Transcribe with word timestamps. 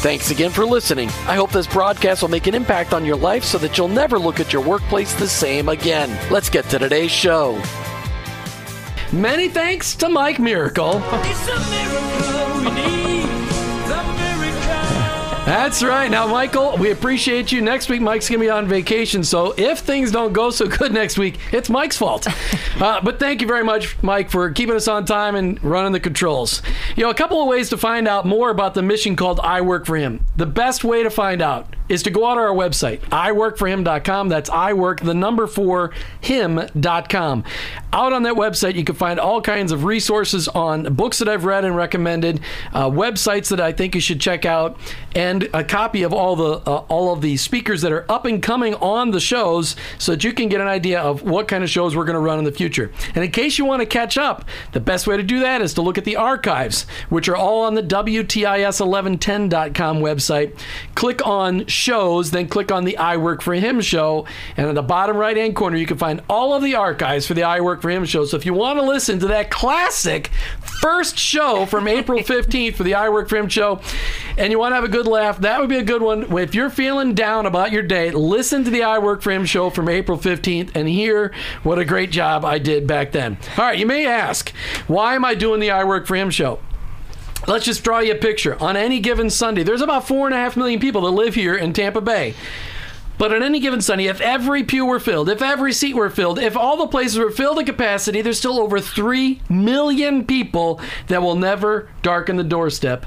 Thanks 0.00 0.30
again 0.30 0.52
for 0.52 0.64
listening. 0.64 1.08
I 1.26 1.34
hope 1.34 1.50
this 1.50 1.66
broadcast 1.66 2.22
will 2.22 2.28
make 2.28 2.46
an 2.46 2.54
impact 2.54 2.94
on 2.94 3.04
your 3.04 3.16
life 3.16 3.42
so 3.42 3.58
that 3.58 3.76
you'll 3.76 3.88
never 3.88 4.16
look 4.16 4.38
at 4.38 4.52
your 4.52 4.62
workplace 4.62 5.12
the 5.14 5.26
same 5.26 5.68
again. 5.68 6.16
Let's 6.30 6.48
get 6.48 6.66
to 6.66 6.78
today's 6.78 7.10
show. 7.10 7.60
Many 9.12 9.48
thanks 9.48 9.96
to 9.96 10.08
Mike 10.08 10.38
Miracle. 10.38 11.02
That's 15.48 15.82
right. 15.82 16.10
Now, 16.10 16.26
Michael, 16.26 16.76
we 16.76 16.90
appreciate 16.90 17.50
you. 17.52 17.62
Next 17.62 17.88
week, 17.88 18.02
Mike's 18.02 18.28
going 18.28 18.38
to 18.38 18.44
be 18.44 18.50
on 18.50 18.68
vacation. 18.68 19.24
So 19.24 19.54
if 19.56 19.78
things 19.78 20.10
don't 20.12 20.34
go 20.34 20.50
so 20.50 20.66
good 20.68 20.92
next 20.92 21.16
week, 21.16 21.38
it's 21.52 21.70
Mike's 21.70 21.96
fault. 21.96 22.26
Uh, 22.78 23.00
but 23.00 23.18
thank 23.18 23.40
you 23.40 23.48
very 23.48 23.64
much, 23.64 24.00
Mike, 24.04 24.30
for 24.30 24.52
keeping 24.52 24.76
us 24.76 24.86
on 24.86 25.04
time 25.04 25.34
and 25.34 25.62
running 25.64 25.90
the 25.90 25.98
controls. 25.98 26.62
You 26.94 27.02
know, 27.02 27.10
a 27.10 27.14
couple 27.14 27.42
of 27.42 27.48
ways 27.48 27.70
to 27.70 27.76
find 27.76 28.06
out 28.06 28.24
more 28.24 28.50
about 28.50 28.74
the 28.74 28.82
mission 28.82 29.16
called 29.16 29.40
I 29.40 29.62
Work 29.62 29.84
for 29.84 29.96
Him. 29.96 30.24
The 30.36 30.46
best 30.46 30.84
way 30.84 31.02
to 31.02 31.10
find 31.10 31.42
out 31.42 31.74
is 31.88 32.04
to 32.04 32.10
go 32.10 32.24
out 32.24 32.34
to 32.34 32.40
our 32.42 32.54
website, 32.54 33.00
iworkforhim.com. 33.00 34.28
That's 34.28 34.48
I 34.48 34.74
work 34.74 35.00
the 35.00 35.14
number 35.14 35.48
four, 35.48 35.92
him.com. 36.20 37.42
Out 37.90 38.12
on 38.12 38.24
that 38.24 38.34
website, 38.34 38.74
you 38.74 38.84
can 38.84 38.94
find 38.94 39.18
all 39.18 39.40
kinds 39.40 39.72
of 39.72 39.84
resources 39.84 40.46
on 40.46 40.94
books 40.94 41.20
that 41.20 41.28
I've 41.28 41.46
read 41.46 41.64
and 41.64 41.74
recommended, 41.74 42.40
uh, 42.74 42.90
websites 42.90 43.48
that 43.48 43.60
I 43.60 43.72
think 43.72 43.94
you 43.94 44.00
should 44.00 44.20
check 44.20 44.44
out, 44.44 44.78
and 45.14 45.48
a 45.54 45.64
copy 45.64 46.02
of 46.02 46.12
all 46.12 46.36
the 46.36 46.70
uh, 46.70 46.84
all 46.88 47.14
of 47.14 47.22
the 47.22 47.38
speakers 47.38 47.80
that 47.82 47.92
are 47.92 48.04
up 48.10 48.26
and 48.26 48.42
coming 48.42 48.74
on 48.74 49.10
the 49.10 49.20
shows, 49.20 49.74
so 49.96 50.12
that 50.12 50.22
you 50.22 50.34
can 50.34 50.50
get 50.50 50.60
an 50.60 50.66
idea 50.66 51.00
of 51.00 51.22
what 51.22 51.48
kind 51.48 51.64
of 51.64 51.70
shows 51.70 51.96
we're 51.96 52.04
going 52.04 52.12
to 52.12 52.20
run 52.20 52.38
in 52.38 52.44
the 52.44 52.52
future. 52.52 52.92
And 53.14 53.24
in 53.24 53.30
case 53.30 53.56
you 53.56 53.64
want 53.64 53.80
to 53.80 53.86
catch 53.86 54.18
up, 54.18 54.44
the 54.72 54.80
best 54.80 55.06
way 55.06 55.16
to 55.16 55.22
do 55.22 55.40
that 55.40 55.62
is 55.62 55.72
to 55.74 55.82
look 55.82 55.96
at 55.96 56.04
the 56.04 56.16
archives, 56.16 56.86
which 57.08 57.26
are 57.28 57.36
all 57.36 57.64
on 57.64 57.74
the 57.74 57.82
WTIS1110.com 57.82 59.98
website. 59.98 60.58
Click 60.94 61.26
on 61.26 61.64
shows, 61.66 62.32
then 62.32 62.48
click 62.48 62.70
on 62.70 62.84
the 62.84 62.98
I 62.98 63.16
Work 63.16 63.40
for 63.40 63.54
Him 63.54 63.80
show, 63.80 64.26
and 64.58 64.68
in 64.68 64.74
the 64.74 64.82
bottom 64.82 65.16
right 65.16 65.38
hand 65.38 65.56
corner, 65.56 65.78
you 65.78 65.86
can 65.86 65.96
find 65.96 66.20
all 66.28 66.52
of 66.54 66.62
the 66.62 66.74
archives 66.74 67.26
for 67.26 67.32
the 67.34 67.44
I 67.44 67.60
Work 67.60 67.77
for 67.82 67.90
Him 67.90 68.04
show. 68.04 68.24
So 68.24 68.36
if 68.36 68.46
you 68.46 68.54
want 68.54 68.78
to 68.78 68.84
listen 68.84 69.18
to 69.20 69.26
that 69.28 69.50
classic 69.50 70.30
first 70.80 71.18
show 71.18 71.66
from 71.66 71.88
April 71.88 72.20
15th 72.20 72.74
for 72.74 72.82
the 72.82 72.94
I 72.94 73.08
Work 73.08 73.28
for 73.28 73.36
Him 73.36 73.48
show, 73.48 73.80
and 74.36 74.52
you 74.52 74.58
want 74.58 74.72
to 74.72 74.76
have 74.76 74.84
a 74.84 74.88
good 74.88 75.06
laugh, 75.06 75.38
that 75.38 75.60
would 75.60 75.68
be 75.68 75.78
a 75.78 75.84
good 75.84 76.02
one. 76.02 76.36
If 76.38 76.54
you're 76.54 76.70
feeling 76.70 77.14
down 77.14 77.46
about 77.46 77.72
your 77.72 77.82
day, 77.82 78.10
listen 78.10 78.64
to 78.64 78.70
the 78.70 78.82
I 78.82 78.98
Work 78.98 79.22
for 79.22 79.30
Him 79.30 79.44
show 79.44 79.70
from 79.70 79.88
April 79.88 80.18
15th 80.18 80.70
and 80.74 80.88
hear 80.88 81.32
what 81.62 81.78
a 81.78 81.84
great 81.84 82.10
job 82.10 82.44
I 82.44 82.58
did 82.58 82.86
back 82.86 83.12
then. 83.12 83.38
All 83.56 83.64
right, 83.64 83.78
you 83.78 83.86
may 83.86 84.06
ask, 84.06 84.50
why 84.86 85.14
am 85.14 85.24
I 85.24 85.34
doing 85.34 85.60
the 85.60 85.70
I 85.70 85.84
Work 85.84 86.06
for 86.06 86.16
Him 86.16 86.30
show? 86.30 86.60
Let's 87.46 87.64
just 87.64 87.82
draw 87.82 88.00
you 88.00 88.12
a 88.12 88.16
picture. 88.16 88.60
On 88.62 88.76
any 88.76 89.00
given 89.00 89.30
Sunday, 89.30 89.62
there's 89.62 89.80
about 89.80 90.06
four 90.06 90.26
and 90.26 90.34
a 90.34 90.38
half 90.38 90.56
million 90.56 90.80
people 90.80 91.02
that 91.02 91.10
live 91.10 91.34
here 91.34 91.54
in 91.54 91.72
Tampa 91.72 92.00
Bay. 92.00 92.34
But 93.18 93.34
on 93.34 93.42
any 93.42 93.58
given 93.58 93.80
Sunday, 93.80 94.06
if 94.06 94.20
every 94.20 94.62
pew 94.62 94.86
were 94.86 95.00
filled, 95.00 95.28
if 95.28 95.42
every 95.42 95.72
seat 95.72 95.94
were 95.94 96.08
filled, 96.08 96.38
if 96.38 96.56
all 96.56 96.76
the 96.76 96.86
places 96.86 97.18
were 97.18 97.32
filled 97.32 97.58
to 97.58 97.64
capacity, 97.64 98.22
there's 98.22 98.38
still 98.38 98.60
over 98.60 98.80
3 98.80 99.40
million 99.48 100.24
people 100.24 100.80
that 101.08 101.20
will 101.20 101.34
never 101.34 101.90
darken 102.02 102.36
the 102.36 102.44
doorstep 102.44 103.04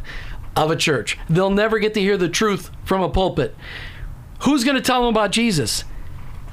of 0.55 0.69
a 0.69 0.75
church. 0.75 1.17
They'll 1.29 1.49
never 1.49 1.79
get 1.79 1.93
to 1.93 2.01
hear 2.01 2.17
the 2.17 2.29
truth 2.29 2.69
from 2.83 3.01
a 3.01 3.09
pulpit. 3.09 3.55
Who's 4.43 4.63
going 4.65 4.75
to 4.75 4.81
tell 4.81 5.01
them 5.01 5.09
about 5.09 5.31
Jesus? 5.31 5.85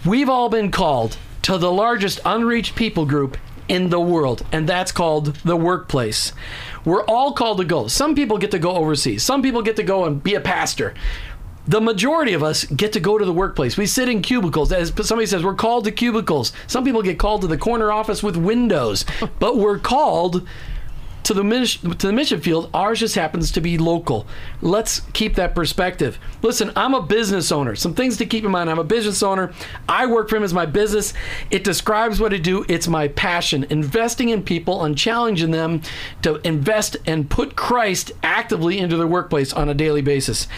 We've 0.07 0.29
all 0.29 0.49
been 0.49 0.71
called 0.71 1.19
to 1.43 1.59
the 1.59 1.73
largest 1.73 2.21
unreached 2.25 2.77
people 2.77 3.07
group 3.07 3.37
in 3.69 3.91
the 3.91 4.01
world, 4.01 4.45
and 4.53 4.69
that's 4.69 4.93
called 4.93 5.35
the 5.37 5.57
workplace. 5.57 6.33
We're 6.85 7.05
all 7.05 7.33
called 7.33 7.59
to 7.59 7.65
go. 7.65 7.89
Some 7.89 8.15
people 8.15 8.39
get 8.39 8.51
to 8.53 8.59
go 8.59 8.73
overseas, 8.73 9.23
some 9.23 9.43
people 9.43 9.63
get 9.63 9.77
to 9.77 9.83
go 9.83 10.05
and 10.05 10.23
be 10.23 10.35
a 10.35 10.41
pastor. 10.41 10.95
The 11.69 11.83
majority 11.83 12.33
of 12.33 12.43
us 12.43 12.65
get 12.65 12.95
to 12.95 13.01
go 13.01 13.19
to 13.19 13.25
the 13.27 13.33
workplace. 13.33 13.77
We 13.77 13.85
sit 13.85 14.09
in 14.09 14.23
cubicles. 14.23 14.73
As 14.73 14.91
somebody 15.03 15.27
says, 15.27 15.45
we're 15.45 15.55
called 15.55 15.85
to 15.85 15.93
cubicles. 15.93 16.51
Some 16.67 16.83
people 16.83 17.03
get 17.03 17.19
called 17.19 17.43
to 17.43 17.47
the 17.47 17.59
corner 17.59 17.93
office 17.93 18.23
with 18.23 18.39
windows, 18.39 19.05
but 19.39 19.59
we're 19.59 19.79
called 19.79 20.49
to 21.29 21.35
the 21.35 21.45
mission, 21.45 21.91
to 21.91 22.07
the 22.07 22.13
mission 22.13 22.41
field. 22.41 22.71
Ours 22.73 23.01
just 23.01 23.15
happens 23.15 23.53
to 23.53 23.61
be 23.61 23.77
local. 23.77 24.27
Let's 24.63 25.01
keep 25.13 25.35
that 25.35 25.55
perspective. 25.55 26.19
Listen, 26.41 26.73
I'm 26.75 26.95
a 26.95 27.03
business 27.03 27.53
owner. 27.53 27.77
Some 27.77 27.93
things 27.93 28.17
to 28.17 28.25
keep 28.25 28.45
in 28.45 28.51
mind. 28.51 28.71
I'm 28.71 28.79
a 28.79 28.85
business 28.85 29.23
owner. 29.23 29.53
I 29.87 30.07
work 30.07 30.31
for 30.31 30.37
him 30.37 30.43
as 30.43 30.55
my 30.55 30.65
business. 30.65 31.13
It 31.51 31.65
describes 31.65 32.19
what 32.19 32.33
I 32.33 32.39
do. 32.39 32.65
It's 32.67 32.89
my 32.89 33.09
passion. 33.09 33.67
Investing 33.69 34.31
in 34.31 34.43
people 34.43 34.83
and 34.83 34.97
challenging 34.97 35.51
them 35.51 35.83
to 36.23 36.37
invest 36.49 36.97
and 37.05 37.29
put 37.29 37.57
Christ 37.57 38.11
actively 38.23 38.79
into 38.79 38.97
their 38.97 39.07
workplace 39.07 39.53
on 39.53 39.69
a 39.69 39.75
daily 39.75 40.01
basis. 40.01 40.49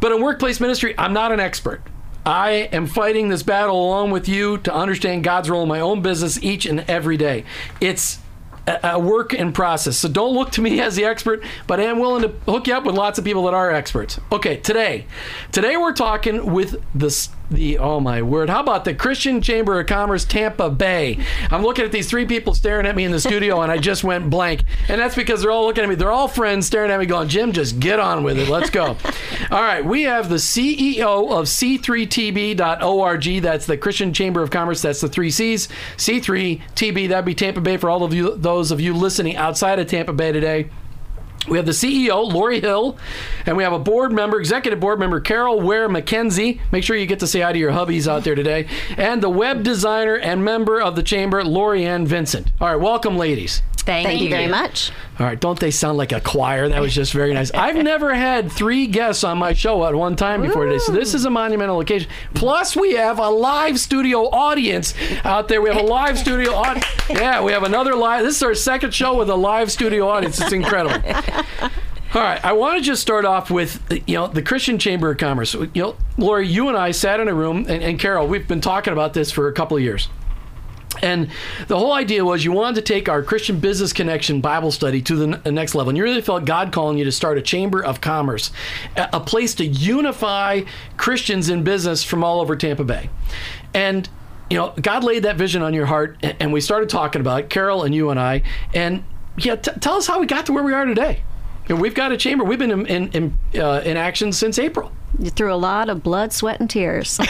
But 0.00 0.10
in 0.10 0.22
workplace 0.22 0.58
ministry, 0.58 0.94
I'm 0.96 1.12
not 1.12 1.32
an 1.32 1.40
expert. 1.40 1.82
I 2.24 2.70
am 2.72 2.86
fighting 2.86 3.28
this 3.28 3.42
battle 3.42 3.76
along 3.76 4.10
with 4.10 4.26
you 4.26 4.56
to 4.56 4.74
understand 4.74 5.22
God's 5.22 5.50
role 5.50 5.64
in 5.64 5.68
my 5.68 5.80
own 5.80 6.00
business 6.00 6.42
each 6.42 6.64
and 6.64 6.80
every 6.88 7.18
day. 7.18 7.44
It's 7.82 8.20
a 8.66 8.98
work 8.98 9.34
in 9.34 9.52
process. 9.52 9.96
So 9.96 10.08
don't 10.08 10.34
look 10.34 10.50
to 10.52 10.62
me 10.62 10.80
as 10.80 10.96
the 10.96 11.04
expert, 11.04 11.42
but 11.66 11.80
I 11.80 11.84
am 11.84 11.98
willing 11.98 12.22
to 12.22 12.28
hook 12.50 12.66
you 12.66 12.74
up 12.74 12.84
with 12.84 12.94
lots 12.94 13.18
of 13.18 13.24
people 13.24 13.44
that 13.44 13.54
are 13.54 13.70
experts. 13.70 14.18
Okay, 14.32 14.56
today, 14.56 15.06
today 15.52 15.76
we're 15.76 15.92
talking 15.92 16.52
with 16.52 16.82
the 16.94 17.10
the 17.50 17.78
oh 17.78 18.00
my 18.00 18.22
word, 18.22 18.50
how 18.50 18.60
about 18.60 18.84
the 18.84 18.94
Christian 18.94 19.40
Chamber 19.40 19.78
of 19.78 19.86
Commerce 19.86 20.24
Tampa 20.24 20.70
Bay? 20.70 21.18
I'm 21.50 21.62
looking 21.62 21.84
at 21.84 21.92
these 21.92 22.08
three 22.08 22.26
people 22.26 22.54
staring 22.54 22.86
at 22.86 22.96
me 22.96 23.04
in 23.04 23.12
the 23.12 23.20
studio, 23.20 23.60
and 23.60 23.70
I 23.70 23.78
just 23.78 24.04
went 24.04 24.30
blank, 24.30 24.64
and 24.88 25.00
that's 25.00 25.14
because 25.14 25.42
they're 25.42 25.50
all 25.50 25.66
looking 25.66 25.84
at 25.84 25.88
me. 25.88 25.94
They're 25.94 26.12
all 26.12 26.28
friends 26.28 26.66
staring 26.66 26.90
at 26.90 26.98
me, 26.98 27.06
going, 27.06 27.28
"Jim, 27.28 27.52
just 27.52 27.80
get 27.80 28.00
on 28.00 28.24
with 28.24 28.38
it. 28.38 28.48
Let's 28.48 28.70
go." 28.70 28.96
all 29.50 29.62
right, 29.62 29.84
we 29.84 30.02
have 30.04 30.28
the 30.28 30.36
CEO 30.36 31.30
of 31.30 31.46
C3TB.org. 31.46 33.42
That's 33.42 33.66
the 33.66 33.76
Christian 33.76 34.12
Chamber 34.12 34.42
of 34.42 34.50
Commerce. 34.50 34.82
That's 34.82 35.00
the 35.00 35.08
three 35.08 35.30
C's. 35.30 35.68
C3TB. 35.96 37.08
That'd 37.08 37.24
be 37.24 37.34
Tampa 37.34 37.60
Bay 37.60 37.76
for 37.76 37.90
all 37.90 38.04
of 38.04 38.14
you, 38.14 38.36
those 38.36 38.70
of 38.70 38.80
you 38.80 38.94
listening 38.94 39.36
outside 39.36 39.78
of 39.78 39.86
Tampa 39.86 40.12
Bay 40.12 40.32
today. 40.32 40.70
We 41.48 41.58
have 41.58 41.66
the 41.66 41.72
CEO, 41.72 42.32
Lori 42.32 42.60
Hill, 42.60 42.96
and 43.46 43.56
we 43.56 43.62
have 43.62 43.72
a 43.72 43.78
board 43.78 44.12
member, 44.12 44.38
executive 44.38 44.80
board 44.80 44.98
member, 44.98 45.20
Carol 45.20 45.60
Ware 45.60 45.88
McKenzie. 45.88 46.60
Make 46.72 46.84
sure 46.84 46.96
you 46.96 47.06
get 47.06 47.20
to 47.20 47.26
say 47.26 47.40
hi 47.40 47.52
to 47.52 47.58
your 47.58 47.72
hubbies 47.72 48.08
out 48.08 48.24
there 48.24 48.34
today. 48.34 48.66
And 48.96 49.22
the 49.22 49.30
web 49.30 49.62
designer 49.62 50.16
and 50.16 50.44
member 50.44 50.80
of 50.80 50.96
the 50.96 51.02
chamber, 51.02 51.44
Lori 51.44 51.84
Ann 51.84 52.06
Vincent. 52.06 52.50
All 52.60 52.68
right, 52.68 52.80
welcome, 52.80 53.16
ladies. 53.16 53.62
Thank, 53.84 54.06
Thank 54.06 54.22
you 54.22 54.30
very 54.30 54.46
much. 54.46 54.92
All 55.20 55.26
right, 55.26 55.38
don't 55.38 55.60
they 55.60 55.70
sound 55.70 55.98
like 55.98 56.10
a 56.12 56.20
choir? 56.20 56.70
That 56.70 56.80
was 56.80 56.94
just 56.94 57.12
very 57.12 57.34
nice. 57.34 57.50
I've 57.50 57.76
never 57.84 58.14
had 58.14 58.50
three 58.50 58.86
guests 58.86 59.22
on 59.24 59.36
my 59.36 59.52
show 59.52 59.84
at 59.84 59.94
one 59.94 60.16
time 60.16 60.40
before 60.40 60.64
today, 60.64 60.78
so 60.78 60.90
this 60.90 61.12
is 61.12 61.26
a 61.26 61.30
monumental 61.30 61.80
occasion. 61.80 62.10
Plus, 62.32 62.74
we 62.74 62.94
have 62.94 63.18
a 63.18 63.28
live 63.28 63.78
studio 63.78 64.30
audience 64.30 64.94
out 65.22 65.48
there. 65.48 65.60
We 65.60 65.68
have 65.68 65.78
a 65.78 65.86
live 65.86 66.18
studio 66.18 66.54
audience. 66.54 66.86
Yeah, 67.10 67.42
we 67.42 67.52
have 67.52 67.64
another 67.64 67.94
live. 67.94 68.24
This 68.24 68.36
is 68.36 68.42
our 68.42 68.54
second 68.54 68.94
show 68.94 69.14
with 69.18 69.28
a 69.28 69.34
live 69.34 69.70
studio 69.70 70.08
audience. 70.08 70.40
It's 70.40 70.52
incredible. 70.52 71.06
All 72.14 72.22
right, 72.22 72.44
I 72.44 72.52
want 72.52 72.78
to 72.78 72.84
just 72.84 73.02
start 73.02 73.24
off 73.24 73.50
with 73.50 73.82
you 74.06 74.14
know 74.14 74.28
the 74.28 74.42
Christian 74.42 74.78
Chamber 74.78 75.10
of 75.10 75.18
Commerce. 75.18 75.54
You 75.54 75.70
know, 75.74 75.96
Lori, 76.16 76.46
you 76.46 76.68
and 76.68 76.76
I 76.76 76.92
sat 76.92 77.18
in 77.18 77.26
a 77.26 77.34
room, 77.34 77.66
and, 77.68 77.82
and 77.82 77.98
Carol, 77.98 78.28
we've 78.28 78.46
been 78.46 78.60
talking 78.60 78.92
about 78.92 79.14
this 79.14 79.32
for 79.32 79.48
a 79.48 79.52
couple 79.52 79.76
of 79.76 79.82
years. 79.82 80.08
And 81.02 81.28
the 81.66 81.76
whole 81.76 81.92
idea 81.92 82.24
was 82.24 82.44
you 82.44 82.52
wanted 82.52 82.76
to 82.76 82.82
take 82.82 83.08
our 83.08 83.22
Christian 83.22 83.58
Business 83.58 83.92
Connection 83.92 84.40
Bible 84.40 84.70
study 84.70 85.02
to 85.02 85.16
the 85.16 85.50
next 85.50 85.74
level. 85.74 85.90
And 85.90 85.98
you 85.98 86.04
really 86.04 86.22
felt 86.22 86.44
God 86.44 86.72
calling 86.72 86.98
you 86.98 87.04
to 87.04 87.12
start 87.12 87.36
a 87.36 87.42
chamber 87.42 87.84
of 87.84 88.00
commerce, 88.00 88.52
a, 88.96 89.08
a 89.14 89.20
place 89.20 89.54
to 89.56 89.66
unify 89.66 90.62
Christians 90.96 91.48
in 91.48 91.64
business 91.64 92.04
from 92.04 92.22
all 92.22 92.40
over 92.40 92.54
Tampa 92.54 92.84
Bay. 92.84 93.10
And 93.74 94.08
you 94.50 94.58
know, 94.58 94.72
God 94.80 95.02
laid 95.02 95.24
that 95.24 95.36
vision 95.36 95.62
on 95.62 95.74
your 95.74 95.86
heart, 95.86 96.18
and 96.22 96.52
we 96.52 96.60
started 96.60 96.88
talking 96.90 97.20
about 97.20 97.40
it, 97.40 97.50
Carol 97.50 97.82
and 97.82 97.94
you 97.94 98.10
and 98.10 98.20
I. 98.20 98.42
And 98.72 99.02
yeah, 99.38 99.56
t- 99.56 99.72
tell 99.80 99.94
us 99.94 100.06
how 100.06 100.20
we 100.20 100.26
got 100.26 100.46
to 100.46 100.52
where 100.52 100.64
we 100.64 100.72
are 100.72 100.84
today. 100.84 101.22
You 101.68 101.74
know, 101.74 101.80
we've 101.80 101.94
got 101.94 102.12
a 102.12 102.16
chamber. 102.16 102.44
We've 102.44 102.58
been 102.58 102.70
in 102.70 102.86
in, 102.86 103.08
in, 103.52 103.60
uh, 103.60 103.80
in 103.84 103.96
action 103.96 104.32
since 104.32 104.58
April. 104.58 104.92
Through 105.36 105.54
a 105.54 105.56
lot 105.56 105.88
of 105.88 106.02
blood, 106.02 106.32
sweat, 106.32 106.58
and 106.58 106.68
tears. 106.68 107.20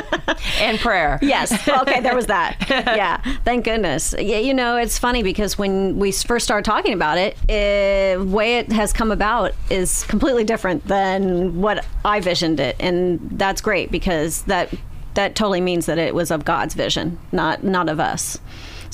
and 0.58 0.78
prayer. 0.78 1.18
yes. 1.20 1.68
Okay, 1.68 2.00
there 2.00 2.14
was 2.14 2.26
that. 2.26 2.56
Yeah. 2.96 3.20
Thank 3.44 3.64
goodness. 3.64 4.14
Yeah, 4.18 4.38
you 4.38 4.54
know, 4.54 4.76
it's 4.76 4.98
funny 4.98 5.22
because 5.22 5.58
when 5.58 5.98
we 5.98 6.12
first 6.12 6.44
started 6.44 6.64
talking 6.64 6.94
about 6.94 7.18
it, 7.18 7.36
the 7.46 8.24
way 8.26 8.58
it 8.58 8.72
has 8.72 8.92
come 8.92 9.10
about 9.10 9.52
is 9.68 10.04
completely 10.04 10.44
different 10.44 10.86
than 10.86 11.60
what 11.60 11.84
I 12.04 12.20
visioned 12.20 12.58
it, 12.58 12.76
and 12.80 13.20
that's 13.32 13.60
great 13.60 13.90
because 13.90 14.42
that 14.42 14.72
that 15.14 15.34
totally 15.34 15.60
means 15.60 15.86
that 15.86 15.98
it 15.98 16.14
was 16.14 16.30
of 16.30 16.44
God's 16.44 16.74
vision, 16.74 17.18
not 17.32 17.62
not 17.62 17.88
of 17.88 18.00
us. 18.00 18.38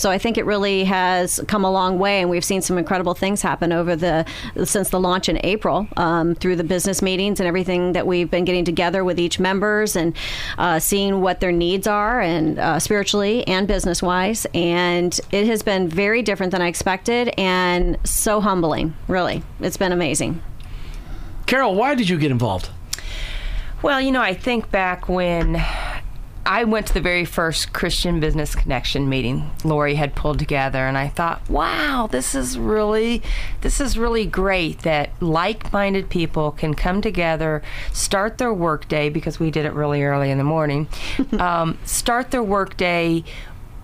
So 0.02 0.10
I 0.10 0.18
think 0.18 0.36
it 0.36 0.44
really 0.44 0.82
has 0.82 1.40
come 1.46 1.64
a 1.64 1.70
long 1.70 1.96
way, 1.96 2.20
and 2.20 2.28
we've 2.28 2.44
seen 2.44 2.60
some 2.60 2.76
incredible 2.76 3.14
things 3.14 3.40
happen 3.40 3.70
over 3.70 3.94
the 3.94 4.26
since 4.64 4.90
the 4.90 4.98
launch 4.98 5.28
in 5.28 5.38
April 5.44 5.86
um, 5.96 6.34
through 6.34 6.56
the 6.56 6.64
business 6.64 7.02
meetings 7.02 7.38
and 7.38 7.46
everything 7.46 7.92
that 7.92 8.04
we've 8.04 8.28
been 8.28 8.44
getting 8.44 8.64
together 8.64 9.04
with 9.04 9.20
each 9.20 9.38
members 9.38 9.94
and 9.94 10.16
uh, 10.58 10.80
seeing 10.80 11.20
what 11.20 11.38
their 11.38 11.52
needs 11.52 11.86
are 11.86 12.20
and 12.20 12.58
uh, 12.58 12.80
spiritually 12.80 13.46
and 13.46 13.68
business 13.68 14.02
wise. 14.02 14.44
And 14.54 15.20
it 15.30 15.46
has 15.46 15.62
been 15.62 15.86
very 15.86 16.20
different 16.20 16.50
than 16.50 16.62
I 16.62 16.66
expected, 16.66 17.32
and 17.38 17.96
so 18.02 18.40
humbling. 18.40 18.96
Really, 19.06 19.44
it's 19.60 19.76
been 19.76 19.92
amazing. 19.92 20.42
Carol, 21.46 21.76
why 21.76 21.94
did 21.94 22.08
you 22.08 22.18
get 22.18 22.32
involved? 22.32 22.70
Well, 23.82 24.00
you 24.00 24.10
know, 24.10 24.20
I 24.20 24.34
think 24.34 24.68
back 24.72 25.08
when 25.08 25.64
I 26.44 26.64
went 26.64 26.88
to 26.88 26.94
the 26.94 27.00
very 27.00 27.24
first 27.24 27.72
Christian 27.72 28.18
Business 28.18 28.54
Connection 28.54 29.08
meeting 29.08 29.50
Lori 29.64 29.94
had 29.94 30.14
pulled 30.14 30.38
together 30.38 30.86
and 30.86 30.98
I 30.98 31.08
thought, 31.08 31.48
"Wow, 31.48 32.08
this 32.10 32.34
is 32.34 32.58
really 32.58 33.22
this 33.60 33.80
is 33.80 33.96
really 33.96 34.26
great 34.26 34.80
that 34.80 35.10
like-minded 35.20 36.08
people 36.08 36.50
can 36.50 36.74
come 36.74 37.00
together, 37.00 37.62
start 37.92 38.38
their 38.38 38.52
workday 38.52 39.08
because 39.08 39.38
we 39.38 39.50
did 39.50 39.64
it 39.64 39.72
really 39.72 40.02
early 40.02 40.30
in 40.30 40.38
the 40.38 40.44
morning. 40.44 40.88
um, 41.38 41.78
start 41.84 42.32
their 42.32 42.42
workday 42.42 43.22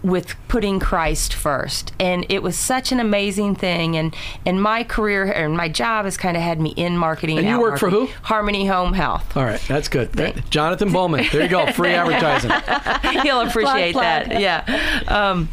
with 0.02 0.34
putting 0.48 0.78
Christ 0.78 1.34
first. 1.34 1.92
And 1.98 2.24
it 2.28 2.42
was 2.42 2.56
such 2.56 2.92
an 2.92 3.00
amazing 3.00 3.56
thing. 3.56 3.96
And, 3.96 4.14
and 4.46 4.62
my 4.62 4.84
career 4.84 5.24
and 5.24 5.56
my 5.56 5.68
job 5.68 6.04
has 6.04 6.16
kind 6.16 6.36
of 6.36 6.42
had 6.42 6.60
me 6.60 6.70
in 6.70 6.96
marketing. 6.96 7.38
And 7.38 7.46
you 7.46 7.54
out 7.54 7.60
work 7.60 7.78
for 7.78 7.90
who? 7.90 8.08
Harmony 8.22 8.66
Home 8.66 8.92
Health. 8.92 9.36
All 9.36 9.44
right, 9.44 9.60
that's 9.68 9.88
good. 9.88 10.10
Jonathan 10.50 10.92
Bowman. 10.92 11.26
There 11.32 11.42
you 11.42 11.48
go. 11.48 11.66
Free 11.72 11.92
advertising. 11.94 12.50
He'll 13.22 13.40
appreciate 13.40 13.92
Plug, 13.92 14.24
plug. 14.24 14.28
that. 14.30 14.40
Yeah. 14.40 15.02
Um, 15.08 15.48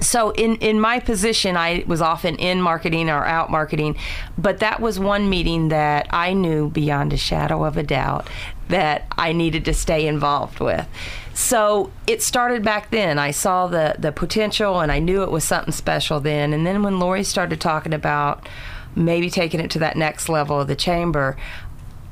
so 0.00 0.30
in 0.32 0.56
in 0.56 0.78
my 0.78 1.00
position 1.00 1.56
i 1.56 1.82
was 1.86 2.02
often 2.02 2.36
in 2.36 2.60
marketing 2.60 3.08
or 3.08 3.24
out 3.24 3.50
marketing 3.50 3.96
but 4.36 4.58
that 4.58 4.78
was 4.78 4.98
one 4.98 5.30
meeting 5.30 5.68
that 5.68 6.06
i 6.10 6.34
knew 6.34 6.68
beyond 6.68 7.14
a 7.14 7.16
shadow 7.16 7.64
of 7.64 7.78
a 7.78 7.82
doubt 7.82 8.28
that 8.68 9.06
i 9.12 9.32
needed 9.32 9.64
to 9.64 9.72
stay 9.72 10.06
involved 10.06 10.60
with 10.60 10.86
so 11.36 11.92
it 12.06 12.22
started 12.22 12.64
back 12.64 12.90
then 12.90 13.18
i 13.18 13.30
saw 13.30 13.66
the 13.66 13.94
the 13.98 14.10
potential 14.10 14.80
and 14.80 14.90
i 14.90 14.98
knew 14.98 15.22
it 15.22 15.30
was 15.30 15.44
something 15.44 15.72
special 15.72 16.18
then 16.18 16.54
and 16.54 16.66
then 16.66 16.82
when 16.82 16.98
lori 16.98 17.22
started 17.22 17.60
talking 17.60 17.92
about 17.92 18.48
maybe 18.94 19.28
taking 19.28 19.60
it 19.60 19.70
to 19.70 19.78
that 19.78 19.96
next 19.96 20.30
level 20.30 20.58
of 20.58 20.66
the 20.66 20.74
chamber 20.74 21.36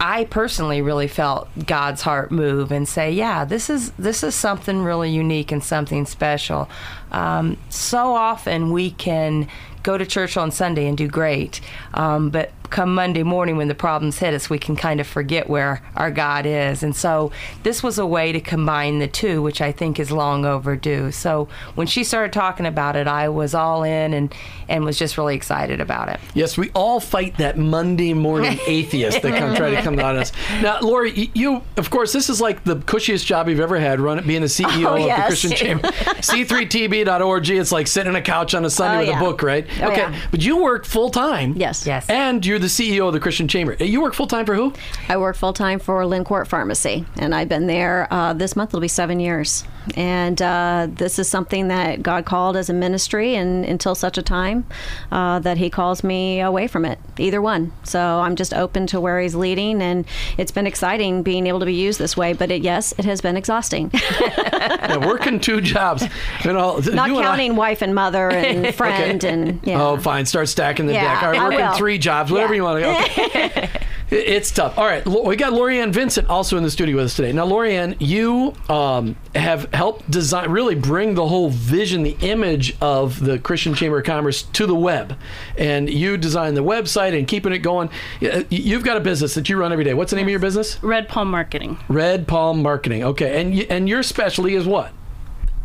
I 0.01 0.25
personally 0.25 0.83
really 0.83 1.07
felt 1.07 1.49
God's 1.67 2.03
heart 2.03 2.31
move 2.31 2.73
and 2.73 2.87
say, 2.87 3.11
"Yeah, 3.13 3.45
this 3.45 3.71
is 3.71 3.93
this 3.93 4.23
is 4.23 4.35
something 4.35 4.83
really 4.83 5.09
unique 5.11 5.53
and 5.53 5.63
something 5.63 6.05
special." 6.05 6.69
Um, 7.13 7.57
so 7.71 8.15
often 8.15 8.71
we 8.71 8.91
can 8.91 9.49
go 9.83 9.97
to 9.97 10.05
church 10.05 10.37
on 10.37 10.51
Sunday 10.51 10.87
and 10.89 10.99
do 10.99 11.07
great, 11.07 11.61
um, 11.95 12.29
but 12.31 12.51
come 12.71 12.95
Monday 12.95 13.23
morning 13.23 13.57
when 13.57 13.69
the 13.69 13.75
problems 13.75 14.19
hit 14.19 14.35
us, 14.35 14.51
we 14.51 14.59
can 14.59 14.75
kind 14.77 15.01
of 15.01 15.07
forget 15.07 15.49
where 15.49 15.83
our 15.97 16.11
God 16.11 16.47
is. 16.47 16.83
And 16.83 16.95
so 16.97 17.31
this 17.63 17.83
was 17.83 17.99
a 17.99 18.07
way 18.07 18.33
to 18.33 18.41
combine 18.41 18.99
the 18.99 19.07
two, 19.09 19.43
which 19.43 19.61
I 19.61 19.71
think 19.73 20.01
is 20.01 20.11
long 20.11 20.45
overdue. 20.45 21.13
So 21.13 21.49
when 21.75 21.87
she 21.87 22.03
started 22.05 22.33
talking 22.33 22.67
about 22.67 22.97
it, 22.97 23.07
I 23.07 23.29
was 23.29 23.55
all 23.55 23.83
in 23.85 24.13
and 24.15 24.35
and 24.69 24.85
was 24.85 24.99
just 24.99 25.19
really 25.19 25.35
excited 25.37 25.81
about 25.81 26.09
it. 26.09 26.19
Yes, 26.35 26.57
we 26.57 26.71
all 26.71 26.99
fight 27.01 27.37
that 27.37 27.59
Monday 27.59 28.15
morning 28.15 28.59
atheist 28.67 29.21
that 29.23 29.39
come 29.39 29.55
try 29.55 29.71
to 29.71 29.83
come 29.83 29.99
at 29.99 30.17
us. 30.17 30.33
Now, 30.63 30.81
Lori, 30.81 31.31
you, 31.35 31.63
of 31.77 31.91
course, 31.91 32.13
this 32.13 32.31
is 32.31 32.41
like 32.41 32.65
the 32.65 32.77
cushiest 32.77 33.27
job 33.27 33.49
you've 33.49 33.61
ever 33.61 33.79
had, 33.79 34.01
run 34.01 34.27
being 34.27 34.41
the 34.41 34.47
CEO 34.49 34.87
Oh, 34.87 34.95
of 34.95 35.01
yes. 35.01 35.19
the 35.21 35.27
Christian 35.27 35.51
Chamber. 35.53 35.89
C3TB.org. 36.55 37.51
It's 37.51 37.73
like 37.73 37.87
sitting 37.87 38.09
on 38.11 38.17
a 38.17 38.23
couch 38.23 38.55
on 38.55 38.65
a 38.65 38.71
Sunday 38.71 38.97
Oh, 38.97 39.01
with 39.01 39.09
yeah. 39.09 39.17
a 39.19 39.21
book, 39.21 39.43
right? 39.43 39.67
Oh, 39.83 39.89
okay, 39.89 39.97
yeah. 40.03 40.21
but 40.31 40.43
you 40.43 40.63
work 40.63 40.85
full 40.85 41.11
time. 41.11 41.55
Yes. 41.57 41.87
Yes. 41.87 42.09
And 42.09 42.43
you're 42.55 42.61
the 42.61 42.67
CEO 42.69 43.09
of 43.09 43.13
the 43.13 43.19
Christian 43.19 43.49
Chamber. 43.49 43.75
You 43.81 44.01
work 44.01 44.15
full 44.15 44.29
time 44.29 44.47
for 44.47 44.55
who? 44.55 44.73
I 45.09 45.17
work 45.17 45.35
full 45.35 45.53
time 45.53 45.81
for 45.81 46.07
Lynn 46.07 46.25
Lincourt 46.25 46.47
Pharmacy, 46.47 47.05
and 47.17 47.35
I've 47.35 47.49
been 47.49 47.67
there 47.67 48.07
uh, 48.13 48.33
this 48.33 48.55
month. 48.55 48.71
It'll 48.71 48.81
be 48.81 48.87
seven 48.87 49.19
years, 49.19 49.65
and 49.97 50.41
uh, 50.41 50.87
this 50.91 51.19
is 51.19 51.29
something 51.29 51.69
that 51.69 52.03
God 52.03 52.25
called 52.25 52.57
as 52.57 52.69
a 52.71 52.73
ministry, 52.73 53.35
and 53.35 53.65
until 53.65 53.95
such 53.95 54.17
a 54.19 54.23
time 54.23 54.67
uh, 55.13 55.39
that 55.41 55.59
He 55.59 55.71
calls 55.71 56.03
me 56.05 56.41
away 56.41 56.67
from 56.67 56.85
it, 56.85 56.99
either 57.19 57.41
one. 57.43 57.73
So 57.85 58.01
I'm 58.01 58.37
just 58.37 58.55
open 58.55 58.87
to 58.89 59.01
where 59.01 59.21
He's 59.21 59.35
leading, 59.35 59.83
and 59.83 60.05
it's 60.39 60.53
been 60.53 60.67
exciting 60.67 61.23
being 61.23 61.47
able 61.47 61.61
to 61.61 61.67
be 61.67 61.75
used 61.75 61.99
this 61.99 62.17
way. 62.17 62.33
But 62.33 62.51
it, 62.51 62.63
yes, 62.63 62.93
it 62.99 63.05
has 63.05 63.21
been 63.21 63.37
exhausting. 63.37 63.91
Yeah, 64.65 65.07
working 65.07 65.41
two 65.41 65.61
jobs. 65.61 66.05
You 66.45 66.53
know, 66.53 66.79
Not 66.93 67.09
you 67.09 67.17
and 67.19 67.27
I- 67.27 67.31
counting 67.31 67.57
wife 67.57 67.83
and 67.83 67.95
mother 67.95 68.31
and 68.31 68.75
friend, 68.75 69.23
and 69.25 69.61
yeah. 69.65 69.83
Oh, 69.83 69.97
fine. 69.99 70.25
Start 70.27 70.49
stacking 70.49 70.87
the 70.87 70.93
Yeah, 70.95 71.15
deck. 71.15 71.23
All 71.23 71.31
right, 71.31 71.41
I 71.41 71.45
working 71.49 71.67
will. 71.67 71.73
three 71.77 71.99
jobs, 71.99 72.31
whatever 72.31 72.55
Yeah. 72.55 72.57
you 72.57 72.65
want 72.65 72.83
to. 72.83 73.25
Okay. 73.25 73.71
It's 74.11 74.51
tough. 74.51 74.79
All 74.79 74.85
right, 74.85 75.05
we 75.07 75.35
got 75.37 75.53
Lorianne 75.55 75.93
Vincent 75.93 76.29
also 76.29 76.57
in 76.57 76.63
the 76.63 76.71
studio 76.71 76.97
with 76.97 77.07
us 77.07 77.17
today. 77.17 77.33
Now, 77.33 77.47
Lorianne, 77.47 77.97
you 78.01 78.55
um, 78.69 79.17
have 79.35 79.73
helped 79.75 80.11
design, 80.11 80.51
really 80.51 80.75
bring 80.75 81.15
the 81.15 81.27
whole 81.27 81.51
vision, 81.51 82.03
the 82.03 82.17
image 82.21 82.77
of 82.81 83.21
the 83.21 83.39
Christian 83.39 83.75
Chamber 83.75 83.99
of 83.99 84.05
Commerce 84.05 84.43
to 84.43 84.67
the 84.67 84.75
web, 84.75 85.19
and 85.59 85.91
you 85.91 86.17
design 86.17 86.55
the 86.55 86.63
website 86.63 87.17
and 87.17 87.27
keeping 87.27 87.53
it 87.53 87.59
going. 87.59 87.91
You've 88.21 88.85
got 88.85 88.97
a 88.97 89.01
business 89.01 89.35
that 89.35 89.49
you 89.49 89.57
run 89.57 89.73
every 89.73 89.85
day. 89.85 89.95
What's 89.95 90.11
the 90.11 90.17
name 90.17 90.27
of 90.27 90.31
your 90.31 90.41
business? 90.41 90.83
Red 90.83 91.09
Palm 91.09 91.31
Marketing. 91.31 91.79
Red 91.89 92.27
Palm 92.27 92.63
Marketing. 92.63 93.05
Okay, 93.05 93.41
and 93.41 93.55
and 93.71 93.89
your 93.89 94.03
specialty 94.03 94.55
is 94.55 94.67
what? 94.67 94.93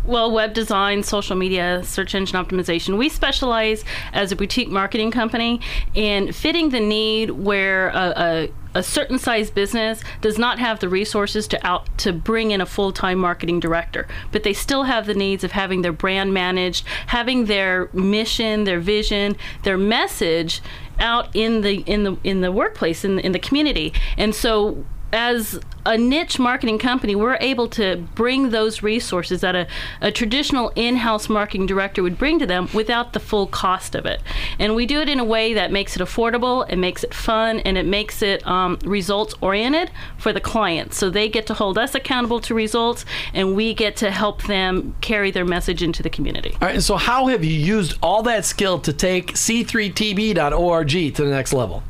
Well, 0.05 0.31
web 0.31 0.53
design, 0.53 1.03
social 1.03 1.35
media, 1.35 1.83
search 1.83 2.15
engine 2.15 2.43
optimization. 2.43 2.97
We 2.97 3.09
specialize 3.09 3.83
as 4.11 4.31
a 4.31 4.35
boutique 4.35 4.69
marketing 4.69 5.11
company 5.11 5.61
in 5.93 6.31
fitting 6.31 6.69
the 6.69 6.79
need 6.79 7.29
where 7.29 7.89
a, 7.89 8.13
a, 8.17 8.49
a 8.73 8.83
certain 8.83 9.17
size 9.17 9.49
business 9.49 10.01
does 10.21 10.37
not 10.37 10.59
have 10.59 10.79
the 10.79 10.89
resources 10.89 11.47
to 11.47 11.67
out 11.67 11.87
to 11.99 12.13
bring 12.13 12.51
in 12.51 12.61
a 12.61 12.65
full-time 12.65 13.17
marketing 13.17 13.59
director, 13.59 14.07
but 14.31 14.43
they 14.43 14.53
still 14.53 14.83
have 14.83 15.05
the 15.05 15.13
needs 15.13 15.43
of 15.43 15.51
having 15.51 15.81
their 15.81 15.91
brand 15.91 16.33
managed, 16.33 16.85
having 17.07 17.45
their 17.45 17.89
mission, 17.93 18.63
their 18.63 18.79
vision, 18.79 19.35
their 19.63 19.77
message 19.77 20.61
out 20.99 21.33
in 21.35 21.61
the 21.61 21.77
in 21.81 22.03
the 22.03 22.17
in 22.23 22.41
the 22.41 22.51
workplace 22.51 23.05
in 23.05 23.19
in 23.19 23.31
the 23.31 23.39
community. 23.39 23.93
And 24.17 24.35
so 24.35 24.85
as 25.11 25.59
a 25.85 25.97
niche 25.97 26.37
marketing 26.37 26.77
company, 26.77 27.15
we're 27.15 27.37
able 27.39 27.67
to 27.67 27.97
bring 28.13 28.49
those 28.49 28.83
resources 28.83 29.41
that 29.41 29.55
a, 29.55 29.67
a 30.01 30.11
traditional 30.11 30.71
in 30.75 30.97
house 30.97 31.29
marketing 31.29 31.65
director 31.65 32.03
would 32.03 32.17
bring 32.17 32.37
to 32.39 32.45
them 32.45 32.69
without 32.73 33.13
the 33.13 33.19
full 33.19 33.47
cost 33.47 33.95
of 33.95 34.05
it. 34.05 34.21
And 34.59 34.75
we 34.75 34.85
do 34.85 34.99
it 34.99 35.09
in 35.09 35.19
a 35.19 35.23
way 35.23 35.53
that 35.53 35.71
makes 35.71 35.95
it 35.95 36.01
affordable, 36.01 36.69
it 36.69 36.75
makes 36.75 37.03
it 37.03 37.13
fun, 37.13 37.59
and 37.61 37.77
it 37.77 37.85
makes 37.85 38.21
it 38.21 38.45
um, 38.45 38.77
results 38.83 39.33
oriented 39.41 39.89
for 40.17 40.31
the 40.33 40.41
client. 40.41 40.93
So 40.93 41.09
they 41.09 41.29
get 41.29 41.47
to 41.47 41.53
hold 41.53 41.77
us 41.77 41.95
accountable 41.95 42.39
to 42.41 42.53
results, 42.53 43.05
and 43.33 43.55
we 43.55 43.73
get 43.73 43.95
to 43.97 44.11
help 44.11 44.43
them 44.43 44.95
carry 45.01 45.31
their 45.31 45.45
message 45.45 45.81
into 45.81 46.03
the 46.03 46.09
community. 46.09 46.51
All 46.53 46.67
right, 46.67 46.75
and 46.75 46.83
so 46.83 46.97
how 46.97 47.27
have 47.27 47.43
you 47.43 47.53
used 47.53 47.97
all 48.03 48.21
that 48.23 48.45
skill 48.45 48.79
to 48.79 48.93
take 48.93 49.33
c3tb.org 49.33 50.89
to 50.89 51.23
the 51.23 51.29
next 51.29 51.53
level? 51.53 51.83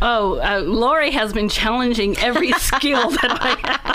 Oh, 0.00 0.40
uh, 0.40 0.60
Lori 0.60 1.10
has 1.10 1.32
been 1.32 1.48
challenging 1.48 2.16
every 2.18 2.52
skill 2.58 3.10
that 3.10 3.38
I 3.40 3.68
have. 3.68 3.88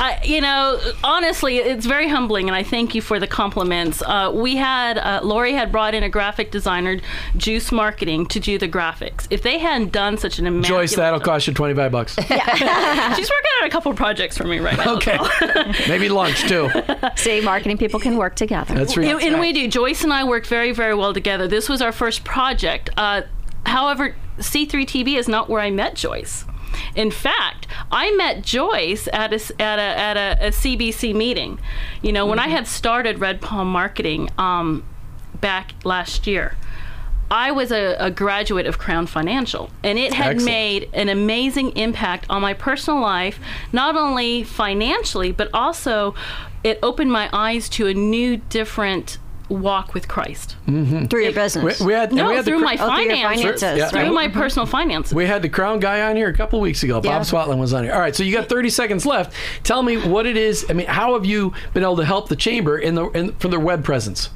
I, 0.00 0.20
you 0.24 0.40
know, 0.40 0.80
honestly, 1.02 1.58
it's 1.58 1.86
very 1.86 2.08
humbling, 2.08 2.48
and 2.48 2.56
I 2.56 2.62
thank 2.62 2.94
you 2.94 3.02
for 3.02 3.18
the 3.18 3.26
compliments. 3.26 4.02
Uh, 4.02 4.30
we 4.34 4.56
had 4.56 4.98
uh, 4.98 5.20
Lori 5.22 5.52
had 5.52 5.72
brought 5.72 5.94
in 5.94 6.02
a 6.02 6.08
graphic 6.08 6.50
designer, 6.50 6.98
Juice 7.36 7.72
Marketing, 7.72 8.26
to 8.26 8.40
do 8.40 8.58
the 8.58 8.68
graphics. 8.68 9.26
If 9.30 9.42
they 9.42 9.58
hadn't 9.58 9.92
done 9.92 10.18
such 10.18 10.38
an 10.38 10.46
immaculate, 10.46 10.88
Joyce, 10.88 10.96
that'll 10.96 11.20
cost 11.20 11.46
you 11.46 11.54
25 11.54 11.92
bucks. 11.92 12.14
she's 12.16 12.28
working 12.28 13.52
on 13.60 13.66
a 13.66 13.70
couple 13.70 13.92
projects 13.94 14.36
for 14.36 14.44
me 14.44 14.58
right 14.58 14.76
now. 14.76 14.96
Okay. 14.96 15.18
Maybe 15.88 16.08
lunch 16.08 16.42
too. 16.42 16.70
See, 17.16 17.40
marketing 17.40 17.78
people 17.78 18.00
can 18.00 18.16
work 18.16 18.36
together. 18.36 18.74
That's 18.74 18.96
right. 18.96 19.08
And, 19.08 19.22
and 19.22 19.40
we 19.40 19.52
do. 19.52 19.68
Joyce 19.68 20.04
and 20.04 20.12
I 20.12 20.24
work 20.24 20.46
very, 20.46 20.72
very 20.72 20.94
well 20.94 21.14
together. 21.14 21.48
This 21.48 21.68
was 21.68 21.80
our 21.80 21.92
first 21.92 22.24
project. 22.24 22.90
Uh, 22.96 23.22
however, 23.66 24.14
C3TB 24.38 25.16
is 25.16 25.28
not 25.28 25.48
where 25.48 25.60
I 25.60 25.70
met 25.70 25.94
Joyce. 25.94 26.44
In 26.94 27.10
fact, 27.10 27.66
I 27.90 28.10
met 28.12 28.42
Joyce 28.42 29.08
at 29.12 29.32
a, 29.32 29.62
at 29.62 29.78
a, 29.78 29.82
at 29.82 30.16
a, 30.16 30.46
a 30.46 30.50
CBC 30.50 31.14
meeting. 31.14 31.58
You 32.02 32.12
know, 32.12 32.26
when 32.26 32.38
I 32.38 32.48
had 32.48 32.66
started 32.66 33.18
Red 33.18 33.40
Palm 33.40 33.70
Marketing 33.70 34.30
um, 34.38 34.84
back 35.40 35.74
last 35.84 36.26
year. 36.26 36.56
I 37.30 37.50
was 37.50 37.70
a, 37.70 37.94
a, 37.98 38.10
graduate 38.10 38.66
of 38.66 38.78
Crown 38.78 39.06
Financial, 39.06 39.68
and 39.84 39.98
it 39.98 40.14
had 40.14 40.36
Excellent. 40.36 40.44
made 40.46 40.90
an 40.94 41.10
amazing 41.10 41.76
impact 41.76 42.24
on 42.30 42.40
my 42.40 42.54
personal 42.54 43.00
life, 43.00 43.38
not 43.70 43.96
only 43.96 44.44
financially, 44.44 45.30
but 45.30 45.50
also 45.52 46.14
it 46.64 46.78
opened 46.82 47.12
my 47.12 47.28
eyes 47.30 47.68
to 47.70 47.86
a 47.86 47.92
new, 47.92 48.38
different 48.38 49.18
walk 49.48 49.94
with 49.94 50.08
Christ. 50.08 50.56
Mm-hmm. 50.66 51.06
through 51.06 51.24
your 51.24 51.32
business. 51.32 51.80
We, 51.80 51.86
we 51.86 51.92
had, 51.92 52.10
and 52.10 52.18
No, 52.18 52.28
we 52.28 52.36
had 52.36 52.44
through 52.44 52.58
cr- 52.58 52.64
my 52.64 52.74
Oh, 52.74 52.76
through 52.76 53.08
finances. 53.08 53.42
finances, 53.42 53.78
Yeah. 53.78 53.88
Through 53.88 54.12
my 54.12 54.28
mm-hmm. 54.28 54.38
personal 54.38 54.66
finances. 54.66 55.14
We 55.14 55.26
had 55.26 55.42
the 55.42 55.48
crown 55.48 55.80
guy 55.80 56.02
on 56.02 56.16
here 56.16 56.28
a 56.28 56.34
couple 56.34 56.60
weeks 56.60 56.82
ago. 56.82 57.00
Yeah. 57.02 57.18
Bob 57.18 57.22
Swatland 57.22 57.58
was 57.58 57.72
on 57.72 57.84
here. 57.84 57.92
All 57.92 58.00
right, 58.00 58.14
so 58.14 58.22
you 58.22 58.32
got 58.34 58.48
30 58.48 58.70
seconds 58.70 59.06
left. 59.06 59.34
Tell 59.64 59.82
me 59.82 59.96
what 59.96 60.26
it 60.26 60.36
is. 60.36 60.66
I 60.68 60.72
mean, 60.74 60.86
how 60.86 61.14
have 61.14 61.24
you 61.24 61.52
been 61.72 61.82
able 61.82 61.96
to 61.96 62.04
help 62.04 62.28
the 62.28 62.36
chamber 62.36 62.78
in 62.78 62.94
the 62.94 63.06
in, 63.10 63.32
for 63.36 63.48
their 63.48 63.60
web 63.60 63.84
presence? 63.84 64.30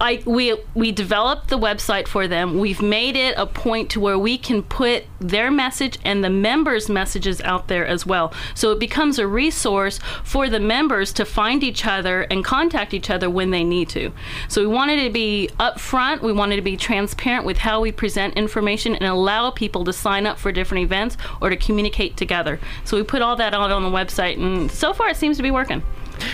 I 0.00 0.22
we 0.24 0.56
we 0.74 0.92
developed 0.92 1.48
the 1.48 1.58
website 1.58 2.08
for 2.08 2.26
them. 2.26 2.58
We've 2.58 2.82
made 2.82 3.16
it 3.16 3.34
a 3.36 3.46
point 3.46 3.90
to 3.90 4.00
where 4.00 4.18
we 4.18 4.38
can 4.38 4.62
put 4.62 5.04
their 5.20 5.50
message 5.50 5.98
and 6.04 6.22
the 6.24 6.30
members' 6.30 6.88
messages 6.88 7.40
out 7.42 7.68
there 7.68 7.86
as 7.86 8.06
well. 8.06 8.32
So 8.54 8.70
it 8.72 8.78
becomes 8.78 9.18
a 9.18 9.26
resource 9.26 9.98
for 10.22 10.48
the 10.48 10.60
members 10.60 11.12
to 11.14 11.24
find 11.24 11.62
each 11.62 11.86
other 11.86 12.22
and 12.22 12.44
contact 12.44 12.94
each 12.94 13.10
other 13.10 13.28
when 13.28 13.50
they 13.50 13.64
need 13.64 13.88
to. 13.90 14.12
So 14.48 14.53
we 14.60 14.66
wanted 14.66 15.02
to 15.04 15.10
be 15.10 15.50
upfront. 15.58 16.22
We 16.22 16.32
wanted 16.32 16.56
to 16.56 16.62
be 16.62 16.76
transparent 16.76 17.44
with 17.44 17.58
how 17.58 17.80
we 17.80 17.90
present 17.92 18.34
information 18.34 18.94
and 18.94 19.04
allow 19.04 19.50
people 19.50 19.84
to 19.84 19.92
sign 19.92 20.26
up 20.26 20.38
for 20.38 20.52
different 20.52 20.84
events 20.84 21.16
or 21.40 21.50
to 21.50 21.56
communicate 21.56 22.16
together. 22.16 22.60
So 22.84 22.96
we 22.96 23.02
put 23.02 23.22
all 23.22 23.36
that 23.36 23.54
out 23.54 23.70
on 23.70 23.82
the 23.82 23.88
website, 23.88 24.36
and 24.36 24.70
so 24.70 24.92
far 24.92 25.08
it 25.08 25.16
seems 25.16 25.36
to 25.38 25.42
be 25.42 25.50
working. 25.50 25.82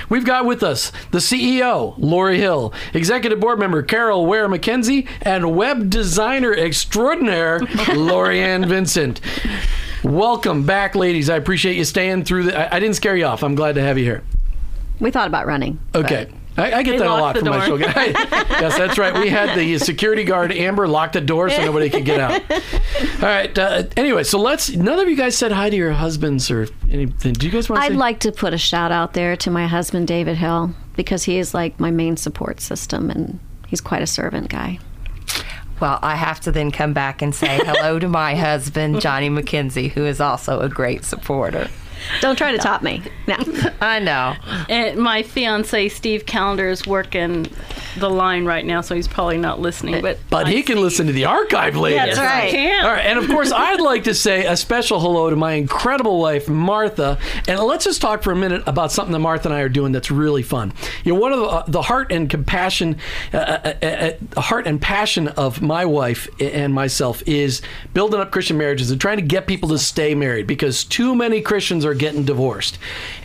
We've 0.08 0.24
got 0.26 0.44
with 0.44 0.62
us 0.62 0.92
the 1.10 1.18
CEO, 1.18 1.94
Lori 1.96 2.38
Hill, 2.38 2.74
Executive 2.92 3.40
Board 3.40 3.58
Member 3.58 3.82
Carol 3.82 4.26
Ware 4.26 4.48
McKenzie, 4.48 5.08
and 5.22 5.56
Web 5.56 5.88
Designer 5.88 6.52
Extraordinaire, 6.52 7.60
Lorianne 7.94 8.66
Vincent. 8.66 9.20
Welcome 10.02 10.64
back, 10.64 10.94
ladies. 10.94 11.30
I 11.30 11.36
appreciate 11.36 11.76
you 11.76 11.84
staying 11.84 12.24
through 12.24 12.44
the. 12.44 12.58
I, 12.58 12.76
I 12.76 12.80
didn't 12.80 12.96
scare 12.96 13.16
you 13.16 13.24
off. 13.24 13.42
I'm 13.42 13.54
glad 13.54 13.76
to 13.76 13.82
have 13.82 13.98
you 13.98 14.04
here. 14.04 14.22
we 14.98 15.10
thought 15.10 15.28
about 15.28 15.46
running. 15.46 15.78
Okay. 15.94 16.28
I, 16.60 16.78
I 16.78 16.82
get 16.82 16.92
They 16.92 16.98
that 16.98 17.06
a 17.06 17.10
lot 17.10 17.20
locked 17.20 17.38
the 17.38 17.44
from 17.46 17.58
my 17.58 17.66
show. 17.66 17.78
door. 17.78 17.88
yes, 17.90 18.76
that's 18.76 18.98
right. 18.98 19.14
We 19.14 19.28
had 19.28 19.56
the 19.58 19.78
security 19.78 20.24
guard 20.24 20.52
Amber 20.52 20.86
lock 20.86 21.12
the 21.12 21.20
door 21.20 21.50
so 21.50 21.64
nobody 21.64 21.90
could 21.90 22.04
get 22.04 22.20
out. 22.20 22.42
All 22.52 23.18
right. 23.22 23.56
Uh, 23.58 23.84
anyway, 23.96 24.24
so 24.24 24.38
let's. 24.38 24.70
None 24.70 24.98
of 24.98 25.08
you 25.08 25.16
guys 25.16 25.36
said 25.36 25.52
hi 25.52 25.70
to 25.70 25.76
your 25.76 25.92
husbands 25.92 26.50
or 26.50 26.68
anything. 26.90 27.32
Do 27.32 27.46
you 27.46 27.52
guys 27.52 27.68
want 27.68 27.80
to? 27.80 27.86
I'd 27.86 27.92
say? 27.92 27.96
like 27.96 28.20
to 28.20 28.32
put 28.32 28.52
a 28.54 28.58
shout 28.58 28.92
out 28.92 29.14
there 29.14 29.36
to 29.36 29.50
my 29.50 29.66
husband, 29.66 30.06
David 30.08 30.36
Hill, 30.36 30.72
because 30.96 31.24
he 31.24 31.38
is 31.38 31.54
like 31.54 31.78
my 31.80 31.90
main 31.90 32.16
support 32.16 32.60
system 32.60 33.10
and 33.10 33.38
he's 33.68 33.80
quite 33.80 34.02
a 34.02 34.06
servant 34.06 34.48
guy. 34.48 34.78
Well, 35.80 35.98
I 36.02 36.14
have 36.14 36.40
to 36.40 36.52
then 36.52 36.70
come 36.70 36.92
back 36.92 37.22
and 37.22 37.34
say 37.34 37.58
hello 37.64 37.98
to 37.98 38.06
my 38.08 38.34
husband, 38.34 39.00
Johnny 39.00 39.30
McKenzie, 39.30 39.90
who 39.90 40.04
is 40.04 40.20
also 40.20 40.60
a 40.60 40.68
great 40.68 41.04
supporter. 41.04 41.68
Don't 42.20 42.36
try 42.36 42.52
to 42.52 42.58
top 42.58 42.82
me. 42.82 43.02
No. 43.26 43.36
I 43.80 43.98
know. 43.98 44.34
And 44.68 44.98
my 44.98 45.22
fiance 45.22 45.88
Steve 45.88 46.26
Calendar 46.26 46.68
is 46.68 46.86
working 46.86 47.46
the 47.98 48.10
line 48.10 48.44
right 48.44 48.64
now, 48.64 48.80
so 48.80 48.94
he's 48.94 49.08
probably 49.08 49.38
not 49.38 49.60
listening. 49.60 50.02
But 50.02 50.18
But 50.30 50.48
he 50.48 50.62
can 50.62 50.80
listen 50.80 51.06
to 51.06 51.12
the 51.12 51.24
archive 51.24 51.76
later. 51.76 51.96
That's 51.96 52.18
right. 52.18 52.44
I 52.44 52.50
can. 52.50 52.84
All 52.84 52.92
right, 52.92 53.04
and 53.04 53.18
of 53.18 53.28
course, 53.28 53.52
I'd 53.52 53.80
like 53.80 54.04
to 54.04 54.14
say 54.14 54.46
a 54.46 54.56
special 54.56 55.00
hello 55.00 55.30
to 55.30 55.36
my 55.36 55.52
incredible 55.52 56.20
wife, 56.20 56.48
Martha. 56.48 57.18
And 57.48 57.58
let's 57.60 57.84
just 57.84 58.00
talk 58.00 58.22
for 58.22 58.32
a 58.32 58.36
minute 58.36 58.62
about 58.66 58.92
something 58.92 59.12
that 59.12 59.18
Martha 59.18 59.48
and 59.48 59.54
I 59.54 59.60
are 59.60 59.68
doing 59.68 59.92
that's 59.92 60.10
really 60.10 60.42
fun. 60.42 60.72
You 61.04 61.14
know, 61.14 61.20
one 61.20 61.32
of 61.32 61.40
the, 61.40 61.46
uh, 61.46 61.64
the 61.66 61.82
heart 61.82 62.12
and 62.12 62.28
compassion, 62.28 62.96
uh, 63.32 63.36
uh, 63.36 63.74
uh, 63.82 63.86
uh, 64.36 64.40
heart 64.40 64.66
and 64.66 64.80
passion 64.80 65.28
of 65.28 65.60
my 65.62 65.84
wife 65.84 66.28
and 66.40 66.74
myself 66.74 67.22
is 67.26 67.62
building 67.94 68.20
up 68.20 68.30
Christian 68.30 68.56
marriages 68.58 68.90
and 68.90 69.00
trying 69.00 69.16
to 69.16 69.22
get 69.22 69.46
people 69.46 69.68
to 69.70 69.78
stay 69.78 70.14
married 70.14 70.46
because 70.46 70.84
too 70.84 71.14
many 71.14 71.40
Christians 71.40 71.84
are 71.84 71.89
getting 71.94 72.24
divorced. 72.24 72.78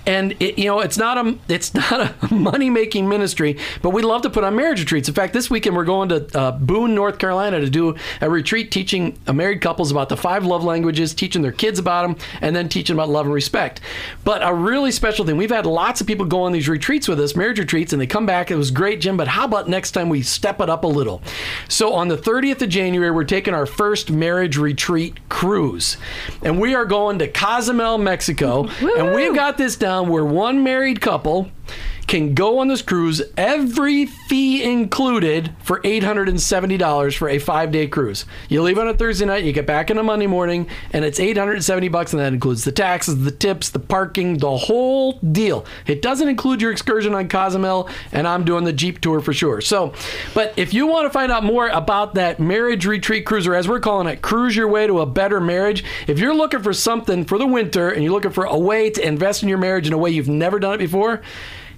And 0.06 0.34
it, 0.40 0.58
you 0.60 0.66
know, 0.66 0.80
it's 0.80 0.98
not 0.98 1.18
a 1.18 1.38
it's 1.48 1.74
not 1.92 2.14
a 2.32 2.34
money 2.34 2.70
making 2.70 3.10
ministry, 3.10 3.58
but 3.82 3.90
we 3.90 4.02
love 4.02 4.22
to 4.24 4.30
put 4.30 4.44
on 4.44 4.56
marriage 4.56 4.80
retreats. 4.80 5.08
In 5.08 5.16
fact, 5.16 5.34
this 5.34 5.50
weekend 5.50 5.76
we're 5.76 5.86
going 5.86 6.10
to 6.10 6.38
uh, 6.38 6.52
Boone, 6.52 6.94
North 6.96 7.18
Carolina, 7.18 7.60
to 7.60 7.70
do 7.70 7.96
a 8.22 8.30
retreat 8.30 8.72
teaching 8.72 9.18
uh, 9.28 9.34
married 9.34 9.62
couples 9.62 9.92
about 9.92 10.10
the 10.10 10.18
five 10.18 10.46
love 10.46 10.64
languages, 10.64 11.14
teaching 11.14 11.42
their 11.42 11.52
kids 11.52 11.80
about 11.80 12.04
them, 12.04 12.28
and 12.42 12.56
then 12.56 12.70
teaching 12.70 12.96
about 12.96 13.10
love 13.10 13.26
and 13.26 13.34
respect. 13.34 13.82
But 14.24 14.42
a 14.44 14.54
really 14.54 14.92
special 14.92 15.26
thing, 15.26 15.38
we've 15.38 15.50
had 15.50 15.66
lots 15.66 16.02
of 16.02 16.08
people 16.08 16.26
go 16.26 16.44
on 16.44 16.52
these 16.52 16.70
retreats 16.70 17.08
with 17.08 17.20
us, 17.20 17.36
marriage 17.36 17.60
retreats, 17.60 17.94
and 17.94 18.02
they 18.02 18.08
come 18.08 18.26
back. 18.26 18.52
It 18.52 18.56
was 18.56 18.72
great, 18.72 19.02
Jim. 19.02 19.18
But 19.18 19.28
how 19.28 19.46
about 19.46 19.68
next 19.68 19.92
time 19.92 20.10
we 20.10 20.22
step 20.22 20.62
it 20.62 20.70
up 20.70 20.84
a 20.84 20.88
little? 20.88 21.22
So 21.68 21.94
on 21.94 22.08
the 22.08 22.18
30th 22.18 22.62
of 22.62 22.70
January, 22.70 23.12
we're 23.12 23.24
taking 23.24 23.54
our 23.54 23.66
first 23.66 24.12
marriage 24.12 24.58
retreat 24.58 25.16
cruise, 25.30 25.98
and 26.44 26.60
we 26.60 26.76
are 26.76 26.86
going 26.86 27.20
to 27.20 27.28
Cozumel, 27.28 27.98
Mexico, 27.98 28.68
and 28.98 29.16
we've 29.16 29.34
got 29.34 29.58
this 29.58 29.76
down 29.76 29.95
where 30.04 30.26
one 30.26 30.64
married 30.64 31.02
couple 31.02 31.50
can 32.08 32.34
go 32.34 32.60
on 32.60 32.68
this 32.68 32.82
cruise, 32.82 33.22
every 33.38 34.06
fee 34.06 34.64
included, 34.64 35.54
for 35.60 35.82
$870 35.82 37.18
for 37.18 37.30
a 37.30 37.40
five 37.40 37.72
day 37.72 37.88
cruise. 37.88 38.26
You 38.50 38.62
leave 38.62 38.78
on 38.78 38.88
a 38.88 38.94
Thursday 38.94 39.26
night, 39.26 39.44
you 39.44 39.52
get 39.52 39.66
back 39.66 39.90
on 39.90 39.98
a 39.98 40.04
Monday 40.04 40.28
morning, 40.28 40.68
and 40.92 41.04
it's 41.04 41.20
870 41.20 41.88
bucks, 41.90 42.14
and 42.14 42.20
that 42.20 42.34
includes 42.34 42.64
the 42.64 42.72
taxes, 42.72 43.24
the 43.24 43.32
tips, 43.32 43.70
the 43.70 43.80
parking, 43.80 44.38
the 44.38 44.58
whole 44.58 45.14
deal. 45.20 45.66
It 45.88 46.02
doesn't 46.02 46.28
include 46.28 46.62
your 46.62 46.72
excursion 46.72 47.16
on 47.16 47.28
Cozumel, 47.28 47.90
and 48.12 48.28
I'm 48.28 48.46
doing 48.46 48.64
the 48.64 48.74
Jeep 48.74 49.02
tour 49.02 49.22
for 49.22 49.34
sure. 49.34 49.62
So, 49.62 49.94
but 50.34 50.54
if 50.58 50.74
you 50.74 50.88
want 50.88 51.06
to 51.06 51.10
find 51.10 51.32
out 51.32 51.44
more 51.44 51.68
about 51.70 52.16
that 52.16 52.40
marriage 52.40 52.86
retreat 52.86 53.26
cruiser, 53.26 53.56
as 53.56 53.68
we're 53.68 53.80
calling 53.80 54.08
it, 54.08 54.22
cruise 54.22 54.56
your 54.56 54.68
way 54.68 54.88
to 54.88 55.00
a 55.00 55.06
better 55.06 55.40
marriage, 55.40 55.84
if 56.08 56.20
you're 56.20 56.36
looking 56.36 56.62
for 56.62 56.74
something 56.74 57.26
for 57.26 57.38
the 57.38 57.48
winter 57.48 57.90
and 57.90 58.04
you're 58.04 58.14
looking 58.14 58.32
for 58.32 58.46
a 58.46 58.58
way 58.58 58.90
to 58.90 59.06
invest 59.06 59.44
in 59.44 59.50
your 59.50 59.58
marriage 59.58 59.88
in 59.88 59.94
a 59.94 59.98
way 59.98 60.10
you've 60.10 60.30
never 60.30 60.60
done 60.60 60.76
it 60.76 60.78
before, 60.78 61.22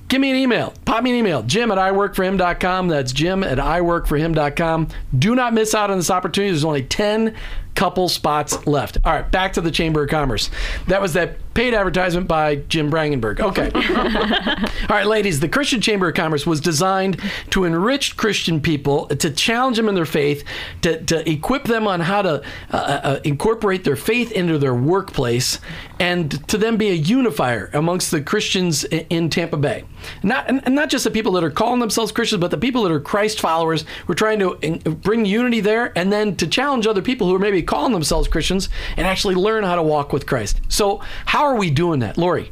give 0.08 0.22
me 0.22 0.30
an 0.30 0.36
email. 0.36 0.74
Pop 0.86 1.04
me 1.04 1.12
an 1.12 1.18
email. 1.18 1.44
Jim 1.44 1.72
at 1.72 1.78
iworkforhim.com. 1.78 2.88
That's 2.88 3.12
Jim 3.12 3.44
at 3.44 3.58
iworkforhim.com. 3.58 4.88
Do 5.18 5.36
not 5.36 5.54
miss 5.54 5.74
out 5.74 5.92
on 5.92 5.98
this 5.98 6.10
opportunity. 6.10 6.52
There's 6.52 6.66
only 6.66 6.84
10 6.84 7.36
couple 7.76 8.10
spots 8.10 8.66
left. 8.66 8.98
All 9.06 9.14
right, 9.14 9.30
back 9.32 9.54
to 9.54 9.62
the 9.62 9.72
Chamber 9.72 10.04
of 10.04 10.10
Commerce. 10.10 10.50
That 10.88 11.02
was 11.02 11.14
that 11.14 11.38
paid 11.58 11.74
advertisement 11.74 12.28
by 12.28 12.58
Jim 12.70 12.92
Brangenberg. 12.92 13.40
Okay. 13.40 13.72
All 14.90 14.96
right, 14.96 15.08
ladies, 15.08 15.40
the 15.40 15.50
Christian 15.50 15.82
Chamber 15.82 16.10
of 16.10 16.14
Commerce 16.14 16.46
was 16.46 16.62
designed 16.62 17.20
to 17.50 17.64
enrich 17.64 18.16
Christian 18.16 18.62
people, 18.62 19.08
to 19.08 19.32
challenge 19.32 19.78
them 19.78 19.90
in 19.90 19.96
their 19.96 20.06
faith, 20.06 20.44
to, 20.84 21.04
to 21.06 21.28
equip 21.28 21.64
them 21.64 21.88
on 21.88 22.00
how 22.00 22.22
to 22.22 22.44
uh, 22.72 22.78
uh, 22.78 23.20
incorporate 23.24 23.84
their 23.86 23.96
faith 23.96 24.32
into 24.32 24.60
their 24.60 24.76
workplace, 24.76 25.60
and 26.00 26.48
to 26.48 26.60
then 26.60 26.78
be 26.78 26.90
a 26.90 26.94
unifier 26.94 27.72
amongst 27.74 28.12
the 28.12 28.22
Christians 28.22 28.84
in 28.84 29.32
Tampa 29.32 29.58
Bay. 29.58 29.84
Not, 30.22 30.70
not 30.72 30.92
just 30.92 31.06
the 31.06 31.12
people 31.12 31.32
that 31.32 31.44
are 31.44 31.50
calling 31.50 31.80
themselves 31.80 32.12
Christians, 32.12 32.40
but 32.40 32.52
the 32.52 32.60
people 32.60 32.84
that 32.84 32.92
are 32.92 33.00
Christ 33.00 33.40
followers. 33.40 33.84
We're 34.06 34.14
trying 34.14 34.38
to 34.40 34.60
in- 34.62 34.78
bring 34.78 35.26
unity 35.26 35.62
there 35.62 35.92
and 35.98 36.14
then 36.14 36.36
to 36.36 36.46
challenge 36.46 36.86
other 36.86 37.02
people 37.02 37.28
who 37.28 37.34
are 37.34 37.40
maybe 37.40 37.64
calling 37.64 37.94
themselves 37.94 38.28
Christians 38.28 38.70
and 38.96 39.08
actually 39.08 39.34
learn 39.34 39.64
how 39.64 39.76
to 39.76 39.82
walk 39.82 40.14
with 40.14 40.28
Christ. 40.28 40.62
So, 40.68 41.02
how 41.26 41.47
are 41.48 41.56
we 41.56 41.70
doing 41.70 42.00
that, 42.00 42.18
Lori? 42.18 42.52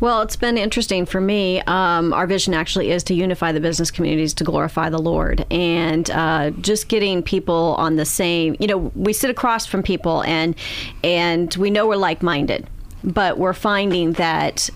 Well, 0.00 0.22
it's 0.22 0.34
been 0.34 0.58
interesting 0.58 1.06
for 1.06 1.20
me. 1.20 1.60
Um, 1.60 2.12
our 2.12 2.26
vision 2.26 2.54
actually 2.54 2.90
is 2.90 3.04
to 3.04 3.14
unify 3.14 3.52
the 3.52 3.60
business 3.60 3.92
communities 3.92 4.34
to 4.34 4.44
glorify 4.44 4.90
the 4.90 4.98
Lord, 4.98 5.46
and 5.48 6.10
uh, 6.10 6.50
just 6.60 6.88
getting 6.88 7.22
people 7.22 7.76
on 7.78 7.94
the 7.94 8.04
same. 8.04 8.56
You 8.58 8.66
know, 8.66 8.78
we 8.96 9.12
sit 9.12 9.30
across 9.30 9.64
from 9.64 9.84
people, 9.84 10.24
and 10.24 10.56
and 11.04 11.54
we 11.54 11.70
know 11.70 11.86
we're 11.86 11.94
like-minded, 11.94 12.68
but 13.04 13.38
we're 13.38 13.52
finding 13.52 14.14
that 14.14 14.68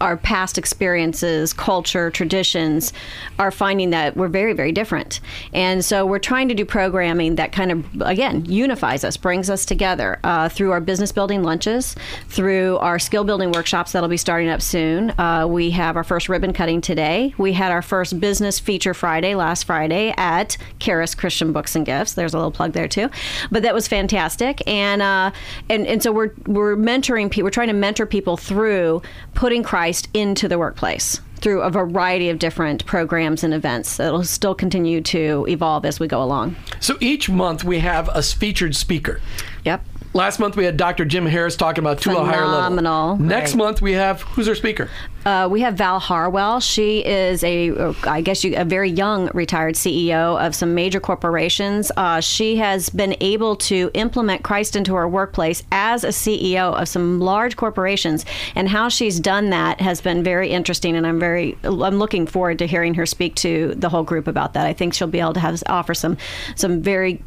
our 0.00 0.16
past 0.16 0.56
experiences, 0.58 1.52
culture, 1.52 2.10
traditions 2.10 2.92
are 3.38 3.50
finding 3.50 3.90
that 3.90 4.16
we're 4.16 4.28
very, 4.28 4.52
very 4.52 4.72
different. 4.72 5.20
And 5.52 5.84
so 5.84 6.06
we're 6.06 6.18
trying 6.18 6.48
to 6.48 6.54
do 6.54 6.64
programming 6.64 7.36
that 7.36 7.52
kind 7.52 7.70
of, 7.70 7.84
again, 8.00 8.44
unifies 8.46 9.04
us, 9.04 9.16
brings 9.16 9.50
us 9.50 9.64
together 9.64 10.18
uh, 10.24 10.48
through 10.48 10.72
our 10.72 10.80
business 10.80 11.12
building 11.12 11.42
lunches, 11.42 11.94
through 12.28 12.78
our 12.78 12.98
skill 12.98 13.24
building 13.24 13.52
workshops 13.52 13.92
that'll 13.92 14.08
be 14.08 14.16
starting 14.16 14.48
up 14.48 14.62
soon. 14.62 15.10
Uh, 15.18 15.46
we 15.46 15.70
have 15.70 15.96
our 15.96 16.04
first 16.04 16.28
ribbon 16.28 16.52
cutting 16.52 16.80
today. 16.80 17.34
We 17.36 17.52
had 17.52 17.70
our 17.72 17.82
first 17.82 18.20
business 18.20 18.58
feature 18.58 18.94
Friday 18.94 19.34
last 19.34 19.64
Friday 19.64 20.14
at 20.16 20.56
Karis 20.78 21.16
Christian 21.16 21.52
Books 21.52 21.76
and 21.76 21.84
Gifts. 21.84 22.14
There's 22.14 22.32
a 22.32 22.38
little 22.38 22.52
plug 22.52 22.72
there 22.72 22.88
too. 22.88 23.10
But 23.50 23.62
that 23.62 23.74
was 23.74 23.86
fantastic. 23.86 24.62
And, 24.66 25.02
uh, 25.02 25.30
and, 25.68 25.86
and 25.86 26.02
so 26.02 26.10
we're, 26.10 26.32
we're 26.46 26.76
mentoring 26.76 27.30
people, 27.30 27.44
we're 27.44 27.50
trying 27.50 27.68
to 27.68 27.74
mentor 27.74 28.06
people 28.06 28.36
through 28.36 29.02
putting 29.34 29.62
Christ 29.62 29.89
into 30.14 30.48
the 30.48 30.58
workplace 30.58 31.20
through 31.36 31.62
a 31.62 31.70
variety 31.70 32.28
of 32.28 32.38
different 32.38 32.84
programs 32.84 33.42
and 33.42 33.54
events 33.54 33.96
that'll 33.96 34.22
still 34.24 34.54
continue 34.54 35.00
to 35.00 35.46
evolve 35.48 35.84
as 35.86 35.98
we 35.98 36.06
go 36.06 36.22
along. 36.22 36.54
So 36.80 36.96
each 37.00 37.30
month 37.30 37.64
we 37.64 37.78
have 37.78 38.10
a 38.14 38.22
featured 38.22 38.76
speaker. 38.76 39.20
Yep. 39.64 39.84
Last 40.12 40.38
month 40.38 40.56
we 40.56 40.64
had 40.64 40.76
Dr. 40.76 41.04
Jim 41.04 41.24
Harris 41.24 41.56
talking 41.56 41.82
about 41.82 42.00
to 42.02 42.10
a 42.18 42.24
higher 42.24 42.40
level. 42.44 42.56
Phenomenal. 42.56 43.16
Next 43.16 43.52
Right. 43.52 43.58
month 43.58 43.80
we 43.80 43.92
have 43.92 44.22
who's 44.22 44.48
our 44.48 44.54
speaker? 44.54 44.90
Uh, 45.24 45.46
we 45.50 45.60
have 45.60 45.74
Val 45.74 46.00
Harwell. 46.00 46.60
She 46.60 47.04
is 47.04 47.44
a, 47.44 47.70
uh, 47.70 48.20
guess, 48.22 48.42
you, 48.42 48.56
a 48.56 48.64
very 48.64 48.90
young 48.90 49.28
retired 49.34 49.74
CEO 49.74 50.40
of 50.40 50.54
some 50.54 50.74
major 50.74 50.98
corporations. 50.98 51.92
Uh, 51.96 52.20
she 52.20 52.56
has 52.56 52.88
been 52.88 53.14
able 53.20 53.56
to 53.56 53.90
implement 53.92 54.42
Christ 54.42 54.76
into 54.76 54.94
her 54.94 55.06
workplace 55.06 55.62
as 55.70 56.04
a 56.04 56.08
CEO 56.08 56.74
of 56.74 56.88
some 56.88 57.20
large 57.20 57.56
corporations, 57.56 58.24
and 58.54 58.68
how 58.68 58.88
she's 58.88 59.20
done 59.20 59.50
that 59.50 59.80
has 59.80 60.00
been 60.00 60.22
very 60.22 60.50
interesting. 60.50 60.96
And 60.96 61.06
I'm 61.06 61.20
very, 61.20 61.58
I'm 61.64 61.98
looking 61.98 62.26
forward 62.26 62.58
to 62.60 62.66
hearing 62.66 62.94
her 62.94 63.04
speak 63.04 63.34
to 63.36 63.74
the 63.74 63.90
whole 63.90 64.04
group 64.04 64.26
about 64.26 64.54
that. 64.54 64.66
I 64.66 64.72
think 64.72 64.94
she'll 64.94 65.06
be 65.06 65.20
able 65.20 65.34
to 65.34 65.40
have 65.40 65.62
offer 65.66 65.92
some, 65.92 66.16
some 66.56 66.80
very 66.80 67.22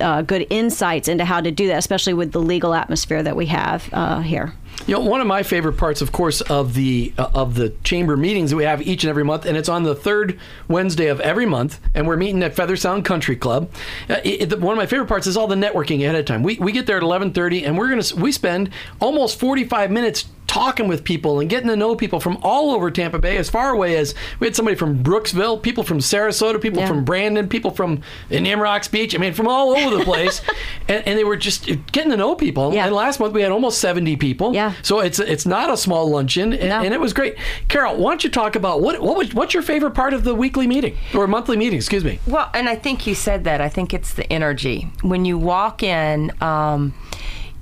uh, 0.00 0.20
good 0.20 0.46
insights 0.50 1.08
into 1.08 1.24
how 1.24 1.40
to 1.40 1.50
do 1.50 1.68
that, 1.68 1.78
especially 1.78 2.12
with 2.12 2.32
the 2.32 2.40
legal 2.40 2.74
atmosphere 2.74 3.22
that 3.22 3.36
we 3.36 3.46
have 3.46 3.88
uh, 3.92 4.20
here. 4.20 4.52
You 4.86 4.94
know, 4.94 5.00
one 5.00 5.20
of 5.20 5.26
my 5.26 5.42
favorite 5.42 5.74
parts, 5.74 6.00
of 6.00 6.12
course, 6.12 6.40
of 6.40 6.74
the 6.74 7.12
uh, 7.18 7.30
of 7.34 7.54
the 7.56 7.70
chamber 7.84 8.16
meetings 8.16 8.50
that 8.50 8.56
we 8.56 8.64
have 8.64 8.80
each 8.86 9.02
and 9.04 9.10
every 9.10 9.24
month, 9.24 9.44
and 9.44 9.56
it's 9.56 9.68
on 9.68 9.82
the 9.82 9.94
third 9.94 10.38
Wednesday 10.68 11.08
of 11.08 11.20
every 11.20 11.46
month, 11.46 11.80
and 11.94 12.06
we're 12.06 12.16
meeting 12.16 12.42
at 12.42 12.54
Feather 12.54 12.76
Sound 12.76 13.04
Country 13.04 13.36
Club. 13.36 13.70
Uh, 14.08 14.20
it, 14.24 14.52
it- 14.52 14.60
one 14.60 14.72
of 14.72 14.78
my 14.78 14.86
favorite 14.86 15.08
parts 15.08 15.26
is 15.26 15.36
all 15.36 15.46
the 15.46 15.54
networking 15.56 16.02
ahead 16.02 16.14
of 16.14 16.24
time. 16.24 16.42
We, 16.42 16.56
we 16.58 16.72
get 16.72 16.86
there 16.86 16.96
at 16.96 17.02
eleven 17.02 17.32
thirty, 17.32 17.64
and 17.64 17.76
we're 17.76 17.88
gonna 17.90 18.04
we 18.22 18.32
spend 18.32 18.70
almost 19.00 19.38
forty 19.38 19.64
five 19.64 19.90
minutes 19.90 20.26
talking 20.48 20.88
with 20.88 21.04
people 21.04 21.38
and 21.38 21.48
getting 21.48 21.68
to 21.68 21.76
know 21.76 21.94
people 21.94 22.18
from 22.18 22.38
all 22.42 22.72
over 22.72 22.90
Tampa 22.90 23.18
Bay, 23.20 23.36
as 23.36 23.48
far 23.48 23.70
away 23.70 23.94
as 23.96 24.14
we 24.40 24.46
had 24.48 24.56
somebody 24.56 24.76
from 24.76 25.04
Brooksville, 25.04 25.62
people 25.62 25.84
from 25.84 25.98
Sarasota, 25.98 26.60
people 26.60 26.80
Yeah. 26.80 26.88
from 26.88 27.04
Brandon, 27.04 27.48
people 27.48 27.70
from 27.70 28.00
Indian 28.30 28.58
Rocks 28.58 28.88
Beach. 28.88 29.14
I 29.14 29.18
mean, 29.18 29.34
from 29.34 29.46
all 29.46 29.76
over 29.76 29.96
the 29.96 30.02
place, 30.04 30.40
and, 30.88 31.06
and 31.06 31.18
they 31.18 31.22
were 31.22 31.36
just 31.36 31.66
getting 31.92 32.10
to 32.10 32.16
know 32.16 32.34
people. 32.34 32.74
Yeah. 32.74 32.86
And 32.86 32.94
last 32.94 33.20
month 33.20 33.34
we 33.34 33.42
had 33.42 33.52
almost 33.52 33.78
seventy 33.78 34.16
people. 34.16 34.54
Yeah. 34.54 34.72
So 34.82 35.00
it's 35.00 35.18
it's 35.20 35.46
not 35.46 35.70
a 35.70 35.76
small 35.76 36.08
luncheon, 36.10 36.52
and, 36.52 36.68
No. 36.70 36.80
and 36.82 36.92
it 36.92 36.98
was 37.00 37.12
great. 37.12 37.36
Carol, 37.68 37.96
why 37.96 38.10
don't 38.10 38.24
you 38.24 38.30
talk 38.30 38.56
about 38.56 38.80
what 38.80 39.00
what 39.00 39.16
was 39.16 39.34
what's 39.34 39.52
your 39.54 39.62
favorite 39.62 39.92
part 39.92 40.14
of 40.14 40.24
the 40.24 40.34
weekly 40.34 40.66
meeting 40.66 40.96
or 41.14 41.26
monthly 41.26 41.56
meeting? 41.58 41.76
Excuse 41.76 42.04
me. 42.04 42.18
Well, 42.26 42.50
and 42.54 42.68
I 42.68 42.74
think 42.74 43.06
you 43.06 43.14
said 43.14 43.44
that. 43.44 43.60
I 43.60 43.68
think 43.68 43.92
it's 43.94 44.14
the 44.14 44.30
energy. 44.32 44.88
When 45.02 45.24
you 45.26 45.36
walk 45.38 45.82
in, 45.82 46.32
um, 46.42 46.94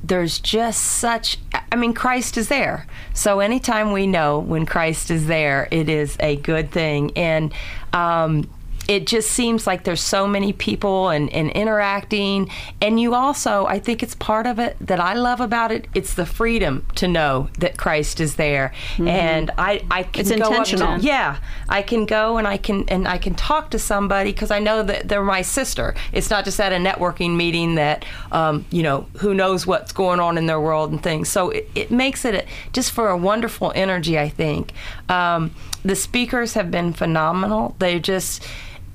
there's 0.08 0.38
just 0.38 0.82
such, 0.82 1.38
I 1.72 1.76
mean, 1.76 1.92
Christ 1.92 2.36
is 2.36 2.48
there. 2.48 2.86
So 3.14 3.40
anytime 3.40 3.92
we 3.92 4.06
know 4.06 4.38
when 4.38 4.66
Christ 4.66 5.10
is 5.10 5.26
there, 5.26 5.68
it 5.70 5.88
is 5.88 6.16
a 6.20 6.36
good 6.36 6.70
thing. 6.70 7.12
And, 7.16 7.52
um, 7.92 8.48
it 8.88 9.06
just 9.06 9.30
seems 9.30 9.66
like 9.66 9.82
there's 9.84 10.00
so 10.00 10.26
many 10.28 10.52
people 10.52 11.08
and, 11.08 11.28
and 11.32 11.50
interacting. 11.50 12.48
And 12.80 13.00
you 13.00 13.14
also, 13.14 13.66
I 13.66 13.78
think 13.80 14.02
it's 14.02 14.14
part 14.14 14.46
of 14.46 14.58
it 14.58 14.76
that 14.80 15.00
I 15.00 15.14
love 15.14 15.40
about 15.40 15.72
it. 15.72 15.88
It's 15.94 16.14
the 16.14 16.24
freedom 16.26 16.86
to 16.96 17.08
know 17.08 17.48
that 17.58 17.76
Christ 17.78 18.20
is 18.20 18.36
there. 18.36 18.72
And 18.98 19.50
I, 19.58 19.82
I 19.90 20.04
can 20.04 20.20
It's 20.20 20.30
go 20.30 20.36
up 20.36 20.40
to- 20.66 20.72
intentional. 20.74 20.98
yeah, 21.00 21.38
I 21.68 21.82
can 21.82 22.06
go 22.06 22.36
and 22.38 22.46
I 22.46 22.56
can 22.58 22.88
and 22.88 23.08
I 23.08 23.18
can 23.18 23.34
talk 23.34 23.70
to 23.72 23.78
somebody 23.78 24.32
because 24.32 24.50
I 24.50 24.60
know 24.60 24.82
that 24.84 25.08
they're 25.08 25.24
my 25.24 25.42
sister. 25.42 25.94
It's 26.12 26.30
not 26.30 26.44
just 26.44 26.60
at 26.60 26.72
a 26.72 26.76
networking 26.76 27.36
meeting 27.36 27.74
that 27.76 28.04
um, 28.30 28.64
you 28.70 28.82
know 28.82 29.06
who 29.18 29.34
knows 29.34 29.66
what's 29.66 29.92
going 29.92 30.20
on 30.20 30.38
in 30.38 30.46
their 30.46 30.60
world 30.60 30.92
and 30.92 31.02
things. 31.02 31.28
So 31.28 31.50
it, 31.50 31.68
it 31.74 31.90
makes 31.90 32.24
it 32.24 32.34
a, 32.34 32.44
just 32.72 32.92
for 32.92 33.08
a 33.08 33.16
wonderful 33.16 33.72
energy. 33.74 34.18
I 34.18 34.28
think 34.28 34.72
um, 35.08 35.50
the 35.84 35.96
speakers 35.96 36.54
have 36.54 36.70
been 36.70 36.92
phenomenal. 36.92 37.74
They 37.80 37.98
just. 37.98 38.46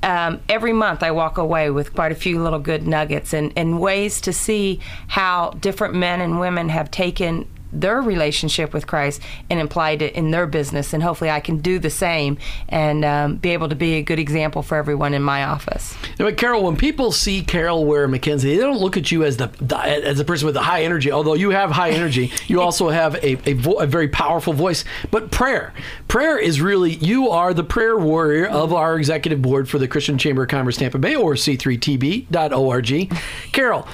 Um, 0.03 0.41
every 0.50 0.74
month 0.74 1.03
I 1.03 1.12
walk 1.12 1.38
away 1.38 1.70
with 1.70 1.93
quite 1.93 2.12
a 2.12 2.15
few 2.15 2.41
little 2.41 2.60
good 2.60 2.88
nuggets 2.88 3.34
and, 3.34 3.53
and 3.55 3.79
ways 3.79 4.20
to 4.22 4.34
see 4.34 4.79
how 5.08 5.51
different 5.60 5.93
men 5.93 6.22
and 6.22 6.39
women 6.39 6.70
have 6.70 6.89
taken 6.89 7.48
their 7.72 8.01
relationship 8.01 8.74
with 8.74 8.88
Christ 8.88 9.22
and 9.50 9.60
applied 9.60 10.01
it 10.01 10.13
in 10.16 10.32
their 10.32 10.48
business. 10.48 10.94
And 10.94 11.01
hopefully 11.04 11.30
I 11.30 11.40
can 11.40 11.58
do 11.58 11.80
the 11.80 11.90
same 11.90 12.38
and 12.70 13.04
um, 13.06 13.36
be 13.38 13.50
able 13.50 13.70
to 13.70 13.75
be 13.75 13.94
a 13.96 14.01
good 14.01 14.20
example 14.20 14.62
for 14.62 14.75
everyone 14.78 15.13
in 15.13 15.22
my 15.22 15.44
office. 15.44 15.96
Now, 16.20 16.25
but 16.25 16.38
Carol, 16.38 16.63
when 16.63 16.78
people 16.78 17.12
see 17.12 17.43
Carol 17.43 17.86
Ware 17.86 18.08
McKenzie, 18.08 18.43
they 18.43 18.58
don't 18.58 18.80
look 18.80 18.98
at 18.98 19.12
you 19.12 19.24
as 19.24 19.38
the, 19.38 19.48
the 19.60 19.78
as 19.78 20.19
a 20.19 20.26
person 20.26 20.45
with 20.45 20.56
the 20.56 20.62
high 20.62 20.84
energy. 20.84 21.12
Although 21.12 21.34
you 21.34 21.52
have 21.52 21.72
high 21.72 21.91
energy, 21.91 22.32
you 22.48 22.62
also 22.62 22.89
have 22.89 23.15
a 23.15 23.38
a, 23.50 23.54
vo- 23.54 23.80
a 23.80 23.88
very 23.88 24.08
powerful 24.08 24.54
voice. 24.54 24.84
But 25.10 25.32
prayer, 25.32 25.74
prayer 26.08 26.38
is 26.38 26.62
really 26.62 26.91
you 26.95 27.30
are 27.30 27.54
the 27.54 27.63
prayer 27.63 27.98
warrior 27.98 28.48
of 28.48 28.74
our 28.74 28.98
executive 28.98 29.41
board 29.41 29.69
for 29.69 29.80
the 29.80 29.88
Christian 29.88 30.17
Chamber 30.17 30.43
of 30.43 30.50
Commerce 30.50 30.78
Tampa 30.78 31.00
Bay 31.00 31.15
or 31.15 31.34
c3tb.org. 31.34 33.17
Carol, 33.52 33.88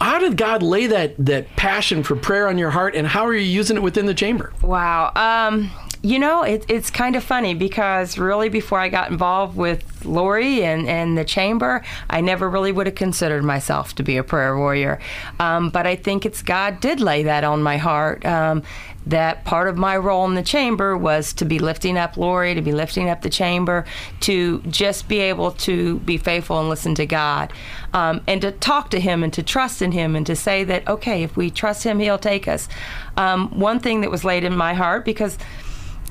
how 0.00 0.18
did 0.18 0.36
God 0.36 0.62
lay 0.62 0.86
that 0.86 1.14
that 1.18 1.54
passion 1.56 2.02
for 2.02 2.16
prayer 2.16 2.48
on 2.48 2.58
your 2.58 2.70
heart, 2.70 2.94
and 2.94 3.05
how 3.06 3.26
are 3.26 3.34
you 3.34 3.40
using 3.40 3.76
it 3.76 3.82
within 3.82 4.06
the 4.06 4.14
chamber? 4.14 4.52
Wow. 4.62 5.12
Um, 5.14 5.70
you 6.06 6.20
know, 6.20 6.44
it, 6.44 6.64
it's 6.68 6.88
kind 6.88 7.16
of 7.16 7.24
funny 7.24 7.52
because 7.52 8.16
really 8.16 8.48
before 8.48 8.78
I 8.78 8.88
got 8.88 9.10
involved 9.10 9.56
with 9.56 10.04
Lori 10.04 10.62
and, 10.62 10.88
and 10.88 11.18
the 11.18 11.24
chamber, 11.24 11.82
I 12.08 12.20
never 12.20 12.48
really 12.48 12.70
would 12.70 12.86
have 12.86 12.94
considered 12.94 13.42
myself 13.42 13.92
to 13.96 14.04
be 14.04 14.16
a 14.16 14.22
prayer 14.22 14.56
warrior. 14.56 15.00
Um, 15.40 15.68
but 15.68 15.84
I 15.84 15.96
think 15.96 16.24
it's 16.24 16.42
God 16.42 16.78
did 16.78 17.00
lay 17.00 17.24
that 17.24 17.42
on 17.42 17.60
my 17.60 17.76
heart. 17.76 18.24
Um, 18.24 18.62
that 19.06 19.44
part 19.44 19.68
of 19.68 19.76
my 19.76 19.96
role 19.96 20.26
in 20.26 20.34
the 20.34 20.42
chamber 20.42 20.96
was 20.96 21.32
to 21.34 21.44
be 21.44 21.58
lifting 21.58 21.96
up 21.96 22.16
Lori, 22.16 22.54
to 22.54 22.62
be 22.62 22.72
lifting 22.72 23.08
up 23.08 23.22
the 23.22 23.30
chamber, 23.30 23.84
to 24.20 24.60
just 24.62 25.08
be 25.08 25.18
able 25.18 25.52
to 25.52 25.98
be 26.00 26.18
faithful 26.18 26.58
and 26.58 26.68
listen 26.68 26.94
to 26.96 27.06
God, 27.06 27.52
um, 27.92 28.20
and 28.26 28.40
to 28.42 28.50
talk 28.50 28.90
to 28.90 29.00
Him 29.00 29.22
and 29.22 29.32
to 29.32 29.44
trust 29.44 29.80
in 29.80 29.92
Him 29.92 30.16
and 30.16 30.26
to 30.26 30.34
say 30.34 30.64
that, 30.64 30.86
okay, 30.88 31.22
if 31.22 31.36
we 31.36 31.50
trust 31.50 31.84
Him, 31.84 32.00
He'll 32.00 32.18
take 32.18 32.48
us. 32.48 32.68
Um, 33.16 33.58
one 33.58 33.78
thing 33.78 34.00
that 34.00 34.10
was 34.10 34.24
laid 34.24 34.42
in 34.42 34.56
my 34.56 34.74
heart, 34.74 35.04
because, 35.04 35.38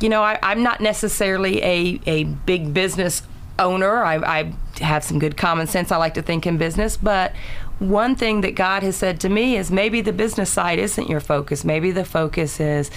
you 0.01 0.09
know, 0.09 0.23
I, 0.23 0.39
I'm 0.43 0.63
not 0.63 0.81
necessarily 0.81 1.61
a, 1.63 1.99
a 2.05 2.23
big 2.23 2.73
business 2.73 3.21
owner, 3.59 4.03
I, 4.03 4.15
I 4.15 4.53
have 4.81 5.03
some 5.03 5.19
good 5.19 5.37
common 5.37 5.67
sense. 5.67 5.91
I 5.91 5.97
like 5.97 6.15
to 6.15 6.21
think 6.21 6.45
in 6.45 6.57
business, 6.57 6.97
but 6.97 7.33
one 7.79 8.15
thing 8.15 8.41
that 8.41 8.55
God 8.55 8.83
has 8.83 8.95
said 8.95 9.19
to 9.21 9.29
me 9.29 9.57
is 9.57 9.71
maybe 9.71 10.01
the 10.01 10.13
business 10.13 10.49
side 10.49 10.79
isn't 10.79 11.09
your 11.09 11.19
focus. 11.19 11.63
Maybe 11.63 11.91
the 11.91 12.05
focus 12.05 12.59
is 12.59 12.89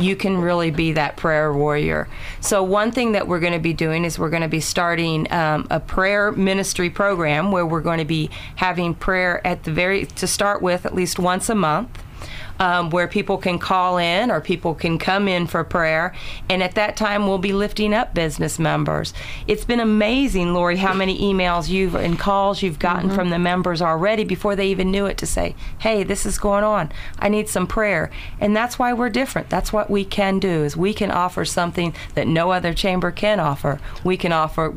you 0.00 0.16
can 0.16 0.38
really 0.38 0.72
be 0.72 0.92
that 0.92 1.16
prayer 1.16 1.52
warrior. 1.52 2.08
So, 2.40 2.62
one 2.62 2.90
thing 2.90 3.12
that 3.12 3.28
we're 3.28 3.38
going 3.38 3.52
to 3.52 3.60
be 3.60 3.72
doing 3.72 4.04
is 4.04 4.18
we're 4.18 4.30
going 4.30 4.42
to 4.42 4.48
be 4.48 4.60
starting 4.60 5.32
um, 5.32 5.66
a 5.70 5.78
prayer 5.78 6.32
ministry 6.32 6.90
program 6.90 7.52
where 7.52 7.64
we're 7.64 7.80
going 7.80 7.98
to 7.98 8.04
be 8.04 8.28
having 8.56 8.94
prayer 8.94 9.46
at 9.46 9.62
the 9.62 9.72
very, 9.72 10.06
to 10.06 10.26
start 10.26 10.60
with, 10.60 10.86
at 10.86 10.94
least 10.94 11.20
once 11.20 11.48
a 11.48 11.54
month 11.54 12.02
um, 12.58 12.90
where 12.90 13.08
people 13.08 13.38
can 13.38 13.58
call 13.58 13.98
in 13.98 14.30
or 14.30 14.40
people 14.40 14.74
can 14.74 14.98
come 14.98 15.28
in 15.28 15.46
for 15.46 15.64
prayer. 15.64 16.14
And 16.48 16.62
at 16.62 16.74
that 16.74 16.96
time, 16.96 17.26
we'll 17.26 17.38
be 17.38 17.52
lifting 17.52 17.94
up 17.94 18.14
business 18.14 18.58
members. 18.58 19.12
It's 19.46 19.64
been 19.64 19.80
amazing, 19.80 20.54
Lori, 20.54 20.76
how 20.76 20.94
many 20.94 21.18
emails 21.20 21.68
you've 21.68 21.94
and 21.94 22.18
calls 22.18 22.62
you've 22.62 22.78
gotten 22.78 23.10
from 23.10 23.30
the 23.30 23.38
members 23.38 23.82
already 23.82 24.24
before 24.24 24.56
they 24.56 24.68
even 24.68 24.90
knew 24.90 25.06
it 25.06 25.18
to 25.18 25.26
say, 25.26 25.54
"Hey, 25.78 26.02
this 26.02 26.26
is 26.26 26.38
going 26.38 26.64
on. 26.64 26.90
I 27.18 27.28
need 27.28 27.48
some 27.48 27.66
prayer." 27.66 28.10
And 28.40 28.56
that's 28.56 28.78
why 28.78 28.92
we're 28.92 29.10
different. 29.10 29.48
That's 29.48 29.72
what 29.72 29.90
we 29.90 30.04
can 30.04 30.38
do 30.38 30.64
is 30.64 30.76
we 30.76 30.92
can 30.92 31.10
offer 31.10 31.44
something 31.44 31.94
that 32.14 32.26
no 32.26 32.50
other 32.50 32.74
chamber 32.74 33.10
can 33.10 33.40
offer. 33.40 33.80
We 34.04 34.16
can 34.16 34.32
offer 34.32 34.74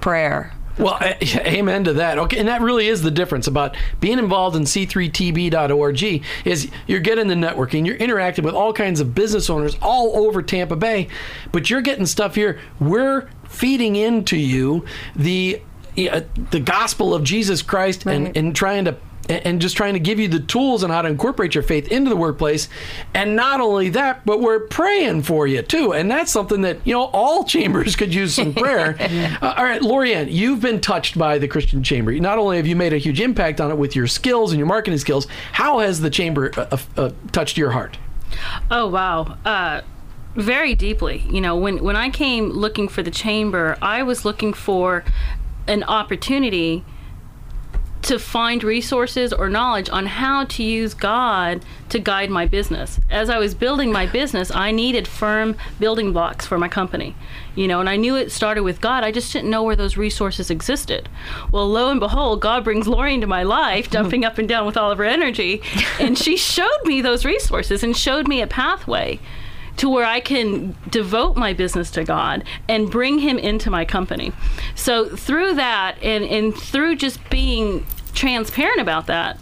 prayer. 0.00 0.55
Well, 0.78 0.98
amen 1.22 1.84
to 1.84 1.94
that. 1.94 2.18
Okay, 2.18 2.38
and 2.38 2.48
that 2.48 2.60
really 2.60 2.88
is 2.88 3.02
the 3.02 3.10
difference 3.10 3.46
about 3.46 3.76
being 4.00 4.18
involved 4.18 4.56
in 4.56 4.62
c3tb.org 4.62 6.02
is 6.44 6.70
you're 6.86 7.00
getting 7.00 7.28
the 7.28 7.34
networking, 7.34 7.86
you're 7.86 7.96
interacting 7.96 8.44
with 8.44 8.54
all 8.54 8.72
kinds 8.72 9.00
of 9.00 9.14
business 9.14 9.48
owners 9.48 9.76
all 9.80 10.16
over 10.26 10.42
Tampa 10.42 10.76
Bay, 10.76 11.08
but 11.52 11.70
you're 11.70 11.80
getting 11.80 12.06
stuff 12.06 12.34
here. 12.34 12.60
We're 12.78 13.28
feeding 13.44 13.96
into 13.96 14.36
you 14.36 14.84
the 15.14 15.62
the 15.96 16.60
gospel 16.60 17.14
of 17.14 17.24
Jesus 17.24 17.62
Christ 17.62 18.04
and, 18.04 18.36
and 18.36 18.54
trying 18.54 18.84
to 18.84 18.96
and 19.28 19.60
just 19.60 19.76
trying 19.76 19.94
to 19.94 20.00
give 20.00 20.18
you 20.18 20.28
the 20.28 20.40
tools 20.40 20.84
on 20.84 20.90
how 20.90 21.02
to 21.02 21.08
incorporate 21.08 21.54
your 21.54 21.62
faith 21.62 21.88
into 21.88 22.10
the 22.10 22.16
workplace. 22.16 22.68
And 23.14 23.36
not 23.36 23.60
only 23.60 23.88
that, 23.90 24.24
but 24.24 24.40
we're 24.40 24.60
praying 24.60 25.22
for 25.22 25.46
you 25.46 25.62
too. 25.62 25.92
And 25.92 26.10
that's 26.10 26.30
something 26.30 26.62
that, 26.62 26.78
you 26.84 26.92
know, 26.92 27.04
all 27.04 27.44
chambers 27.56 27.96
could 27.96 28.14
use 28.14 28.34
some 28.34 28.54
prayer. 28.54 28.96
uh, 29.42 29.54
all 29.56 29.64
right, 29.64 29.80
Lorianne, 29.82 30.30
you've 30.30 30.60
been 30.60 30.80
touched 30.80 31.18
by 31.18 31.38
the 31.38 31.48
Christian 31.48 31.82
Chamber. 31.82 32.12
Not 32.18 32.38
only 32.38 32.56
have 32.56 32.66
you 32.66 32.76
made 32.76 32.92
a 32.92 32.98
huge 32.98 33.20
impact 33.20 33.60
on 33.60 33.70
it 33.70 33.78
with 33.78 33.96
your 33.96 34.06
skills 34.06 34.52
and 34.52 34.58
your 34.58 34.68
marketing 34.68 34.98
skills, 34.98 35.26
how 35.52 35.80
has 35.80 36.00
the 36.00 36.10
chamber 36.10 36.52
uh, 36.56 36.76
uh, 36.96 37.10
touched 37.32 37.56
your 37.56 37.70
heart? 37.70 37.98
Oh 38.70 38.88
wow. 38.88 39.38
Uh, 39.44 39.82
very 40.34 40.74
deeply. 40.74 41.24
You 41.30 41.40
know, 41.40 41.56
when 41.56 41.82
when 41.82 41.96
I 41.96 42.10
came 42.10 42.50
looking 42.50 42.88
for 42.88 43.02
the 43.02 43.10
chamber, 43.10 43.78
I 43.80 44.02
was 44.02 44.24
looking 44.24 44.52
for 44.52 45.04
an 45.66 45.82
opportunity 45.84 46.84
to 48.06 48.20
find 48.20 48.62
resources 48.62 49.32
or 49.32 49.48
knowledge 49.48 49.90
on 49.90 50.06
how 50.06 50.44
to 50.44 50.62
use 50.62 50.94
God 50.94 51.64
to 51.88 51.98
guide 51.98 52.30
my 52.30 52.46
business. 52.46 53.00
As 53.10 53.28
I 53.28 53.38
was 53.38 53.54
building 53.54 53.90
my 53.90 54.06
business, 54.06 54.50
I 54.54 54.70
needed 54.70 55.08
firm 55.08 55.56
building 55.80 56.12
blocks 56.12 56.46
for 56.46 56.56
my 56.56 56.68
company. 56.68 57.16
You 57.56 57.66
know, 57.66 57.80
and 57.80 57.88
I 57.88 57.96
knew 57.96 58.14
it 58.14 58.30
started 58.30 58.62
with 58.62 58.80
God. 58.80 59.02
I 59.02 59.10
just 59.10 59.32
didn't 59.32 59.50
know 59.50 59.64
where 59.64 59.74
those 59.74 59.96
resources 59.96 60.50
existed. 60.50 61.08
Well, 61.50 61.68
lo 61.68 61.90
and 61.90 61.98
behold, 61.98 62.40
God 62.40 62.62
brings 62.62 62.86
Lori 62.86 63.14
into 63.14 63.26
my 63.26 63.42
life, 63.42 63.90
jumping 63.90 64.24
up 64.24 64.38
and 64.38 64.48
down 64.48 64.66
with 64.66 64.76
all 64.76 64.92
of 64.92 64.98
her 64.98 65.04
energy, 65.04 65.62
and 65.98 66.16
she 66.16 66.36
showed 66.36 66.84
me 66.84 67.00
those 67.00 67.24
resources 67.24 67.82
and 67.82 67.96
showed 67.96 68.28
me 68.28 68.40
a 68.40 68.46
pathway 68.46 69.18
to 69.78 69.88
where 69.90 70.04
I 70.04 70.20
can 70.20 70.74
devote 70.90 71.36
my 71.36 71.52
business 71.52 71.90
to 71.92 72.04
God 72.04 72.44
and 72.68 72.90
bring 72.90 73.18
Him 73.18 73.38
into 73.38 73.70
my 73.70 73.84
company. 73.84 74.32
So 74.74 75.16
through 75.16 75.54
that 75.54 75.96
and, 76.02 76.24
and 76.24 76.56
through 76.56 76.96
just 76.96 77.28
being 77.30 77.84
transparent 78.16 78.80
about 78.80 79.06
that, 79.06 79.38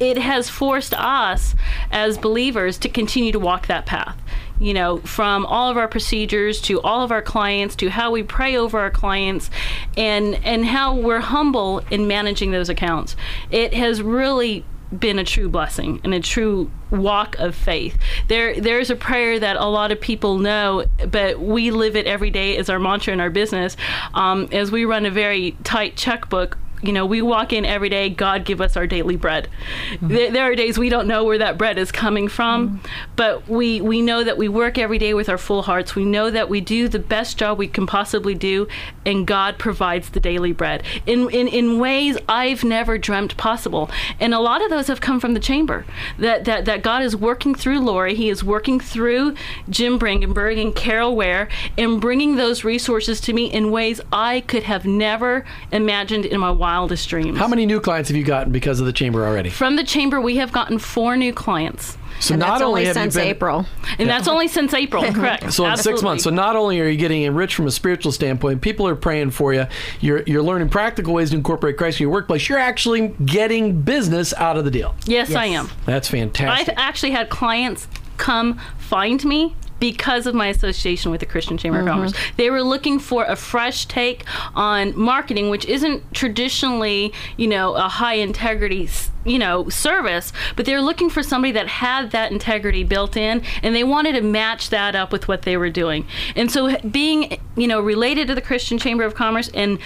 it 0.00 0.18
has 0.18 0.48
forced 0.48 0.94
us 0.94 1.54
as 1.90 2.18
believers 2.18 2.78
to 2.78 2.88
continue 2.88 3.32
to 3.32 3.38
walk 3.38 3.66
that 3.66 3.86
path. 3.86 4.20
You 4.60 4.74
know, 4.74 4.98
from 4.98 5.46
all 5.46 5.70
of 5.70 5.76
our 5.76 5.86
procedures 5.86 6.60
to 6.62 6.80
all 6.80 7.04
of 7.04 7.12
our 7.12 7.22
clients 7.22 7.76
to 7.76 7.90
how 7.90 8.10
we 8.10 8.24
pray 8.24 8.56
over 8.56 8.80
our 8.80 8.90
clients 8.90 9.50
and 9.96 10.34
and 10.44 10.66
how 10.66 10.96
we're 10.96 11.20
humble 11.20 11.78
in 11.92 12.08
managing 12.08 12.50
those 12.50 12.68
accounts. 12.68 13.14
It 13.52 13.72
has 13.74 14.02
really 14.02 14.64
been 14.96 15.18
a 15.18 15.24
true 15.24 15.48
blessing 15.48 16.00
and 16.02 16.14
a 16.14 16.20
true 16.20 16.70
walk 16.90 17.38
of 17.38 17.54
faith. 17.54 17.96
There 18.26 18.60
there's 18.60 18.90
a 18.90 18.96
prayer 18.96 19.38
that 19.38 19.56
a 19.56 19.66
lot 19.66 19.92
of 19.92 20.00
people 20.00 20.38
know, 20.38 20.86
but 21.08 21.38
we 21.38 21.70
live 21.70 21.94
it 21.94 22.06
every 22.06 22.30
day 22.30 22.56
as 22.56 22.68
our 22.68 22.80
mantra 22.80 23.12
in 23.12 23.20
our 23.20 23.30
business. 23.30 23.76
Um, 24.14 24.48
as 24.50 24.72
we 24.72 24.84
run 24.84 25.06
a 25.06 25.10
very 25.10 25.56
tight 25.62 25.96
checkbook, 25.96 26.58
you 26.82 26.92
know, 26.92 27.04
we 27.04 27.22
walk 27.22 27.52
in 27.52 27.64
every 27.64 27.88
day, 27.88 28.08
God 28.08 28.44
give 28.44 28.60
us 28.60 28.76
our 28.76 28.86
daily 28.86 29.16
bread. 29.16 29.48
Mm-hmm. 29.90 30.08
There, 30.08 30.30
there, 30.30 30.44
are 30.44 30.54
days 30.54 30.78
we 30.78 30.88
don't 30.88 31.08
know 31.08 31.24
where 31.24 31.38
that 31.38 31.58
bread 31.58 31.76
is 31.76 31.90
coming 31.90 32.28
from, 32.28 32.68
mm-hmm. 32.68 32.86
but 33.16 33.48
we, 33.48 33.80
we 33.80 34.00
know 34.00 34.22
that 34.22 34.38
we 34.38 34.48
work 34.48 34.78
every 34.78 34.98
day 34.98 35.12
with 35.14 35.28
our 35.28 35.38
full 35.38 35.62
hearts. 35.62 35.96
We 35.96 36.04
know 36.04 36.30
that 36.30 36.48
we 36.48 36.60
do 36.60 36.88
the 36.88 36.98
best 36.98 37.36
job 37.36 37.58
we 37.58 37.66
can 37.66 37.86
possibly 37.86 38.34
do, 38.34 38.68
and 39.04 39.26
God 39.26 39.58
provides 39.58 40.10
the 40.10 40.20
daily 40.20 40.52
bread 40.52 40.84
in, 41.04 41.28
in, 41.30 41.48
in 41.48 41.78
ways 41.80 42.16
I've 42.28 42.62
never 42.62 42.96
dreamt 42.96 43.36
possible. 43.36 43.90
And 44.20 44.32
a 44.32 44.40
lot 44.40 44.62
of 44.62 44.70
those 44.70 44.86
have 44.86 45.00
come 45.00 45.18
from 45.18 45.34
the 45.34 45.40
chamber. 45.40 45.84
That, 46.18 46.44
that, 46.44 46.64
that 46.66 46.82
God 46.82 47.02
is 47.02 47.16
working 47.16 47.54
through 47.54 47.80
Lori, 47.80 48.14
He 48.14 48.28
is 48.28 48.44
working 48.44 48.78
through 48.78 49.34
Jim 49.68 49.98
Brangenberg 49.98 50.60
and 50.60 50.74
Carol 50.74 51.16
Ware, 51.16 51.48
and 51.76 52.00
bringing 52.00 52.36
those 52.36 52.62
resources 52.62 53.20
to 53.22 53.32
me 53.32 53.46
in 53.46 53.72
ways 53.72 54.00
I 54.12 54.40
could 54.42 54.62
have 54.62 54.84
never 54.84 55.44
imagined 55.72 56.24
in 56.24 56.38
my 56.38 56.50
wildest 56.50 56.67
dreams. 57.06 57.38
How 57.38 57.48
many 57.48 57.66
new 57.66 57.80
clients 57.80 58.08
have 58.08 58.16
you 58.16 58.24
gotten 58.24 58.52
because 58.52 58.80
of 58.80 58.86
the 58.86 58.92
chamber 58.92 59.26
already? 59.26 59.50
From 59.50 59.76
the 59.76 59.84
chamber, 59.84 60.20
we 60.20 60.36
have 60.36 60.52
gotten 60.52 60.78
four 60.78 61.16
new 61.16 61.32
clients. 61.32 61.96
So 62.20 62.34
and 62.34 62.40
not 62.40 62.62
only, 62.62 62.82
only 62.82 62.92
since 62.92 63.14
been, 63.14 63.28
April, 63.28 63.66
and 63.90 64.00
yeah. 64.00 64.06
that's 64.06 64.26
only 64.26 64.48
since 64.48 64.74
April, 64.74 65.04
correct? 65.12 65.52
So 65.52 65.66
in 65.66 65.76
six 65.76 66.02
months. 66.02 66.24
So 66.24 66.30
not 66.30 66.56
only 66.56 66.80
are 66.80 66.88
you 66.88 66.98
getting 66.98 67.22
enriched 67.22 67.54
from 67.54 67.68
a 67.68 67.70
spiritual 67.70 68.10
standpoint, 68.10 68.60
people 68.60 68.88
are 68.88 68.96
praying 68.96 69.30
for 69.30 69.54
you. 69.54 69.66
You're 70.00 70.22
you're 70.22 70.42
learning 70.42 70.68
practical 70.68 71.14
ways 71.14 71.30
to 71.30 71.36
incorporate 71.36 71.76
Christ 71.76 72.00
in 72.00 72.04
your 72.04 72.10
workplace. 72.10 72.48
You're 72.48 72.58
actually 72.58 73.08
getting 73.24 73.82
business 73.82 74.34
out 74.34 74.56
of 74.56 74.64
the 74.64 74.70
deal. 74.70 74.96
Yes, 75.06 75.28
yes. 75.30 75.36
I 75.36 75.46
am. 75.46 75.70
That's 75.86 76.08
fantastic. 76.08 76.68
I've 76.68 76.74
actually 76.76 77.12
had 77.12 77.28
clients 77.30 77.86
come 78.16 78.58
find 78.78 79.24
me 79.24 79.54
because 79.80 80.26
of 80.26 80.34
my 80.34 80.48
association 80.48 81.10
with 81.10 81.20
the 81.20 81.26
Christian 81.26 81.56
Chamber 81.56 81.78
mm-hmm. 81.78 81.88
of 81.88 81.94
Commerce. 81.94 82.12
They 82.36 82.50
were 82.50 82.62
looking 82.62 82.98
for 82.98 83.24
a 83.24 83.36
fresh 83.36 83.86
take 83.86 84.24
on 84.54 84.98
marketing, 84.98 85.50
which 85.50 85.64
isn't 85.66 86.14
traditionally, 86.14 87.12
you 87.36 87.46
know, 87.46 87.74
a 87.74 87.88
high 87.88 88.14
integrity, 88.14 88.88
you 89.28 89.38
know, 89.38 89.68
service, 89.68 90.32
but 90.56 90.66
they're 90.66 90.82
looking 90.82 91.10
for 91.10 91.22
somebody 91.22 91.52
that 91.52 91.68
had 91.68 92.10
that 92.12 92.32
integrity 92.32 92.84
built 92.84 93.16
in 93.16 93.42
and 93.62 93.74
they 93.74 93.84
wanted 93.84 94.12
to 94.12 94.20
match 94.20 94.70
that 94.70 94.94
up 94.94 95.12
with 95.12 95.28
what 95.28 95.42
they 95.42 95.56
were 95.56 95.70
doing. 95.70 96.06
And 96.36 96.50
so 96.50 96.76
being, 96.80 97.40
you 97.56 97.66
know, 97.66 97.80
related 97.80 98.28
to 98.28 98.34
the 98.34 98.40
Christian 98.40 98.78
Chamber 98.78 99.04
of 99.04 99.14
Commerce 99.14 99.50
and 99.54 99.78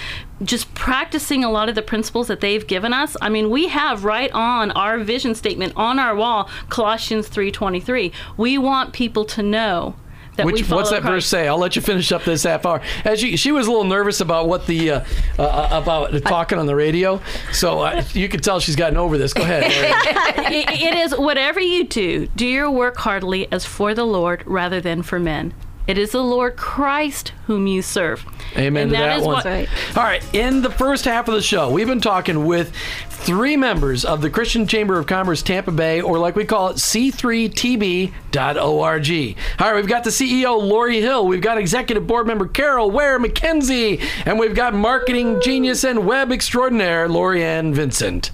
just 0.43 0.73
practicing 0.75 1.45
a 1.45 1.51
lot 1.51 1.69
of 1.69 1.75
the 1.75 1.83
principles 1.83 2.29
that 2.29 2.41
they've 2.41 2.67
given 2.67 2.93
us. 2.93 3.17
I 3.21 3.29
mean, 3.29 3.51
we 3.51 3.69
have 3.69 4.05
right 4.05 4.31
on 4.33 4.71
our 4.73 4.99
vision 4.99 5.35
statement 5.35 5.73
on 5.77 5.99
our 5.99 6.15
wall 6.15 6.51
Colossians 6.69 7.29
3:23. 7.29 8.13
We 8.37 8.59
want 8.59 8.93
people 8.93 9.25
to 9.27 9.43
know 9.43 9.95
that 10.37 10.47
Which, 10.47 10.69
what's 10.71 10.91
that 10.91 11.03
Christ. 11.03 11.13
verse 11.13 11.27
say? 11.27 11.47
I'll 11.47 11.59
let 11.59 11.77
you 11.77 11.83
finish 11.83 12.11
up 12.11 12.25
this 12.25 12.45
half 12.45 12.65
hour. 12.65 12.81
As 13.05 13.21
she, 13.21 13.37
she 13.37 13.53
was 13.53 13.67
a 13.67 13.71
little 13.71 13.85
nervous 13.85 14.21
about 14.21 14.49
what 14.49 14.67
the 14.67 14.91
uh, 14.91 15.05
uh, 15.39 15.43
uh 15.43 15.69
about 15.83 16.23
talking 16.23 16.59
on 16.59 16.67
the 16.67 16.75
radio, 16.75 17.21
so 17.53 17.81
uh, 17.81 18.03
you 18.13 18.29
can 18.29 18.41
tell 18.41 18.59
she's 18.59 18.77
gotten 18.77 18.97
over 18.97 19.19
this. 19.19 19.35
Go 19.35 19.43
ahead. 19.43 19.65
it, 20.53 20.71
it 20.71 20.95
is 20.95 21.13
whatever 21.13 21.61
you 21.61 21.85
do, 21.85 22.29
do 22.29 22.47
your 22.47 22.71
work 22.71 22.97
heartily 22.97 23.51
as 23.53 23.67
for 23.67 23.95
the 23.95 24.05
Lord 24.05 24.43
rather 24.47 24.81
than 24.81 25.03
for 25.03 25.19
men. 25.19 25.53
It 25.87 25.99
is 25.99 26.13
the 26.13 26.23
Lord 26.23 26.57
Christ 26.57 27.33
whom 27.47 27.67
you 27.67 27.83
serve. 27.83 28.25
Amen 28.57 28.85
and 28.85 28.91
to 28.93 28.97
that, 28.97 29.19
that 29.19 29.27
one. 29.27 29.35
What, 29.35 29.45
right. 29.45 29.69
All 29.97 30.03
right, 30.03 30.23
in 30.35 30.63
the 30.63 30.71
first 30.71 31.05
half 31.05 31.29
of 31.29 31.35
the 31.35 31.43
show, 31.43 31.71
we've 31.71 31.89
been 31.89 32.01
talking 32.01 32.47
with 32.47 32.73
three 33.23 33.57
members 33.57 34.05
of 34.05 34.21
the 34.21 34.29
Christian 34.29 34.67
Chamber 34.67 34.99
of 34.99 35.07
Commerce 35.07 35.43
Tampa 35.43 35.71
Bay, 35.71 36.01
or 36.01 36.19
like 36.19 36.35
we 36.35 36.45
call 36.45 36.71
it, 36.71 36.77
C3TB.org. 36.77 38.13
All 39.61 39.67
right, 39.71 39.77
we've 39.77 39.87
got 39.87 40.03
the 40.05 40.11
CEO, 40.11 40.61
Lori 40.61 41.01
Hill. 41.01 41.27
We've 41.27 41.41
got 41.41 41.57
Executive 41.57 42.05
Board 42.07 42.27
Member 42.27 42.49
Carol 42.49 42.91
Ware 42.91 43.21
McKenzie. 43.21 44.03
And 44.27 44.41
we've 44.41 44.55
got 44.57 44.75
marketing 44.75 45.41
genius 45.41 45.85
and 45.85 46.05
web 46.05 46.33
extraordinaire, 46.33 47.09
Lori 47.09 47.45
Ann 47.45 47.73
Vincent. 47.73 48.33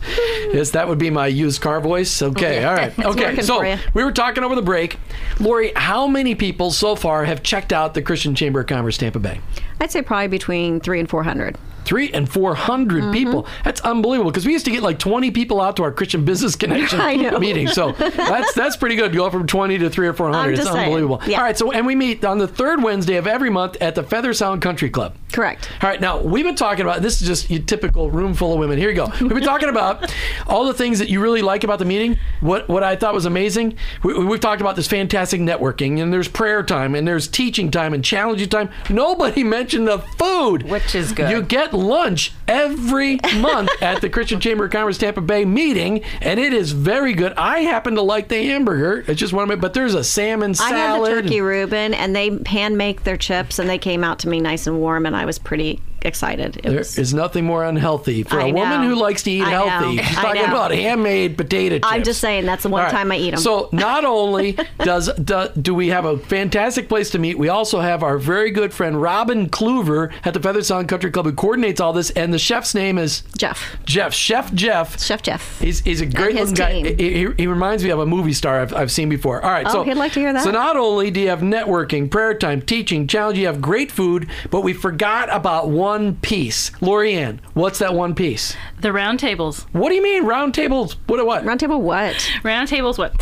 Yes, 0.53 0.70
that 0.70 0.88
would 0.88 0.98
be 0.98 1.11
my 1.11 1.27
used 1.27 1.61
car 1.61 1.81
voice. 1.81 2.22
Okay, 2.22 2.64
all 2.64 2.74
right. 2.74 2.92
Okay, 3.09 3.40
so 3.40 3.62
we 3.94 4.05
were 4.05 4.12
talking 4.12 4.44
over 4.44 4.55
the 4.55 4.62
break. 4.62 4.98
Lori, 5.40 5.72
how 5.74 6.07
many 6.07 6.35
people 6.35 6.70
so 6.70 6.94
far 6.94 7.24
have 7.24 7.42
checked 7.42 7.72
out 7.72 7.94
the 7.94 8.03
Christian 8.03 8.35
Chamber 8.35 8.61
of 8.61 8.66
Commerce 8.66 8.98
Tampa 8.98 9.18
Bay? 9.18 9.40
I'd 9.81 9.90
say 9.90 10.03
probably 10.03 10.29
between 10.29 10.79
three 10.81 11.01
and 11.01 11.09
400 11.09 11.57
three 11.88 12.12
and 12.12 12.31
four 12.31 12.55
hundred 12.55 13.05
mm-hmm. 13.05 13.12
people. 13.12 13.46
That's 13.64 13.81
unbelievable 13.81 14.31
because 14.31 14.44
we 14.44 14.53
used 14.53 14.66
to 14.66 14.70
get 14.70 14.83
like 14.83 14.98
twenty 14.98 15.31
people 15.31 15.59
out 15.59 15.77
to 15.77 15.83
our 15.83 15.90
Christian 15.90 16.22
Business 16.24 16.55
Connection 16.68 17.01
meeting. 17.40 17.66
So 17.68 17.92
that's 17.92 18.53
that's 18.53 18.77
pretty 18.77 18.94
good. 18.94 19.14
Go 19.14 19.31
from 19.31 19.46
twenty 19.46 19.79
to 19.79 19.88
three 19.88 20.07
or 20.07 20.12
four 20.12 20.31
hundred. 20.31 20.59
It's 20.59 20.68
unbelievable. 20.68 21.22
Yeah. 21.27 21.38
All 21.38 21.44
right. 21.44 21.57
So 21.57 21.72
and 21.72 21.87
we 21.87 21.94
meet 21.94 22.24
on 22.24 22.37
the 22.37 22.46
third 22.46 22.83
Wednesday 22.83 23.16
of 23.16 23.27
every 23.27 23.48
month 23.48 23.79
at 23.81 23.94
the 23.94 24.03
Feather 24.03 24.35
Sound 24.35 24.61
Country 24.61 24.90
Club. 24.90 25.14
Correct. 25.33 25.70
All 25.83 25.88
right. 25.88 26.01
Now 26.01 26.20
we've 26.20 26.44
been 26.44 26.55
talking 26.55 26.83
about 26.83 27.01
this 27.01 27.22
is 27.22 27.27
just 27.27 27.48
your 27.48 27.62
typical 27.62 28.11
room 28.11 28.35
full 28.35 28.53
of 28.53 28.59
women. 28.59 28.77
Here 28.77 28.90
you 28.90 28.96
go. 28.96 29.11
We've 29.20 29.31
been 29.31 29.42
talking 29.42 29.70
about 29.70 30.14
all 30.46 30.66
the 30.66 30.74
things 30.74 30.98
that 30.98 31.09
you 31.09 31.20
really 31.22 31.42
like 31.42 31.64
about 31.64 31.79
the 31.79 31.87
meeting. 31.87 32.18
What 32.40 32.68
what 32.68 32.83
I 32.83 32.96
thought 32.96 33.14
was 33.14 33.24
amazing. 33.24 33.79
We, 34.03 34.12
we've 34.24 34.40
talked 34.40 34.61
about 34.61 34.77
this 34.77 34.88
fantastic 34.88 35.40
networking 35.40 36.03
and 36.03 36.12
there's 36.12 36.29
prayer 36.29 36.62
time 36.62 36.94
and 36.94 37.09
there's 37.09 37.29
teaching 37.29 37.70
time 37.70 37.94
and 37.94 38.05
challenging 38.05 38.51
time. 38.51 38.68
Nobody 38.90 39.42
mentioned 39.42 39.88
the 39.88 39.98
food, 39.98 40.64
which 40.64 40.94
is 40.94 41.12
good. 41.12 41.31
You 41.31 41.42
get 41.42 41.72
lunch 41.79 42.33
every 42.47 43.19
month 43.37 43.71
at 43.81 44.01
the 44.01 44.11
Christian 44.11 44.41
Chamber 44.41 44.67
of 44.67 44.71
Commerce 44.71 44.99
Tampa 44.99 45.21
Bay 45.21 45.45
meeting, 45.45 46.03
and 46.21 46.38
it 46.41 46.53
is 46.53 46.73
very 46.73 47.14
good. 47.14 47.33
I 47.35 47.61
happen 47.61 47.95
to 47.95 48.03
like 48.03 48.29
the 48.29 48.45
hamburger. 48.45 49.05
It's 49.07 49.21
just 49.21 49.33
one 49.33 49.45
of 49.45 49.49
my, 49.49 49.57
but 49.57 49.75
there's 49.75 49.95
a 49.95 50.05
salmon 50.05 50.55
salad. 50.55 50.75
I 50.75 50.79
had 50.79 51.01
the 51.01 51.23
turkey 51.23 51.41
Reuben, 51.41 51.95
and 51.95 52.14
they 52.14 52.38
hand 52.47 52.77
make 52.77 53.05
their 53.05 53.17
chips, 53.17 53.59
and 53.59 53.69
they 53.69 53.79
came 53.79 54.05
out 54.05 54.19
to 54.21 54.29
me 54.29 54.41
nice 54.41 54.67
and 54.67 54.79
warm, 54.79 55.07
and 55.07 55.17
I 55.17 55.25
was 55.25 55.38
pretty 55.38 55.81
excited. 56.02 56.56
It 56.58 56.62
there 56.62 56.78
was, 56.78 56.98
is 56.98 57.14
nothing 57.14 57.44
more 57.44 57.64
unhealthy 57.64 58.22
for 58.22 58.40
I 58.40 58.46
a 58.46 58.52
know. 58.52 58.61
woman 58.61 58.82
who 58.82 58.94
likes 58.94 59.22
to 59.24 59.30
eat 59.30 59.42
I 59.42 59.50
healthy. 59.50 59.96
Know. 59.96 60.02
She's 60.02 60.16
talking 60.16 60.44
about 60.44 60.70
handmade 60.70 61.37
potato 61.37 61.76
chips. 61.76 61.88
I'm 61.90 62.02
just 62.02 62.20
saying 62.20 62.46
that's 62.46 62.62
the 62.62 62.68
one 62.68 62.82
right. 62.82 62.90
time 62.90 63.12
I 63.12 63.16
eat 63.16 63.30
them. 63.30 63.40
So 63.40 63.68
not 63.72 64.04
only 64.04 64.56
does 64.78 65.12
do, 65.14 65.48
do, 65.61 65.74
we 65.74 65.88
have 65.88 66.04
a 66.04 66.18
fantastic 66.18 66.88
place 66.88 67.11
to 67.11 67.18
meet, 67.18 67.38
we 67.38 67.48
also 67.48 67.80
have 67.80 68.02
our 68.02 68.18
very 68.18 68.50
good 68.50 68.72
friend 68.72 69.00
Robin 69.00 69.48
Kluver 69.48 70.12
at 70.24 70.34
the 70.34 70.40
Feather 70.40 70.62
Sound 70.62 70.88
Country 70.88 71.11
Club 71.11 71.26
who 71.26 71.32
coordinates 71.32 71.80
all 71.80 71.92
this, 71.92 72.11
and 72.11 72.32
the 72.32 72.38
chef's 72.38 72.74
name 72.74 72.98
is 72.98 73.22
Jeff. 73.37 73.76
Jeff, 73.84 74.14
Chef 74.14 74.52
Jeff. 74.52 75.00
Chef 75.00 75.22
Jeff. 75.22 75.61
He's, 75.61 75.80
he's 75.80 76.00
a 76.00 76.06
great 76.06 76.34
looking 76.34 76.54
guy. 76.54 76.72
He, 76.72 76.94
he, 76.94 77.26
he, 77.37 77.46
reminds 77.46 77.82
me 77.82 77.90
of 77.90 77.98
a 77.98 78.06
movie 78.06 78.32
star 78.32 78.61
I've, 78.61 78.74
I've 78.74 78.92
seen 78.92 79.08
before. 79.08 79.42
All 79.42 79.50
right, 79.50 79.66
oh, 79.66 79.72
so 79.72 79.82
he'd 79.82 79.94
like 79.94 80.12
to 80.12 80.20
hear 80.20 80.32
that. 80.32 80.44
So 80.44 80.50
not 80.50 80.76
only 80.76 81.11
do 81.11 81.20
you 81.20 81.28
have 81.28 81.40
networking, 81.40 82.11
prayer 82.11 82.34
time, 82.34 82.62
teaching, 82.62 83.06
challenge, 83.06 83.38
you 83.38 83.46
have 83.46 83.61
great 83.61 83.90
food, 83.90 84.28
but 84.50 84.61
we 84.62 84.72
forgot 84.72 85.28
about 85.34 85.68
one 85.68 85.88
piece. 86.16 86.70
Lorianne, 86.81 87.40
what's 87.55 87.79
that 87.79 87.94
one 87.94 88.14
piece? 88.14 88.57
The 88.81 88.92
round 88.92 89.20
tables. 89.20 89.62
What 89.72 89.88
do 89.88 89.94
you 89.94 90.03
mean 90.03 90.24
round 90.24 90.55
tables? 90.55 90.96
What 91.07 91.24
what? 91.24 91.44
Round 91.44 91.61
table 91.61 91.81
what? 91.81 92.31
Round 92.42 92.68
tables 92.68 92.98
what? 92.98 93.20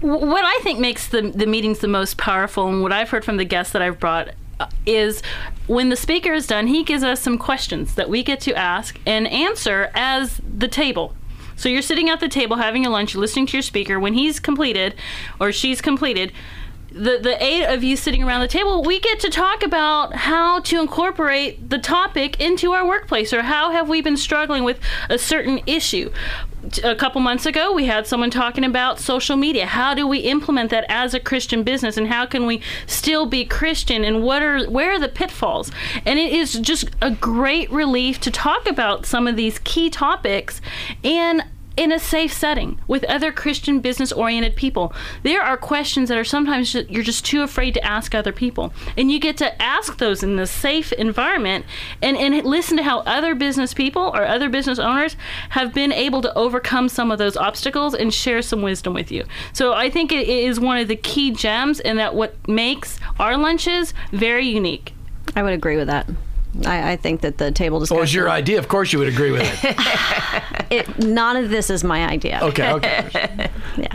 What 0.00 0.44
I 0.44 0.58
think 0.62 0.78
makes 0.78 1.08
the 1.08 1.22
the 1.22 1.46
meetings 1.46 1.78
the 1.78 1.88
most 1.88 2.16
powerful, 2.16 2.68
and 2.68 2.82
what 2.82 2.92
I've 2.92 3.10
heard 3.10 3.24
from 3.24 3.36
the 3.36 3.44
guests 3.44 3.72
that 3.72 3.82
I've 3.82 4.00
brought 4.00 4.30
uh, 4.58 4.66
is 4.86 5.22
when 5.66 5.88
the 5.88 5.96
speaker 5.96 6.32
is 6.32 6.46
done, 6.46 6.66
he 6.66 6.82
gives 6.82 7.04
us 7.04 7.20
some 7.20 7.38
questions 7.38 7.94
that 7.94 8.08
we 8.08 8.22
get 8.22 8.40
to 8.40 8.54
ask 8.54 8.98
and 9.06 9.26
answer 9.28 9.90
as 9.94 10.40
the 10.58 10.68
table. 10.68 11.14
So 11.56 11.68
you're 11.68 11.82
sitting 11.82 12.08
at 12.08 12.18
the 12.18 12.28
table 12.28 12.56
having 12.56 12.82
your 12.82 12.92
lunch, 12.92 13.14
listening 13.14 13.46
to 13.46 13.52
your 13.52 13.62
speaker. 13.62 14.00
When 14.00 14.14
he's 14.14 14.40
completed 14.40 14.94
or 15.38 15.52
she's 15.52 15.80
completed, 15.80 16.32
the 16.92 17.18
the 17.22 17.42
eight 17.42 17.64
of 17.64 17.82
you 17.82 17.96
sitting 17.96 18.22
around 18.22 18.40
the 18.40 18.48
table, 18.48 18.82
we 18.82 19.00
get 19.00 19.20
to 19.20 19.30
talk 19.30 19.62
about 19.62 20.14
how 20.14 20.60
to 20.60 20.80
incorporate 20.80 21.70
the 21.70 21.78
topic 21.78 22.40
into 22.40 22.72
our 22.72 22.86
workplace, 22.86 23.32
or 23.32 23.42
how 23.42 23.70
have 23.70 23.88
we 23.88 24.02
been 24.02 24.16
struggling 24.16 24.64
with 24.64 24.78
a 25.08 25.18
certain 25.18 25.60
issue. 25.66 26.10
A 26.84 26.94
couple 26.94 27.20
months 27.20 27.44
ago, 27.44 27.72
we 27.72 27.86
had 27.86 28.06
someone 28.06 28.30
talking 28.30 28.64
about 28.64 29.00
social 29.00 29.36
media. 29.36 29.66
How 29.66 29.94
do 29.94 30.06
we 30.06 30.18
implement 30.20 30.70
that 30.70 30.84
as 30.88 31.12
a 31.12 31.18
Christian 31.18 31.64
business, 31.64 31.96
and 31.96 32.06
how 32.06 32.24
can 32.24 32.46
we 32.46 32.62
still 32.86 33.26
be 33.26 33.44
Christian? 33.44 34.04
And 34.04 34.22
what 34.22 34.42
are 34.42 34.70
where 34.70 34.92
are 34.92 34.98
the 34.98 35.08
pitfalls? 35.08 35.72
And 36.06 36.18
it 36.18 36.32
is 36.32 36.52
just 36.60 36.90
a 37.00 37.10
great 37.10 37.70
relief 37.72 38.20
to 38.20 38.30
talk 38.30 38.68
about 38.68 39.06
some 39.06 39.26
of 39.26 39.34
these 39.34 39.58
key 39.60 39.90
topics 39.90 40.60
and 41.02 41.42
in 41.76 41.92
a 41.92 41.98
safe 41.98 42.32
setting 42.32 42.78
with 42.86 43.04
other 43.04 43.32
Christian 43.32 43.80
business 43.80 44.12
oriented 44.12 44.56
people. 44.56 44.92
There 45.22 45.42
are 45.42 45.56
questions 45.56 46.08
that 46.08 46.18
are 46.18 46.24
sometimes 46.24 46.72
ju- 46.72 46.86
you're 46.88 47.02
just 47.02 47.24
too 47.24 47.42
afraid 47.42 47.74
to 47.74 47.84
ask 47.84 48.14
other 48.14 48.32
people. 48.32 48.72
And 48.96 49.10
you 49.10 49.18
get 49.18 49.36
to 49.38 49.60
ask 49.62 49.98
those 49.98 50.22
in 50.22 50.36
this 50.36 50.50
safe 50.50 50.92
environment 50.92 51.64
and, 52.00 52.16
and 52.16 52.34
listen 52.44 52.76
to 52.76 52.82
how 52.82 53.00
other 53.00 53.34
business 53.34 53.74
people 53.74 54.02
or 54.02 54.24
other 54.24 54.48
business 54.48 54.78
owners 54.78 55.16
have 55.50 55.72
been 55.72 55.92
able 55.92 56.22
to 56.22 56.34
overcome 56.34 56.88
some 56.88 57.10
of 57.10 57.18
those 57.18 57.36
obstacles 57.36 57.94
and 57.94 58.12
share 58.12 58.42
some 58.42 58.62
wisdom 58.62 58.94
with 58.94 59.10
you. 59.10 59.24
So 59.52 59.72
I 59.72 59.90
think 59.90 60.12
it 60.12 60.28
is 60.28 60.60
one 60.60 60.78
of 60.78 60.88
the 60.88 60.96
key 60.96 61.30
gems 61.30 61.80
and 61.80 61.98
that 61.98 62.14
what 62.14 62.48
makes 62.48 62.98
our 63.18 63.36
lunches 63.36 63.94
very 64.12 64.46
unique. 64.46 64.94
I 65.34 65.42
would 65.42 65.52
agree 65.52 65.76
with 65.76 65.86
that. 65.86 66.08
I, 66.66 66.92
I 66.92 66.96
think 66.96 67.22
that 67.22 67.38
the 67.38 67.50
table 67.50 67.80
discussion. 67.80 67.96
What 67.96 68.02
was 68.02 68.14
your 68.14 68.30
idea? 68.30 68.58
Of 68.58 68.68
course, 68.68 68.92
you 68.92 68.98
would 68.98 69.08
agree 69.08 69.30
with 69.32 69.42
it. 69.42 69.76
It, 70.72 71.00
none 71.00 71.36
of 71.36 71.50
this 71.50 71.68
is 71.68 71.84
my 71.84 72.06
idea. 72.06 72.40
Okay, 72.42 72.72
okay. 72.72 73.50
Yeah. 73.76 73.91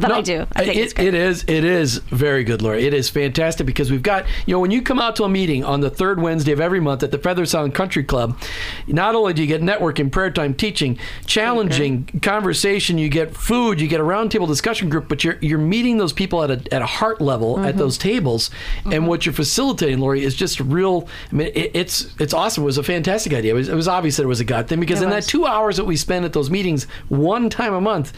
But 0.00 0.12
I 0.12 0.20
do. 0.20 0.46
I 0.54 0.64
think 0.64 0.76
it, 0.76 0.80
it's 0.80 0.92
great. 0.92 1.08
it 1.08 1.14
is. 1.14 1.44
It 1.48 1.64
is 1.64 1.98
very 1.98 2.44
good, 2.44 2.62
Lori. 2.62 2.86
It 2.86 2.94
is 2.94 3.08
fantastic 3.10 3.66
because 3.66 3.90
we've 3.90 4.02
got 4.02 4.26
you 4.46 4.54
know 4.54 4.60
when 4.60 4.70
you 4.70 4.82
come 4.82 4.98
out 5.00 5.16
to 5.16 5.24
a 5.24 5.28
meeting 5.28 5.64
on 5.64 5.80
the 5.80 5.90
third 5.90 6.20
Wednesday 6.20 6.52
of 6.52 6.60
every 6.60 6.80
month 6.80 7.02
at 7.02 7.10
the 7.10 7.18
Feather 7.18 7.44
Sound 7.46 7.74
Country 7.74 8.04
Club, 8.04 8.38
not 8.86 9.14
only 9.14 9.32
do 9.32 9.42
you 9.42 9.48
get 9.48 9.60
networking, 9.62 10.10
prayer 10.12 10.30
time, 10.30 10.54
teaching, 10.54 10.98
challenging 11.26 12.06
conversation, 12.22 12.98
you 12.98 13.08
get 13.08 13.34
food, 13.36 13.80
you 13.80 13.88
get 13.88 14.00
a 14.00 14.04
roundtable 14.04 14.46
discussion 14.46 14.88
group, 14.88 15.08
but 15.08 15.24
you're 15.24 15.38
you're 15.40 15.58
meeting 15.58 15.98
those 15.98 16.12
people 16.12 16.42
at 16.42 16.50
a 16.50 16.74
at 16.74 16.82
a 16.82 16.86
heart 16.86 17.20
level 17.20 17.38
Mm-hmm. 17.48 17.64
at 17.66 17.76
those 17.76 17.96
tables, 17.98 18.50
and 18.84 19.06
what 19.08 19.24
you're 19.24 19.32
facilitating, 19.32 19.98
Lori, 20.00 20.22
is 20.22 20.34
just 20.34 20.60
real. 20.60 21.08
I 21.32 21.34
mean, 21.34 21.46
it, 21.54 21.70
it's 21.74 22.14
it's 22.20 22.34
awesome. 22.34 22.62
It 22.62 22.66
was 22.66 22.78
a 22.78 22.82
fantastic 22.82 23.32
idea. 23.32 23.52
It 23.52 23.56
was, 23.56 23.68
it 23.68 23.74
was 23.74 23.88
obvious 23.88 24.16
that 24.16 24.24
it 24.24 24.26
was 24.26 24.40
a 24.40 24.44
God 24.44 24.68
thing 24.68 24.80
because 24.80 25.00
It 25.00 25.04
in 25.04 25.10
was. 25.10 25.24
that 25.24 25.30
two 25.30 25.46
hours 25.46 25.76
that 25.76 25.84
we 25.86 25.96
spend 25.96 26.24
at 26.24 26.32
those 26.32 26.50
meetings 26.50 26.84
one 27.08 27.48
time 27.48 27.72
a 27.74 27.80
month, 27.80 28.12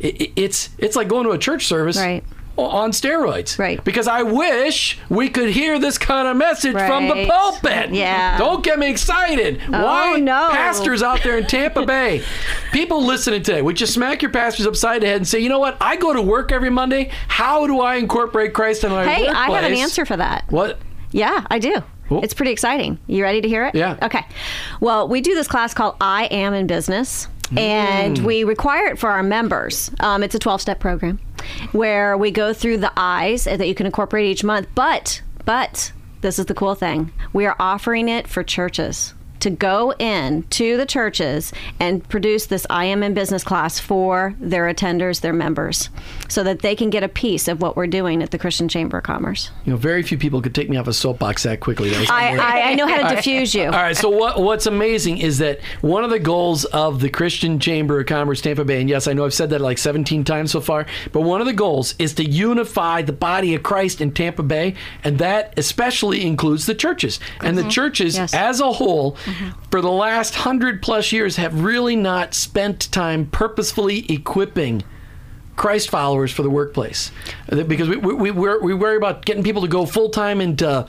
it, 0.00 0.20
it- 0.20 0.32
it's 0.36 0.70
it's 0.78 0.96
like 0.96 1.08
going 1.08 1.24
to 1.24 1.30
a 1.30 1.38
church 1.38 1.66
service 1.66 1.96
Right. 1.98 2.24
on 2.56 2.90
steroids. 2.90 3.58
Right. 3.58 3.82
Because 3.84 4.06
I 4.08 4.22
wish 4.22 4.98
we 5.08 5.28
could 5.30 5.48
hear 5.50 5.78
this 5.78 5.96
kind 5.98 6.28
of 6.28 6.36
message 6.36 6.72
from 6.74 7.08
the 7.08 7.26
pulpit. 7.26 7.90
Yeah. 7.90 8.36
Don't 8.36 8.62
get 8.62 8.78
me 8.78 8.90
excited. 8.90 9.60
Oh, 9.72 9.84
Why 9.84 10.18
no. 10.20 10.48
pastors 10.50 11.02
out 11.02 11.22
there 11.22 11.38
in 11.38 11.46
Tampa 11.46 11.86
Bay, 11.86 12.22
people 12.72 13.02
listening 13.04 13.42
today, 13.42 13.62
would 13.62 13.80
you 13.80 13.86
smack 13.86 14.20
your 14.22 14.30
pastors 14.30 14.66
upside 14.66 15.00
the 15.02 15.06
head 15.06 15.16
and 15.16 15.28
say, 15.28 15.38
you 15.38 15.48
know 15.48 15.58
what? 15.58 15.76
I 15.80 15.96
go 15.96 16.12
to 16.12 16.20
work 16.20 16.52
every 16.52 16.70
Monday. 16.70 17.10
How 17.28 17.66
do 17.66 17.80
I 17.80 17.94
incorporate 17.96 18.52
Christ 18.52 18.84
in 18.84 18.90
my 18.90 19.06
Hey, 19.06 19.22
workplace? 19.22 19.36
I 19.36 19.50
have 19.52 19.64
an 19.64 19.78
answer 19.78 20.04
for 20.04 20.16
that. 20.18 20.44
What? 20.50 20.78
Yeah, 21.12 21.46
I 21.50 21.58
do. 21.58 21.82
It's 22.10 22.34
pretty 22.34 22.50
exciting. 22.50 22.98
You 23.06 23.22
ready 23.22 23.40
to 23.40 23.48
hear 23.48 23.64
it? 23.66 23.74
Yeah. 23.76 23.96
Okay. 24.02 24.24
Well, 24.80 25.06
we 25.08 25.20
do 25.20 25.34
this 25.36 25.46
class 25.46 25.72
called 25.72 25.94
I 26.00 26.24
Am 26.32 26.52
in 26.54 26.66
Business. 26.66 27.28
And 27.56 28.18
Mm. 28.18 28.24
we 28.24 28.44
require 28.44 28.86
it 28.86 28.98
for 28.98 29.10
our 29.10 29.22
members. 29.22 29.90
Um, 30.00 30.22
it's 30.22 30.34
a 30.34 30.38
12 30.38 30.60
step 30.60 30.78
program 30.80 31.18
where 31.72 32.16
we 32.16 32.30
go 32.30 32.52
through 32.52 32.78
the 32.78 32.92
eyes 32.96 33.44
that 33.44 33.66
you 33.66 33.74
can 33.74 33.86
incorporate 33.86 34.26
each 34.26 34.44
month. 34.44 34.68
But, 34.74 35.22
but, 35.44 35.92
this 36.20 36.38
is 36.38 36.46
the 36.46 36.54
cool 36.54 36.74
thing 36.74 37.12
we 37.32 37.46
are 37.46 37.56
offering 37.58 38.08
it 38.08 38.28
for 38.28 38.42
churches 38.44 39.14
to 39.40 39.50
go 39.50 39.92
in 39.98 40.42
to 40.44 40.76
the 40.76 40.86
churches 40.86 41.52
and 41.78 42.06
produce 42.08 42.46
this 42.46 42.66
I 42.70 42.84
am 42.84 43.02
in 43.02 43.14
business 43.14 43.42
class 43.42 43.78
for 43.78 44.34
their 44.38 44.72
attenders, 44.72 45.20
their 45.20 45.32
members, 45.32 45.88
so 46.28 46.44
that 46.44 46.60
they 46.60 46.76
can 46.76 46.90
get 46.90 47.02
a 47.02 47.08
piece 47.08 47.48
of 47.48 47.60
what 47.60 47.76
we're 47.76 47.86
doing 47.86 48.22
at 48.22 48.30
the 48.30 48.38
Christian 48.38 48.68
Chamber 48.68 48.98
of 48.98 49.04
Commerce. 49.04 49.50
You 49.64 49.72
know, 49.72 49.76
very 49.76 50.02
few 50.02 50.18
people 50.18 50.40
could 50.40 50.54
take 50.54 50.70
me 50.70 50.76
off 50.76 50.86
a 50.86 50.92
soapbox 50.92 51.42
that 51.42 51.60
quickly. 51.60 51.90
That 51.90 52.10
I, 52.10 52.36
I, 52.36 52.70
I 52.70 52.74
know 52.74 52.86
how 52.86 53.08
to 53.08 53.16
diffuse 53.16 53.54
you. 53.54 53.64
All 53.64 53.70
right. 53.70 53.96
So 53.96 54.08
what 54.08 54.40
what's 54.40 54.66
amazing 54.66 55.18
is 55.18 55.38
that 55.38 55.60
one 55.80 56.04
of 56.04 56.10
the 56.10 56.18
goals 56.18 56.64
of 56.66 57.00
the 57.00 57.08
Christian 57.08 57.58
Chamber 57.58 58.00
of 58.00 58.06
Commerce 58.06 58.40
Tampa 58.40 58.64
Bay, 58.64 58.80
and 58.80 58.88
yes, 58.88 59.08
I 59.08 59.12
know 59.12 59.24
I've 59.24 59.34
said 59.34 59.50
that 59.50 59.60
like 59.60 59.78
17 59.78 60.24
times 60.24 60.52
so 60.52 60.60
far, 60.60 60.86
but 61.12 61.22
one 61.22 61.40
of 61.40 61.46
the 61.46 61.52
goals 61.52 61.94
is 61.98 62.14
to 62.14 62.24
unify 62.24 63.02
the 63.02 63.12
body 63.12 63.54
of 63.54 63.62
Christ 63.62 64.00
in 64.00 64.12
Tampa 64.12 64.42
Bay, 64.42 64.74
and 65.02 65.18
that 65.18 65.58
especially 65.58 66.24
includes 66.24 66.66
the 66.66 66.74
churches. 66.74 67.18
And 67.40 67.56
the 67.56 67.62
mm-hmm. 67.62 67.70
churches 67.70 68.20
Yes. 68.20 68.34
as 68.34 68.60
a 68.60 68.72
whole, 68.72 69.16
for 69.70 69.80
the 69.80 69.90
last 69.90 70.34
hundred 70.34 70.82
plus 70.82 71.12
years, 71.12 71.36
have 71.36 71.62
really 71.62 71.96
not 71.96 72.34
spent 72.34 72.90
time 72.92 73.26
purposefully 73.26 74.10
equipping. 74.12 74.82
Christ 75.56 75.90
followers 75.90 76.32
for 76.32 76.42
the 76.42 76.48
workplace, 76.48 77.10
Uh, 77.52 77.62
because 77.64 77.88
we 77.88 77.96
we, 77.96 78.30
we, 78.30 78.30
we 78.30 78.74
worry 78.74 78.96
about 78.96 79.26
getting 79.26 79.42
people 79.42 79.60
to 79.60 79.68
go 79.68 79.84
full 79.84 80.08
time 80.08 80.40
into 80.40 80.86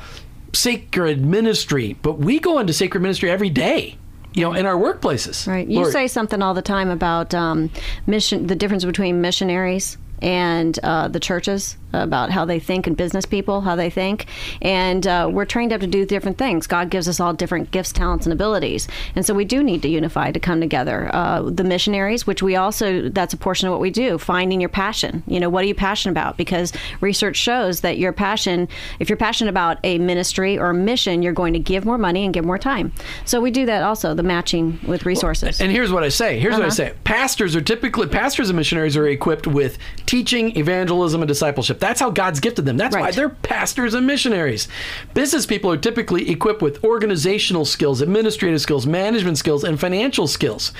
sacred 0.53 1.25
ministry, 1.25 1.97
but 2.01 2.19
we 2.19 2.39
go 2.39 2.57
into 2.59 2.71
sacred 2.71 3.01
ministry 3.01 3.29
every 3.29 3.49
day, 3.49 3.97
you 4.33 4.43
know, 4.43 4.53
in 4.53 4.65
our 4.65 4.75
workplaces. 4.75 5.45
Right. 5.45 5.67
You 5.67 5.91
say 5.91 6.07
something 6.07 6.41
all 6.41 6.53
the 6.53 6.61
time 6.61 6.89
about 6.89 7.33
um, 7.33 7.69
mission, 8.07 8.47
the 8.47 8.55
difference 8.55 8.85
between 8.85 9.19
missionaries 9.19 9.97
and 10.21 10.77
uh, 10.83 11.07
the 11.07 11.19
churches 11.19 11.77
about 11.93 12.29
how 12.31 12.45
they 12.45 12.57
think 12.57 12.87
and 12.87 12.95
business 12.95 13.25
people 13.25 13.59
how 13.61 13.75
they 13.75 13.89
think. 13.89 14.25
And 14.61 15.05
uh, 15.05 15.29
we're 15.29 15.43
trained 15.43 15.73
up 15.73 15.81
to 15.81 15.87
do 15.87 16.05
different 16.05 16.37
things. 16.37 16.65
God 16.65 16.89
gives 16.89 17.09
us 17.09 17.19
all 17.19 17.33
different 17.33 17.71
gifts 17.71 17.91
talents 17.91 18.25
and 18.25 18.31
abilities. 18.31 18.87
And 19.13 19.25
so 19.25 19.33
we 19.33 19.43
do 19.43 19.61
need 19.61 19.81
to 19.81 19.89
unify 19.89 20.31
to 20.31 20.39
come 20.39 20.61
together. 20.61 21.09
Uh, 21.13 21.41
the 21.49 21.65
missionaries 21.65 22.25
which 22.25 22.41
we 22.41 22.55
also 22.55 23.09
that's 23.09 23.33
a 23.33 23.37
portion 23.37 23.67
of 23.67 23.71
what 23.73 23.81
we 23.81 23.89
do 23.91 24.17
finding 24.17 24.61
your 24.61 24.69
passion. 24.69 25.21
You 25.27 25.39
know 25.41 25.49
what 25.49 25.65
are 25.65 25.67
you 25.67 25.75
passionate 25.75 26.11
about? 26.13 26.37
Because 26.37 26.71
research 27.01 27.35
shows 27.35 27.81
that 27.81 27.97
your 27.97 28.13
passion 28.13 28.69
if 28.99 29.09
you're 29.09 29.17
passionate 29.17 29.49
about 29.49 29.77
a 29.83 29.97
ministry 29.97 30.57
or 30.57 30.69
a 30.69 30.73
mission 30.73 31.21
you're 31.21 31.33
going 31.33 31.51
to 31.53 31.59
give 31.59 31.83
more 31.83 31.97
money 31.97 32.23
and 32.23 32.33
give 32.33 32.45
more 32.45 32.57
time. 32.57 32.93
So 33.25 33.41
we 33.41 33.51
do 33.51 33.65
that 33.65 33.83
also 33.83 34.13
the 34.13 34.23
matching 34.23 34.79
with 34.87 35.05
resources. 35.05 35.59
And 35.59 35.71
here's 35.71 35.91
what 35.91 36.03
I 36.03 36.09
say. 36.09 36.39
Here's 36.39 36.53
what 36.53 36.61
I 36.61 36.65
Uh-huh. 36.67 36.71
say. 36.71 36.93
Pastors 37.03 37.53
are 37.55 37.61
typically 37.61 38.07
pastors 38.07 38.49
and 38.49 38.55
missionaries 38.55 38.95
are 38.95 39.05
equipped 39.07 39.45
with 39.45 39.77
teaching, 40.11 40.57
evangelism, 40.57 41.21
and 41.21 41.27
discipleship. 41.29 41.79
That's 41.79 42.01
how 42.01 42.09
God's 42.09 42.41
gifted 42.41 42.65
them. 42.65 42.75
That's 42.75 42.93
why 42.93 43.11
they're 43.11 43.29
pastors 43.29 43.93
and 43.93 44.05
missionaries. 44.05 44.67
Business 45.13 45.45
people 45.45 45.71
are 45.71 45.77
typically 45.77 46.29
equipped 46.29 46.61
with 46.61 46.83
organizational 46.83 47.63
skills, 47.63 48.01
administrative 48.01 48.59
skills, 48.59 48.85
management 48.85 49.37
skills, 49.37 49.63
and 49.63 49.79
financial 49.79 50.27
skills. 50.27 50.73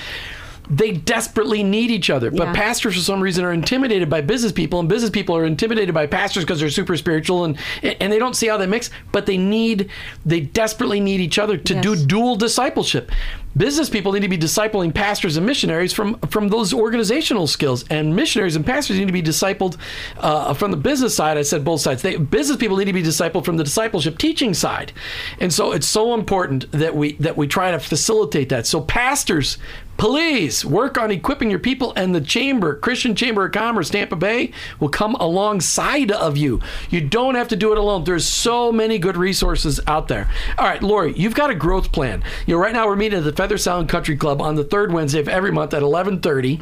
They 0.70 0.92
desperately 0.92 1.62
need 1.62 1.90
each 1.90 2.08
other, 2.08 2.30
but 2.30 2.48
Yeah. 2.48 2.54
pastors, 2.54 2.94
for 2.94 3.00
some 3.00 3.20
reason, 3.20 3.44
are 3.44 3.52
intimidated 3.52 4.08
by 4.08 4.20
business 4.20 4.52
people, 4.52 4.78
and 4.78 4.88
business 4.88 5.10
people 5.10 5.36
are 5.36 5.44
intimidated 5.44 5.94
by 5.94 6.06
pastors 6.06 6.44
because 6.44 6.60
they're 6.60 6.70
super 6.70 6.96
spiritual 6.96 7.44
and 7.44 7.56
and 8.00 8.12
they 8.12 8.18
don't 8.18 8.36
see 8.36 8.46
how 8.46 8.56
they 8.56 8.66
mix. 8.66 8.88
But 9.10 9.26
they 9.26 9.36
need, 9.36 9.88
they 10.24 10.40
desperately 10.40 11.00
need 11.00 11.20
each 11.20 11.38
other 11.38 11.56
to 11.56 11.80
do 11.80 11.96
dual 11.96 12.36
discipleship. 12.36 13.10
Business 13.54 13.90
people 13.90 14.12
need 14.12 14.20
to 14.20 14.28
be 14.30 14.38
discipling 14.38 14.94
pastors 14.94 15.36
and 15.36 15.44
missionaries 15.44 15.92
from 15.92 16.16
from 16.30 16.48
those 16.48 16.72
organizational 16.72 17.46
skills, 17.46 17.84
and 17.90 18.16
missionaries 18.16 18.56
and 18.56 18.64
pastors 18.64 18.96
need 18.98 19.08
to 19.08 19.12
be 19.12 19.22
discipled 19.22 19.76
uh, 20.18 20.54
from 20.54 20.70
the 20.70 20.76
business 20.78 21.14
side. 21.14 21.36
I 21.36 21.42
said 21.42 21.62
both 21.62 21.82
sides. 21.82 22.00
They, 22.00 22.16
business 22.16 22.56
people 22.56 22.78
need 22.78 22.86
to 22.86 22.94
be 22.94 23.02
discipled 23.02 23.44
from 23.44 23.58
the 23.58 23.64
discipleship 23.64 24.16
teaching 24.16 24.54
side, 24.54 24.92
and 25.38 25.52
so 25.52 25.72
it's 25.72 25.86
so 25.88 26.14
important 26.14 26.70
that 26.72 26.94
we 26.96 27.12
that 27.14 27.36
we 27.36 27.46
try 27.46 27.72
to 27.72 27.78
facilitate 27.80 28.48
that. 28.48 28.66
So 28.66 28.80
pastors. 28.80 29.58
Please 29.96 30.64
work 30.64 30.98
on 30.98 31.10
equipping 31.10 31.50
your 31.50 31.60
people, 31.60 31.92
and 31.94 32.14
the 32.14 32.20
chamber, 32.20 32.74
Christian 32.74 33.14
Chamber 33.14 33.46
of 33.46 33.52
Commerce, 33.52 33.90
Tampa 33.90 34.16
Bay, 34.16 34.50
will 34.80 34.88
come 34.88 35.14
alongside 35.16 36.10
of 36.10 36.36
you. 36.36 36.60
You 36.90 37.00
don't 37.00 37.36
have 37.36 37.48
to 37.48 37.56
do 37.56 37.72
it 37.72 37.78
alone. 37.78 38.04
There's 38.04 38.26
so 38.26 38.72
many 38.72 38.98
good 38.98 39.16
resources 39.16 39.80
out 39.86 40.08
there. 40.08 40.28
All 40.58 40.66
right, 40.66 40.82
Lori, 40.82 41.12
you've 41.14 41.34
got 41.34 41.50
a 41.50 41.54
growth 41.54 41.92
plan. 41.92 42.24
You 42.46 42.54
know, 42.54 42.60
right 42.60 42.72
now 42.72 42.86
we're 42.86 42.96
meeting 42.96 43.18
at 43.18 43.24
the 43.24 43.32
Feather 43.32 43.58
Sound 43.58 43.88
Country 43.88 44.16
Club 44.16 44.42
on 44.42 44.56
the 44.56 44.64
third 44.64 44.92
Wednesday 44.92 45.20
of 45.20 45.28
every 45.28 45.52
month 45.52 45.72
at 45.72 45.82
11:30. 45.82 46.60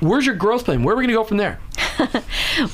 Where's 0.00 0.26
your 0.26 0.34
growth 0.34 0.64
plan? 0.64 0.82
Where 0.82 0.94
are 0.94 0.98
we 0.98 1.04
going 1.04 1.14
to 1.14 1.20
go 1.20 1.24
from 1.24 1.38
there? 1.38 1.58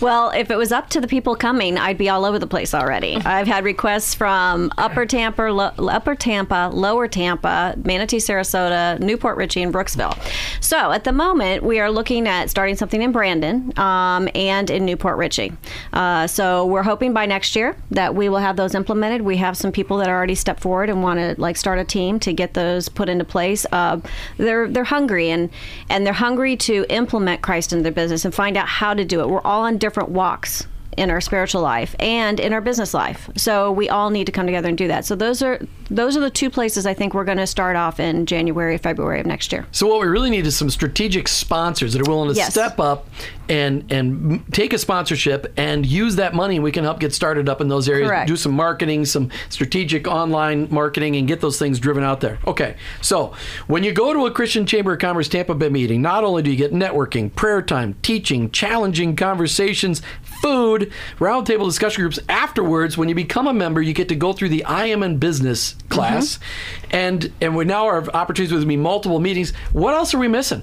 Well, 0.00 0.30
if 0.30 0.50
it 0.50 0.56
was 0.56 0.70
up 0.70 0.90
to 0.90 1.00
the 1.00 1.08
people 1.08 1.34
coming, 1.34 1.76
I'd 1.76 1.98
be 1.98 2.08
all 2.08 2.24
over 2.24 2.38
the 2.38 2.46
place 2.46 2.72
already. 2.74 3.16
I've 3.24 3.46
had 3.46 3.64
requests 3.64 4.14
from 4.14 4.72
Upper 4.78 5.06
Tampa, 5.06 5.42
Lo- 5.42 5.72
Upper 5.88 6.14
Tampa, 6.14 6.70
Lower 6.72 7.08
Tampa, 7.08 7.74
Manatee, 7.84 8.18
Sarasota, 8.18 8.98
New 9.00 9.16
Port 9.16 9.36
Richey, 9.36 9.62
and 9.62 9.74
Brooksville. 9.74 10.16
So 10.60 10.92
at 10.92 11.04
the 11.04 11.12
moment, 11.12 11.64
we 11.64 11.80
are 11.80 11.90
looking 11.90 12.28
at 12.28 12.48
starting 12.48 12.76
something 12.76 13.02
in 13.02 13.10
Brandon 13.12 13.76
um, 13.78 14.28
and 14.34 14.70
in 14.70 14.84
New 14.84 14.96
Port 14.96 15.16
Richey. 15.18 15.52
Uh, 15.92 16.26
so 16.26 16.64
we're 16.66 16.84
hoping 16.84 17.12
by 17.12 17.26
next 17.26 17.56
year 17.56 17.76
that 17.90 18.14
we 18.14 18.28
will 18.28 18.38
have 18.38 18.56
those 18.56 18.74
implemented. 18.74 19.22
We 19.22 19.38
have 19.38 19.56
some 19.56 19.72
people 19.72 19.96
that 19.98 20.08
are 20.08 20.16
already 20.16 20.36
stepped 20.36 20.60
forward 20.60 20.90
and 20.90 21.02
want 21.02 21.18
to 21.18 21.40
like 21.40 21.56
start 21.56 21.78
a 21.78 21.84
team 21.84 22.20
to 22.20 22.32
get 22.32 22.54
those 22.54 22.88
put 22.88 23.08
into 23.08 23.24
place. 23.24 23.66
Uh, 23.72 24.00
they're 24.36 24.68
they're 24.68 24.84
hungry 24.84 25.30
and 25.30 25.50
and 25.90 26.06
they're 26.06 26.12
hungry 26.12 26.56
to 26.58 26.86
implement 26.88 27.21
Christ 27.42 27.72
in 27.72 27.82
their 27.82 27.92
business 27.92 28.24
and 28.24 28.34
find 28.34 28.56
out 28.56 28.68
how 28.68 28.94
to 28.94 29.04
do 29.04 29.20
it. 29.20 29.28
We're 29.28 29.40
all 29.42 29.62
on 29.62 29.78
different 29.78 30.08
walks 30.08 30.66
in 30.96 31.10
our 31.10 31.20
spiritual 31.20 31.62
life 31.62 31.94
and 31.98 32.38
in 32.40 32.52
our 32.52 32.60
business 32.60 32.92
life. 32.94 33.30
So 33.36 33.72
we 33.72 33.88
all 33.88 34.10
need 34.10 34.26
to 34.26 34.32
come 34.32 34.46
together 34.46 34.68
and 34.68 34.76
do 34.78 34.88
that. 34.88 35.04
So 35.04 35.14
those 35.14 35.42
are 35.42 35.60
those 35.90 36.16
are 36.16 36.20
the 36.20 36.30
two 36.30 36.48
places 36.50 36.86
I 36.86 36.94
think 36.94 37.12
we're 37.12 37.24
going 37.24 37.38
to 37.38 37.46
start 37.46 37.76
off 37.76 38.00
in 38.00 38.24
January, 38.24 38.78
February 38.78 39.20
of 39.20 39.26
next 39.26 39.52
year. 39.52 39.66
So 39.72 39.86
what 39.86 40.00
we 40.00 40.06
really 40.06 40.30
need 40.30 40.46
is 40.46 40.56
some 40.56 40.70
strategic 40.70 41.28
sponsors 41.28 41.92
that 41.92 42.00
are 42.06 42.10
willing 42.10 42.30
to 42.30 42.34
Yes. 42.34 42.50
step 42.52 42.80
up 42.80 43.06
and 43.48 43.90
and 43.92 44.42
take 44.52 44.72
a 44.72 44.78
sponsorship 44.78 45.52
and 45.56 45.84
use 45.84 46.16
that 46.16 46.34
money. 46.34 46.58
We 46.60 46.72
can 46.72 46.84
help 46.84 46.98
get 47.00 47.12
started 47.12 47.48
up 47.48 47.60
in 47.60 47.68
those 47.68 47.88
areas. 47.88 48.08
Correct. 48.08 48.28
Do 48.28 48.36
some 48.36 48.52
marketing, 48.52 49.04
some 49.04 49.30
strategic 49.50 50.06
online 50.08 50.68
marketing, 50.70 51.16
and 51.16 51.28
get 51.28 51.40
those 51.40 51.58
things 51.58 51.78
driven 51.78 52.02
out 52.04 52.20
there. 52.20 52.38
Okay, 52.46 52.76
so 53.00 53.32
when 53.66 53.82
you 53.82 53.92
go 53.92 54.12
to 54.12 54.26
a 54.26 54.30
Christian 54.30 54.64
Chamber 54.66 54.94
of 54.94 54.98
Commerce 55.00 55.28
Tampa 55.28 55.54
Bay 55.54 55.68
meeting, 55.68 56.00
not 56.00 56.24
only 56.24 56.42
do 56.42 56.50
you 56.50 56.56
get 56.56 56.72
networking, 56.72 57.34
prayer 57.34 57.60
time, 57.62 57.94
teaching, 58.02 58.50
challenging 58.50 59.16
conversations. 59.16 60.00
Food, 60.42 60.92
roundtable 61.18 61.66
discussion 61.66 62.02
groups. 62.02 62.18
Afterwards, 62.28 62.98
when 62.98 63.08
you 63.08 63.14
become 63.14 63.46
a 63.46 63.52
member, 63.52 63.80
you 63.80 63.92
get 63.92 64.08
to 64.08 64.16
go 64.16 64.32
through 64.32 64.48
the 64.48 64.64
I 64.64 64.86
am 64.86 65.04
in 65.04 65.18
business 65.18 65.76
class, 65.88 66.36
mm-hmm. 66.36 66.88
and 66.96 67.32
and 67.40 67.56
we 67.56 67.64
now 67.64 67.94
have 67.94 68.08
opportunities 68.08 68.52
with 68.52 68.66
me 68.66 68.76
multiple 68.76 69.20
meetings. 69.20 69.52
What 69.72 69.94
else 69.94 70.14
are 70.14 70.18
we 70.18 70.26
missing? 70.26 70.62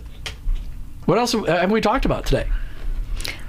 What 1.05 1.17
else 1.17 1.31
have 1.31 1.71
we 1.71 1.79
talked 1.79 2.05
about 2.05 2.25
today? 2.25 2.47